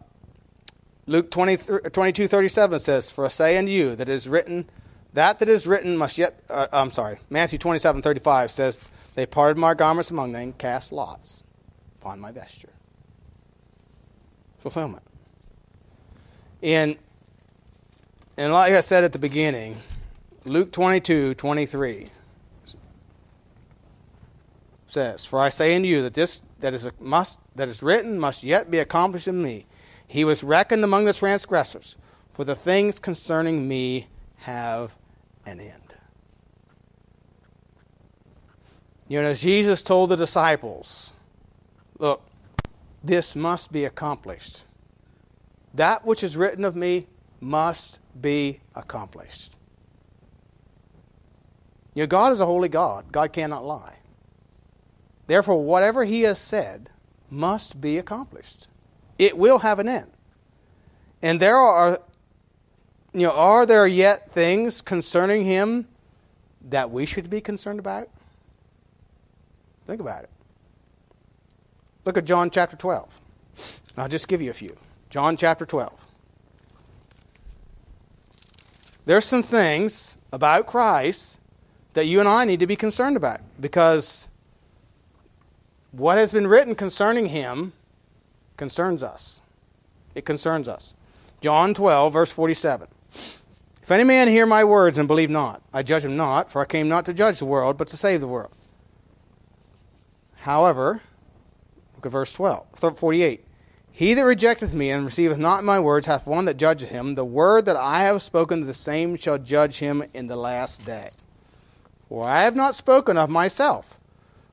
Luke 1.07 1.31
20, 1.31 1.57
22 1.91 2.27
37 2.27 2.81
says, 2.81 3.11
For 3.11 3.27
I 3.27 3.29
say 3.29 3.57
unto 3.57 3.71
you 3.71 3.97
that 3.97 4.09
is 4.09 4.29
written, 4.29 4.69
that 5.13 5.39
that 5.39 5.49
is 5.49 5.67
written 5.67 5.97
must 5.97 6.19
yet, 6.19 6.41
uh, 6.51 6.67
I'm 6.73 6.91
sorry, 6.91 7.19
Matthew 7.31 7.59
27 7.59 8.03
35 8.03 8.51
says, 8.51 8.89
They 9.15 9.25
parted 9.25 9.57
my 9.57 9.75
garments 9.75 10.11
among 10.11 10.33
them 10.33 10.53
cast 10.53 10.93
lots 10.93 11.45
upon 12.01 12.21
my 12.21 12.33
vesture 12.33 12.71
fulfillment. 14.59 15.05
And, 16.61 16.97
and 18.37 18.53
like 18.53 18.73
I 18.73 18.81
said 18.81 19.05
at 19.05 19.13
the 19.13 19.19
beginning, 19.21 19.77
Luke 20.45 20.73
22 20.73 21.35
23 21.35 22.07
says, 24.97 25.27
For 25.27 25.39
I 25.39 25.51
say 25.51 25.77
unto 25.77 25.87
you 25.87 26.01
that 26.05 26.15
this 26.15 26.41
that 26.61 26.73
is, 26.73 26.91
must, 26.99 27.39
that 27.55 27.69
is 27.69 27.83
written 27.83 28.19
must 28.19 28.43
yet 28.43 28.71
be 28.71 28.79
accomplished 28.79 29.29
in 29.29 29.43
me. 29.43 29.67
He 30.07 30.25
was 30.25 30.43
reckoned 30.43 30.83
among 30.85 31.05
the 31.05 31.13
transgressors, 31.13 31.97
for 32.31 32.45
the 32.45 32.55
things 32.55 32.99
concerning 32.99 33.69
me 33.69 34.07
have 34.37 34.97
an 35.45 35.61
end. 35.61 35.95
You 39.07 39.21
know, 39.21 39.35
Jesus 39.35 39.83
told 39.83 40.09
the 40.09 40.17
disciples, 40.17 41.13
Look, 41.99 42.23
this 43.05 43.37
must 43.37 43.71
be 43.71 43.85
accomplished. 43.85 44.65
That 45.75 46.07
which 46.07 46.25
is 46.25 46.39
written 46.39 46.65
of 46.65 46.75
me 46.75 47.07
must 47.39 47.99
be 48.19 48.61
accomplished. 48.75 49.55
You 51.93 52.05
know, 52.05 52.07
God 52.07 52.33
is 52.33 52.41
a 52.41 52.47
holy 52.47 52.71
God. 52.71 53.13
God 53.13 53.35
cannot 53.35 53.63
lie. 53.63 53.97
Therefore, 55.27 55.63
whatever 55.65 56.05
He 56.05 56.23
has 56.23 56.39
said 56.39 56.91
must 57.31 57.81
be 57.81 57.99
accomplished. 57.99 58.69
It 59.19 59.37
will 59.37 59.61
have 59.61 59.79
an 59.79 59.89
end. 59.89 60.11
And 61.23 61.41
there 61.41 61.57
are, 61.57 61.99
you 63.13 63.27
know, 63.27 63.33
are 63.33 63.67
there 63.67 63.87
yet 63.87 64.31
things 64.31 64.81
concerning 64.83 65.45
Him 65.45 65.89
that 66.69 66.91
we 66.91 67.07
should 67.07 67.31
be 67.31 67.41
concerned 67.41 67.79
about? 67.79 68.09
Think 69.87 70.01
about 70.01 70.25
it. 70.25 70.31
Look 72.05 72.17
at 72.17 72.25
John 72.25 72.51
chapter 72.51 72.77
12. 72.77 73.09
I'll 73.97 74.09
just 74.09 74.29
give 74.29 74.43
you 74.43 74.51
a 74.51 74.55
few. 74.55 74.77
John 75.11 75.37
chapter 75.37 75.65
12. 75.65 75.95
There's 79.07 79.25
some 79.25 79.43
things 79.43 80.19
about 80.33 80.67
Christ 80.67 81.39
that 81.95 82.07
you 82.07 82.21
and 82.21 82.29
I 82.29 82.45
need 82.45 82.61
to 82.61 82.67
be 82.67 82.77
concerned 82.77 83.17
about 83.17 83.41
because 83.61 84.29
what 85.99 86.19
has 86.19 86.33
been 86.33 86.47
written 86.47 86.75
concerning 86.75 87.27
him 87.27 87.73
concerns 88.57 89.03
us. 89.03 89.41
It 90.15 90.25
concerns 90.25 90.69
us. 90.69 90.95
John 91.41 91.75
12, 91.75 92.13
verse 92.13 92.33
47. 92.33 92.89
If 93.83 93.91
any 93.91 94.05
man 94.05 94.29
hear 94.29 94.47
my 94.47 94.65
words 94.65 94.99
and 94.99 95.07
believe 95.07 95.31
not, 95.31 95.63
I 95.73 95.83
judge 95.83 96.05
him 96.05 96.17
not, 96.17 96.51
for 96.51 96.61
I 96.61 96.65
came 96.65 96.89
not 96.89 97.07
to 97.07 97.15
judge 97.15 97.39
the 97.39 97.45
world, 97.45 97.77
but 97.77 97.89
to 97.89 97.97
save 97.97 98.21
the 98.21 98.27
world. 98.27 98.53
However, 100.39 101.03
Look 101.97 102.07
at 102.07 102.13
verse 102.13 102.33
12, 102.35 102.67
48. 102.97 103.45
He 103.91 104.15
that 104.15 104.23
rejecteth 104.23 104.75
me 104.75 104.91
and 104.91 105.07
receiveth 105.07 105.39
not 105.39 105.65
my 105.65 105.81
words 105.81 106.07
hath 106.07 106.27
one 106.27 106.45
that 106.45 106.59
judgeth 106.59 106.91
him. 106.91 107.15
The 107.15 107.25
word 107.25 107.65
that 107.65 107.77
I 107.77 108.03
have 108.03 108.21
spoken, 108.21 108.67
the 108.67 108.75
same 108.75 109.17
shall 109.17 109.39
judge 109.39 109.79
him 109.79 110.05
in 110.13 110.27
the 110.27 110.37
last 110.37 110.85
day. 110.85 111.11
For 112.09 112.29
I 112.29 112.43
have 112.43 112.55
not 112.55 112.75
spoken 112.75 113.17
of 113.17 113.31
myself, 113.31 113.96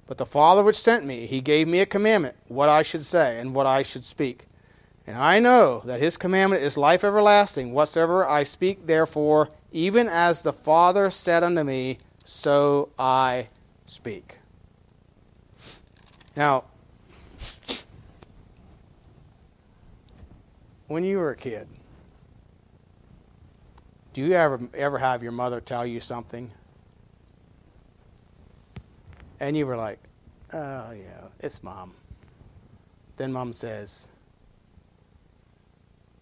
but 0.07 0.17
the 0.17 0.25
Father 0.25 0.63
which 0.63 0.75
sent 0.75 1.05
me, 1.05 1.25
he 1.25 1.41
gave 1.41 1.67
me 1.67 1.79
a 1.79 1.85
commandment, 1.85 2.35
what 2.47 2.69
I 2.69 2.83
should 2.83 3.03
say 3.03 3.39
and 3.39 3.55
what 3.55 3.65
I 3.65 3.83
should 3.83 4.03
speak. 4.03 4.45
And 5.05 5.17
I 5.17 5.39
know 5.39 5.81
that 5.85 5.99
his 5.99 6.17
commandment 6.17 6.63
is 6.63 6.77
life 6.77 7.03
everlasting. 7.03 7.73
Whatsoever 7.73 8.27
I 8.27 8.43
speak, 8.43 8.87
therefore, 8.87 9.49
even 9.71 10.07
as 10.07 10.41
the 10.41 10.53
Father 10.53 11.11
said 11.11 11.43
unto 11.43 11.63
me, 11.63 11.97
so 12.23 12.89
I 12.97 13.47
speak. 13.85 14.37
Now, 16.35 16.63
when 20.87 21.03
you 21.03 21.19
were 21.19 21.31
a 21.31 21.35
kid, 21.35 21.67
do 24.13 24.21
you 24.21 24.33
ever 24.33 24.59
ever 24.73 24.99
have 24.99 25.21
your 25.23 25.31
mother 25.31 25.59
tell 25.59 25.85
you 25.85 25.99
something? 25.99 26.51
And 29.43 29.57
you 29.57 29.67
were 29.67 29.75
like, 29.75 29.99
"Oh 30.53 30.91
yeah, 30.91 31.27
it's 31.41 31.61
mom." 31.61 31.95
Then 33.17 33.33
mom 33.33 33.51
says, 33.51 34.07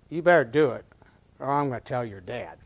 "You 0.09 0.23
better 0.23 0.43
do 0.43 0.71
it, 0.71 0.85
or 1.37 1.47
I'm 1.47 1.69
going 1.69 1.79
to 1.79 1.85
tell 1.85 2.03
your 2.03 2.19
dad." 2.19 2.57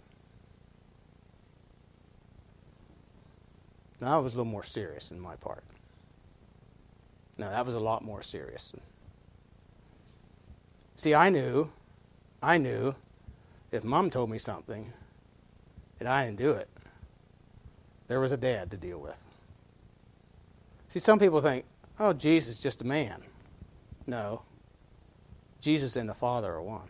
Now 4.00 4.16
that 4.16 4.24
was 4.24 4.36
a 4.36 4.38
little 4.38 4.50
more 4.50 4.64
serious 4.64 5.12
in 5.12 5.20
my 5.20 5.36
part. 5.36 5.66
No, 7.38 7.50
that 7.50 7.66
was 7.66 7.76
a 7.76 7.80
lot 7.82 8.02
more 8.02 8.22
serious. 8.22 8.74
See, 10.96 11.14
I 11.14 11.30
knew 11.30 11.70
I 12.42 12.58
knew 12.60 12.96
if 13.74 13.84
mom 13.84 14.10
told 14.10 14.30
me 14.30 14.38
something 14.38 14.94
and 16.00 16.08
I 16.08 16.26
didn't 16.26 16.38
do 16.38 16.52
it, 16.52 16.70
there 18.08 18.22
was 18.22 18.32
a 18.32 18.38
dad 18.38 18.72
to 18.72 18.78
deal 18.78 19.00
with. 19.00 19.25
See, 20.96 21.00
some 21.00 21.20
people 21.20 21.42
think, 21.42 21.66
oh, 22.00 22.14
Jesus 22.14 22.52
is 22.52 22.60
just 22.62 22.80
a 22.80 22.86
man. 22.86 23.22
No. 24.08 24.44
Jesus 25.60 25.98
and 25.98 26.08
the 26.08 26.14
Father 26.14 26.54
are 26.54 26.62
one. 26.62 26.88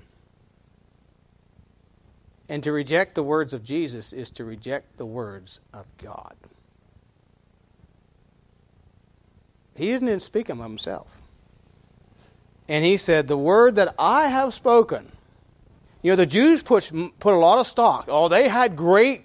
And 2.47 2.61
to 2.61 2.71
reject 2.71 3.15
the 3.15 3.23
words 3.23 3.51
of 3.51 3.63
Jesus 3.63 4.13
is 4.13 4.29
to 4.29 4.45
reject 4.45 4.99
the 4.99 5.07
words 5.07 5.59
of 5.73 5.87
God. 5.97 6.35
He 9.73 9.87
didn't 9.87 10.19
speak 10.19 10.45
them 10.45 10.59
of 10.59 10.67
himself. 10.67 11.19
And 12.69 12.85
he 12.85 12.97
said, 12.97 13.27
The 13.27 13.35
word 13.35 13.75
that 13.77 13.95
I 13.97 14.27
have 14.27 14.53
spoken, 14.53 15.11
you 16.03 16.11
know, 16.11 16.15
the 16.15 16.27
Jews 16.27 16.61
put, 16.61 16.91
put 17.17 17.33
a 17.33 17.37
lot 17.37 17.59
of 17.59 17.65
stock. 17.65 18.05
Oh, 18.07 18.27
they 18.27 18.49
had 18.49 18.75
great 18.75 19.23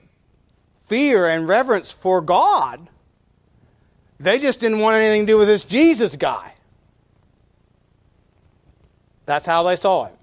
fear 0.81 1.29
and 1.29 1.47
reverence 1.47 1.93
for 1.93 2.23
God. 2.23 2.89
They 4.21 4.39
just 4.39 4.61
didn't 4.61 4.81
want 4.81 4.99
anything 4.99 5.23
to 5.23 5.33
do 5.33 5.39
with 5.39 5.49
this 5.49 5.65
Jesus 5.65 6.15
guy. 6.15 6.53
That's 9.25 9.47
how 9.47 9.63
they 9.63 9.77
saw 9.77 10.05
him, 10.05 10.17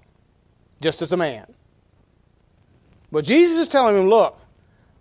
just 0.80 1.02
as 1.02 1.10
a 1.10 1.16
man. 1.16 1.52
But 3.10 3.24
Jesus 3.24 3.58
is 3.58 3.68
telling 3.68 3.96
him, 3.96 4.08
look, 4.08 4.38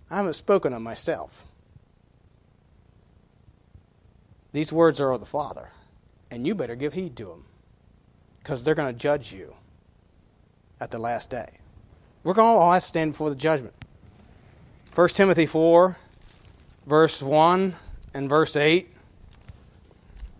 I 0.09 0.17
haven't 0.17 0.33
spoken 0.33 0.73
of 0.73 0.81
myself. 0.81 1.45
These 4.51 4.73
words 4.73 4.99
are 4.99 5.11
of 5.11 5.19
the 5.19 5.27
Father, 5.27 5.69
and 6.31 6.47
you 6.47 6.55
better 6.55 6.75
give 6.75 6.93
heed 6.93 7.15
to 7.17 7.25
them 7.25 7.45
because 8.39 8.63
they're 8.63 8.73
going 8.73 8.91
to 8.91 8.99
judge 8.99 9.31
you 9.31 9.53
at 10.79 10.89
the 10.89 10.97
last 10.97 11.29
day. 11.29 11.49
We're 12.23 12.33
going 12.33 12.55
to 12.55 12.59
all 12.59 12.71
have 12.71 12.81
to 12.81 12.87
stand 12.87 13.11
before 13.11 13.29
the 13.29 13.35
judgment. 13.35 13.75
1 14.95 15.09
Timothy 15.09 15.45
4, 15.45 15.97
verse 16.87 17.21
1 17.21 17.75
and 18.17 18.27
verse 18.27 18.55
8. 18.55 18.91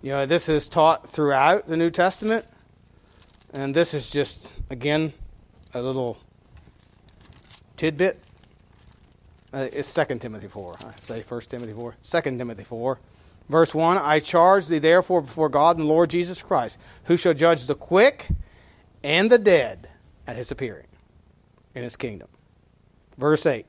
You 0.02 0.12
know, 0.12 0.26
this 0.26 0.50
is 0.50 0.68
taught 0.68 1.08
throughout 1.08 1.68
the 1.68 1.78
New 1.78 1.92
Testament. 1.92 2.46
And 3.54 3.76
this 3.76 3.94
is 3.94 4.10
just, 4.10 4.52
again, 4.72 5.14
a 5.76 5.82
little 5.82 6.18
tidbit. 7.78 8.20
Uh, 9.54 9.68
it's 9.72 9.94
2 9.94 10.18
Timothy 10.18 10.48
4. 10.48 10.76
I 10.88 10.92
say 11.00 11.22
1 11.22 11.42
Timothy 11.42 11.74
4. 11.74 11.96
2 12.04 12.22
Timothy 12.22 12.64
4. 12.64 13.00
Verse 13.48 13.76
1 13.76 13.98
I 13.98 14.20
charge 14.20 14.68
thee 14.68 14.80
therefore 14.80 15.22
before 15.22 15.48
God 15.48 15.78
and 15.78 15.86
the 15.86 15.90
Lord 15.90 16.10
Jesus 16.10 16.42
Christ, 16.42 16.80
who 17.06 17.16
shall 17.16 17.34
judge 17.34 17.68
the 17.68 17.76
quick 17.76 18.28
and 19.04 19.32
the 19.32 19.38
dead 19.38 19.88
at 20.26 20.36
his 20.36 20.52
appearing 20.52 20.88
in 21.76 21.84
his 21.84 21.96
kingdom. 21.96 22.28
Verse 23.18 23.46
8 23.46 23.66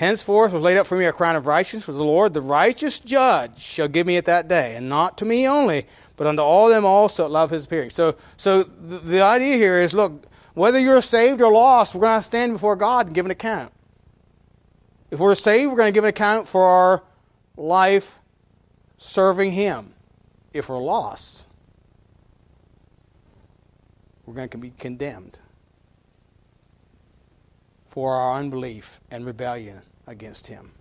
Henceforth 0.00 0.54
was 0.54 0.62
laid 0.62 0.78
up 0.78 0.86
for 0.86 0.96
me 0.96 1.04
a 1.04 1.12
crown 1.12 1.36
of 1.36 1.44
righteousness, 1.44 1.84
for 1.84 1.92
the 1.92 2.02
Lord, 2.02 2.32
the 2.32 2.40
righteous 2.40 3.00
judge, 3.00 3.58
shall 3.58 3.86
give 3.86 4.06
me 4.06 4.16
at 4.16 4.24
that 4.24 4.48
day, 4.48 4.74
and 4.74 4.88
not 4.88 5.18
to 5.18 5.26
me 5.26 5.46
only, 5.46 5.86
but 6.16 6.26
unto 6.26 6.40
all 6.40 6.70
them 6.70 6.86
also 6.86 7.24
that 7.24 7.28
love 7.28 7.50
his 7.50 7.66
appearing. 7.66 7.90
So, 7.90 8.16
so 8.38 8.62
the, 8.62 8.96
the 8.96 9.20
idea 9.20 9.56
here 9.56 9.78
is 9.78 9.92
look, 9.92 10.24
whether 10.54 10.78
you're 10.78 11.02
saved 11.02 11.42
or 11.42 11.52
lost, 11.52 11.94
we're 11.94 12.00
going 12.00 12.18
to 12.18 12.22
stand 12.22 12.54
before 12.54 12.76
God 12.76 13.08
and 13.08 13.14
give 13.14 13.26
an 13.26 13.30
account. 13.30 13.74
If 15.10 15.18
we're 15.20 15.34
saved, 15.34 15.70
we're 15.70 15.76
going 15.76 15.92
to 15.92 15.94
give 15.94 16.04
an 16.04 16.08
account 16.08 16.48
for 16.48 16.64
our 16.64 17.02
life 17.58 18.18
serving 18.96 19.52
Him. 19.52 19.92
If 20.54 20.70
we're 20.70 20.78
lost, 20.78 21.46
we're 24.24 24.32
going 24.32 24.48
to 24.48 24.56
be 24.56 24.70
condemned 24.70 25.38
for 27.86 28.14
our 28.14 28.38
unbelief 28.38 29.02
and 29.10 29.26
rebellion 29.26 29.82
against 30.10 30.48
Him 30.48 30.72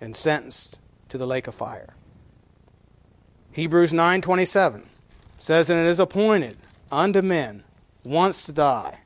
and 0.00 0.14
sentenced 0.14 0.78
to 1.08 1.18
the 1.18 1.26
lake 1.26 1.46
of 1.46 1.54
fire. 1.54 1.94
Hebrews 3.52 3.92
9:27 3.92 4.86
says 5.38 5.70
and 5.70 5.80
it 5.80 5.88
is 5.88 5.98
appointed 5.98 6.56
unto 6.92 7.22
men 7.22 7.64
once 8.04 8.46
to 8.46 8.52
die 8.52 9.00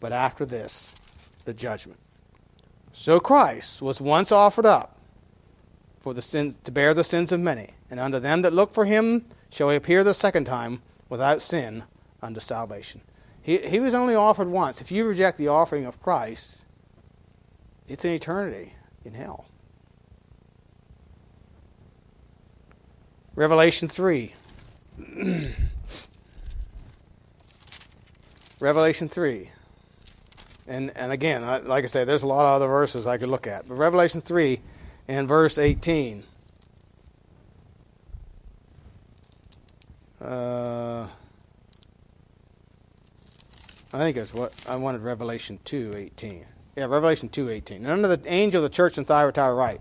but 0.00 0.12
after 0.12 0.44
this 0.44 0.94
the 1.44 1.54
judgment. 1.54 2.00
So 2.92 3.20
Christ 3.20 3.82
was 3.82 4.00
once 4.00 4.32
offered 4.32 4.66
up 4.66 4.98
for 5.98 6.14
the 6.14 6.22
sins 6.22 6.58
to 6.64 6.72
bear 6.72 6.94
the 6.94 7.04
sins 7.04 7.32
of 7.32 7.40
many, 7.40 7.70
and 7.90 7.98
unto 7.98 8.18
them 8.18 8.42
that 8.42 8.52
look 8.52 8.72
for 8.72 8.84
him 8.84 9.24
shall 9.50 9.70
he 9.70 9.76
appear 9.76 10.04
the 10.04 10.14
second 10.14 10.44
time 10.44 10.82
without 11.08 11.42
sin 11.42 11.84
unto 12.22 12.40
salvation. 12.40 13.00
He, 13.42 13.58
he 13.58 13.80
was 13.80 13.94
only 13.94 14.14
offered 14.14 14.48
once. 14.48 14.80
If 14.80 14.90
you 14.90 15.06
reject 15.06 15.38
the 15.38 15.48
offering 15.48 15.86
of 15.86 16.02
Christ, 16.02 16.64
it's 17.86 18.04
an 18.04 18.10
eternity 18.12 18.74
in 19.04 19.14
hell. 19.14 19.46
Revelation 23.36 23.88
3. 23.88 24.32
Revelation 28.60 29.08
3. 29.08 29.50
And, 30.66 30.96
and 30.96 31.12
again, 31.12 31.42
like 31.66 31.84
I 31.84 31.88
say, 31.88 32.04
there's 32.04 32.22
a 32.22 32.26
lot 32.26 32.46
of 32.46 32.52
other 32.54 32.68
verses 32.68 33.06
I 33.06 33.18
could 33.18 33.28
look 33.28 33.46
at. 33.46 33.68
But 33.68 33.76
Revelation 33.76 34.20
3 34.20 34.60
and 35.08 35.28
verse 35.28 35.58
18. 35.58 36.24
Uh, 40.20 41.06
I 43.92 43.98
think 43.98 44.16
it's 44.16 44.32
what 44.32 44.54
I 44.68 44.76
wanted 44.76 45.02
Revelation 45.02 45.58
2:18. 45.64 46.46
Yeah, 46.76 46.86
Revelation 46.86 47.28
2:18. 47.28 47.76
And 47.76 47.86
under 47.86 48.16
the 48.16 48.32
angel 48.32 48.64
of 48.64 48.70
the 48.70 48.74
church 48.74 48.98
in 48.98 49.04
Thyatira 49.04 49.54
write, 49.54 49.80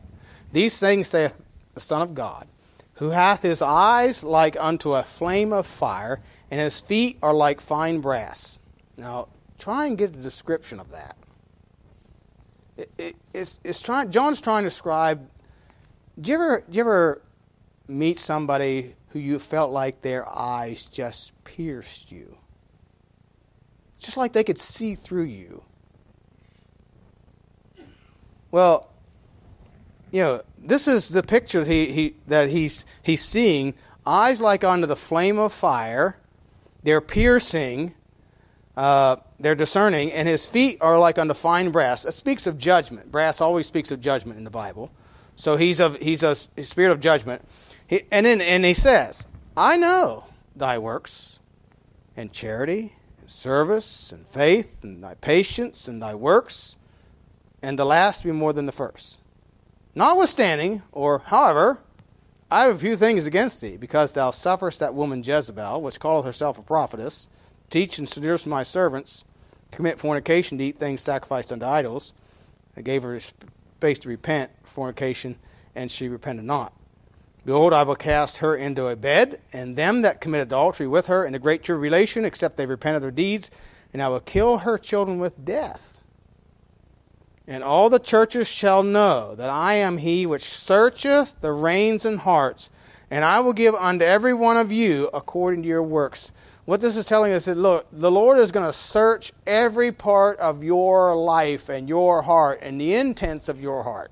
These 0.51 0.77
things 0.77 1.07
saith 1.07 1.41
the 1.73 1.81
Son 1.81 2.01
of 2.01 2.13
God, 2.13 2.47
who 2.95 3.09
hath 3.09 3.41
his 3.41 3.61
eyes 3.61 4.23
like 4.23 4.55
unto 4.59 4.93
a 4.93 5.03
flame 5.03 5.51
of 5.51 5.65
fire, 5.65 6.21
and 6.51 6.59
his 6.59 6.79
feet 6.79 7.17
are 7.23 7.33
like 7.33 7.59
fine 7.59 7.99
brass. 7.99 8.59
Now, 8.95 9.29
try 9.57 9.87
and 9.87 9.97
get 9.97 10.11
a 10.11 10.21
description 10.21 10.79
of 10.79 10.91
that. 10.91 11.17
It, 12.77 12.91
it, 12.97 13.15
it's, 13.33 13.59
it's 13.63 13.81
trying, 13.81 14.11
John's 14.11 14.41
trying 14.41 14.63
to 14.63 14.69
describe. 14.69 15.27
Do 16.19 16.29
you 16.29 16.35
ever, 16.35 16.63
do 16.69 16.77
you 16.77 16.81
ever 16.81 17.21
meet 17.87 18.19
somebody 18.19 18.95
who 19.09 19.19
you 19.19 19.39
felt 19.39 19.71
like 19.71 20.01
their 20.01 20.27
eyes 20.27 20.85
just 20.85 21.43
pierced 21.43 22.11
you? 22.11 22.37
Just 23.97 24.17
like 24.17 24.33
they 24.33 24.43
could 24.43 24.59
see 24.59 24.93
through 24.93 25.23
you. 25.23 25.63
Well, 28.54 28.88
you 30.12 30.22
know, 30.22 30.43
this 30.60 30.88
is 30.88 31.10
the 31.10 31.24
picture 31.24 31.64
that, 31.64 31.72
he, 31.72 31.91
he, 31.91 32.16
that 32.28 32.49
he's, 32.49 32.86
he's 33.01 33.26
seeing 33.26 33.74
eyes 34.06 34.39
like 34.39 34.64
unto 34.64 34.86
the 34.86 34.95
flame 34.95 35.39
of 35.39 35.51
fire, 35.51 36.18
they're 36.84 37.01
piercing, 37.01 37.95
uh, 38.78 39.16
they're 39.39 39.56
discerning, 39.56 40.12
and 40.12 40.28
his 40.28 40.45
feet 40.45 40.78
are 40.82 40.99
like 40.99 41.18
unto 41.18 41.34
fine 41.34 41.72
brass. 41.72 42.06
It 42.06 42.12
speaks 42.12 42.45
of 42.45 42.60
judgment. 42.60 43.12
Brass 43.12 43.41
always 43.41 43.66
speaks 43.66 43.89
of 43.89 43.99
judgment 43.99 44.38
in 44.38 44.43
the 44.43 44.51
Bible. 44.51 44.91
So 45.36 45.58
he's 45.58 45.80
a, 45.80 45.89
he's 45.97 46.22
a 46.22 46.36
spirit 46.36 46.91
of 46.91 46.99
judgment. 46.99 47.41
He, 47.88 48.04
and 48.12 48.28
then 48.28 48.39
and 48.39 48.64
he 48.64 48.76
says, 48.76 49.26
I 49.58 49.78
know 49.78 50.26
thy 50.56 50.78
works, 50.78 51.39
and 52.16 52.32
charity, 52.32 52.93
and 53.20 53.32
service 53.32 54.12
and 54.12 54.28
faith 54.28 54.84
and 54.84 55.04
thy 55.04 55.16
patience 55.16 55.88
and 55.88 56.04
thy 56.04 56.14
works, 56.14 56.78
and 57.64 57.80
the 57.80 57.86
last 57.86 58.26
be 58.26 58.32
more 58.32 58.53
than 58.53 58.68
the 58.68 58.72
first. 58.72 59.20
Notwithstanding, 59.95 60.84
or 60.91 61.20
however, 61.20 61.80
I 62.51 62.66
have 62.66 62.76
a 62.76 62.80
few 62.80 62.97
things 62.97 63.26
against 63.26 63.61
thee, 63.61 63.78
because 63.78 64.14
thou 64.14 64.32
sufferest 64.32 64.80
that 64.82 64.93
woman 64.93 65.24
Jezebel, 65.24 65.82
which 65.82 65.99
calleth 65.99 66.26
herself 66.26 66.59
a 66.59 66.61
prophetess, 66.61 67.30
teach 67.70 67.97
and 67.97 68.07
seduce 68.07 68.45
my 68.45 68.64
servants, 68.64 69.24
commit 69.72 69.97
fornication, 69.97 70.57
to 70.57 70.66
eat 70.66 70.78
things 70.78 71.01
sacrificed 71.01 71.53
unto 71.53 71.66
idols. 71.66 72.11
I 72.76 72.82
gave 72.82 73.01
her 73.03 73.20
space 73.20 73.97
to 73.99 74.09
repent, 74.09 74.51
fornication, 74.64 75.38
and 75.74 75.89
she 75.89 76.09
repented 76.09 76.45
not. 76.45 76.74
Behold, 77.45 77.74
I 77.74 77.84
will 77.84 77.95
cast 77.95 78.39
her 78.39 78.55
into 78.55 78.88
a 78.88 78.95
bed, 78.95 79.39
and 79.53 79.76
them 79.76 80.01
that 80.01 80.22
commit 80.22 80.41
adultery 80.41 80.88
with 80.88 81.07
her 81.07 81.26
in 81.26 81.34
a 81.34 81.39
great 81.39 81.64
tribulation, 81.64 82.26
except 82.26 82.57
they 82.57 82.66
repent 82.66 82.97
of 82.97 83.01
their 83.01 83.11
deeds, 83.11 83.49
and 83.93 84.01
I 84.01 84.09
will 84.09 84.20
kill 84.20 84.59
her 84.59 84.78
children 84.78 85.20
with 85.20 85.45
death. 85.45 85.92
And 87.47 87.63
all 87.63 87.89
the 87.89 87.99
churches 87.99 88.47
shall 88.47 88.83
know 88.83 89.35
that 89.35 89.49
I 89.49 89.73
am 89.73 89.97
he 89.97 90.25
which 90.25 90.43
searcheth 90.43 91.35
the 91.41 91.51
reins 91.51 92.05
and 92.05 92.19
hearts, 92.19 92.69
and 93.11 93.25
I 93.25 93.41
will 93.41 93.53
give 93.53 93.75
unto 93.75 94.05
every 94.05 94.33
one 94.33 94.55
of 94.55 94.71
you 94.71 95.09
according 95.13 95.63
to 95.63 95.67
your 95.67 95.83
works. 95.83 96.31
What 96.65 96.79
this 96.79 96.95
is 96.95 97.05
telling 97.05 97.33
us 97.33 97.47
is 97.47 97.57
look, 97.57 97.87
the 97.91 98.09
Lord 98.09 98.37
is 98.37 98.51
going 98.51 98.65
to 98.65 98.71
search 98.71 99.33
every 99.45 99.91
part 99.91 100.39
of 100.39 100.63
your 100.63 101.15
life 101.15 101.67
and 101.67 101.89
your 101.89 102.21
heart 102.21 102.59
and 102.61 102.79
the 102.79 102.95
intents 102.95 103.49
of 103.49 103.59
your 103.59 103.83
heart. 103.83 104.11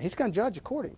He's 0.00 0.16
going 0.16 0.32
to 0.32 0.34
judge 0.34 0.58
accordingly. 0.58 0.96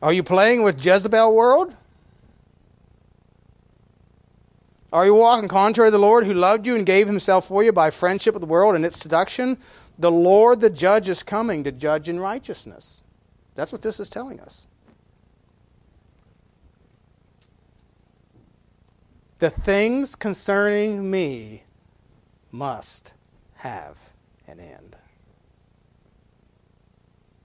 Are 0.00 0.12
you 0.12 0.22
playing 0.22 0.62
with 0.62 0.82
Jezebel 0.84 1.34
world? 1.34 1.74
Are 4.94 5.04
you 5.04 5.14
walking 5.16 5.48
contrary 5.48 5.88
to 5.88 5.90
the 5.90 5.98
Lord 5.98 6.24
who 6.24 6.32
loved 6.32 6.68
you 6.68 6.76
and 6.76 6.86
gave 6.86 7.08
himself 7.08 7.48
for 7.48 7.64
you 7.64 7.72
by 7.72 7.90
friendship 7.90 8.32
with 8.32 8.42
the 8.42 8.46
world 8.46 8.76
and 8.76 8.86
its 8.86 8.96
seduction? 8.96 9.58
The 9.98 10.12
Lord, 10.12 10.60
the 10.60 10.70
judge, 10.70 11.08
is 11.08 11.24
coming 11.24 11.64
to 11.64 11.72
judge 11.72 12.08
in 12.08 12.20
righteousness. 12.20 13.02
That's 13.56 13.72
what 13.72 13.82
this 13.82 13.98
is 13.98 14.08
telling 14.08 14.38
us. 14.38 14.68
The 19.40 19.50
things 19.50 20.14
concerning 20.14 21.10
me 21.10 21.64
must 22.52 23.14
have 23.56 23.98
an 24.46 24.60
end. 24.60 24.96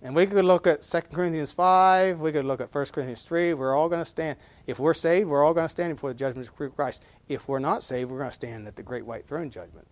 And 0.01 0.15
we 0.15 0.25
could 0.27 0.45
look 0.45 0.65
at 0.65 0.83
2 0.83 1.01
Corinthians 1.11 1.51
5, 1.51 2.21
we 2.21 2.31
could 2.31 2.45
look 2.45 2.61
at 2.61 2.73
1 2.73 2.85
Corinthians 2.85 3.25
3. 3.25 3.53
We're 3.53 3.75
all 3.75 3.89
going 3.89 4.01
to 4.01 4.09
stand. 4.09 4.37
If 4.65 4.79
we're 4.79 4.93
saved, 4.93 5.27
we're 5.27 5.43
all 5.43 5.53
going 5.53 5.65
to 5.65 5.69
stand 5.69 5.93
before 5.95 6.11
the 6.11 6.17
judgment 6.17 6.47
of 6.47 6.75
Christ. 6.75 7.03
If 7.29 7.47
we're 7.47 7.59
not 7.59 7.83
saved, 7.83 8.11
we're 8.11 8.17
going 8.17 8.29
to 8.29 8.35
stand 8.35 8.67
at 8.67 8.75
the 8.75 8.83
great 8.83 9.05
white 9.05 9.25
throne 9.25 9.49
judgment 9.49 9.87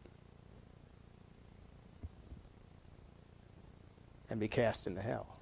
and 4.30 4.40
be 4.40 4.50
cast 4.50 4.88
into 4.88 5.02
hell. 5.02 5.38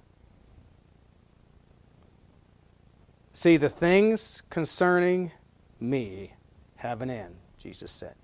See, 3.32 3.56
the 3.56 3.68
things 3.68 4.42
concerning 4.50 5.32
me 5.80 6.34
have 6.76 7.02
an 7.02 7.10
end, 7.10 7.34
Jesus 7.58 7.90
said 7.90 8.14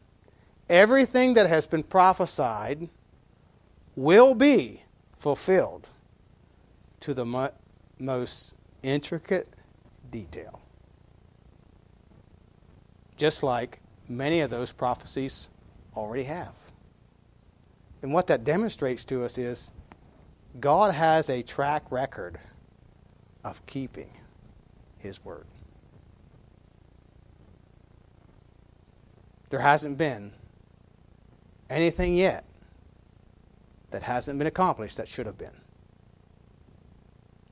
everything 0.72 1.34
that 1.34 1.48
has 1.48 1.66
been 1.66 1.82
prophesied 1.82 2.88
will 3.94 4.34
be 4.34 4.82
fulfilled 5.12 5.86
to 6.98 7.12
the 7.12 7.26
mo- 7.26 7.52
most 7.98 8.54
intricate 8.82 9.52
detail. 10.10 10.61
Just 13.22 13.44
like 13.44 13.78
many 14.08 14.40
of 14.40 14.50
those 14.50 14.72
prophecies 14.72 15.48
already 15.94 16.24
have. 16.24 16.54
And 18.02 18.12
what 18.12 18.26
that 18.26 18.42
demonstrates 18.42 19.04
to 19.04 19.24
us 19.24 19.38
is 19.38 19.70
God 20.58 20.92
has 20.92 21.30
a 21.30 21.40
track 21.44 21.84
record 21.92 22.40
of 23.44 23.64
keeping 23.66 24.10
His 24.98 25.24
word. 25.24 25.46
There 29.50 29.60
hasn't 29.60 29.98
been 29.98 30.32
anything 31.70 32.16
yet 32.16 32.44
that 33.92 34.02
hasn't 34.02 34.36
been 34.36 34.48
accomplished 34.48 34.96
that 34.96 35.06
should 35.06 35.26
have 35.26 35.38
been. 35.38 35.60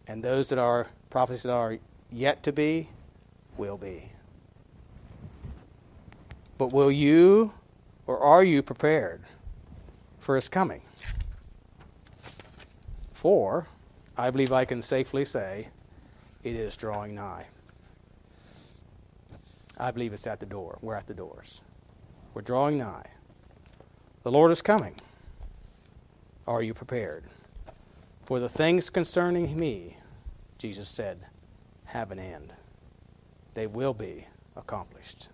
And 0.09 0.25
those 0.25 0.49
that 0.49 0.59
are 0.59 0.89
prophecies 1.11 1.45
that 1.45 1.53
are 1.53 1.79
yet 2.11 2.43
to 2.43 2.53
be 2.53 2.89
will 3.57 3.79
be. 3.79 4.11
But 6.61 6.75
will 6.75 6.93
you 6.93 7.55
or 8.07 8.19
are 8.19 8.45
you 8.45 8.63
prepared 8.63 9.23
for 10.19 10.35
his 10.35 10.47
coming? 10.47 10.83
For 13.15 13.67
I 14.15 14.29
believe 14.29 14.53
I 14.53 14.67
can 14.67 14.83
safely 14.83 15.25
say 15.25 15.69
it 16.45 16.55
is 16.55 16.77
drawing 16.77 17.15
nigh. 17.15 17.47
I 19.79 19.91
believe 19.91 20.13
it's 20.13 20.27
at 20.27 20.39
the 20.39 20.45
door. 20.45 20.77
We're 20.83 20.97
at 20.97 21.07
the 21.07 21.15
doors. 21.15 21.63
We're 22.35 22.43
drawing 22.43 22.77
nigh. 22.77 23.07
The 24.23 24.31
Lord 24.31 24.51
is 24.51 24.61
coming. 24.61 24.97
Are 26.47 26.61
you 26.61 26.75
prepared? 26.75 27.25
For 28.27 28.39
the 28.39 28.51
things 28.51 28.91
concerning 28.91 29.59
me, 29.59 29.97
Jesus 30.59 30.91
said, 30.91 31.21
have 31.87 32.11
an 32.11 32.19
end. 32.19 32.53
They 33.55 33.67
will 33.67 33.95
be 33.95 34.27
accomplished. 34.57 35.31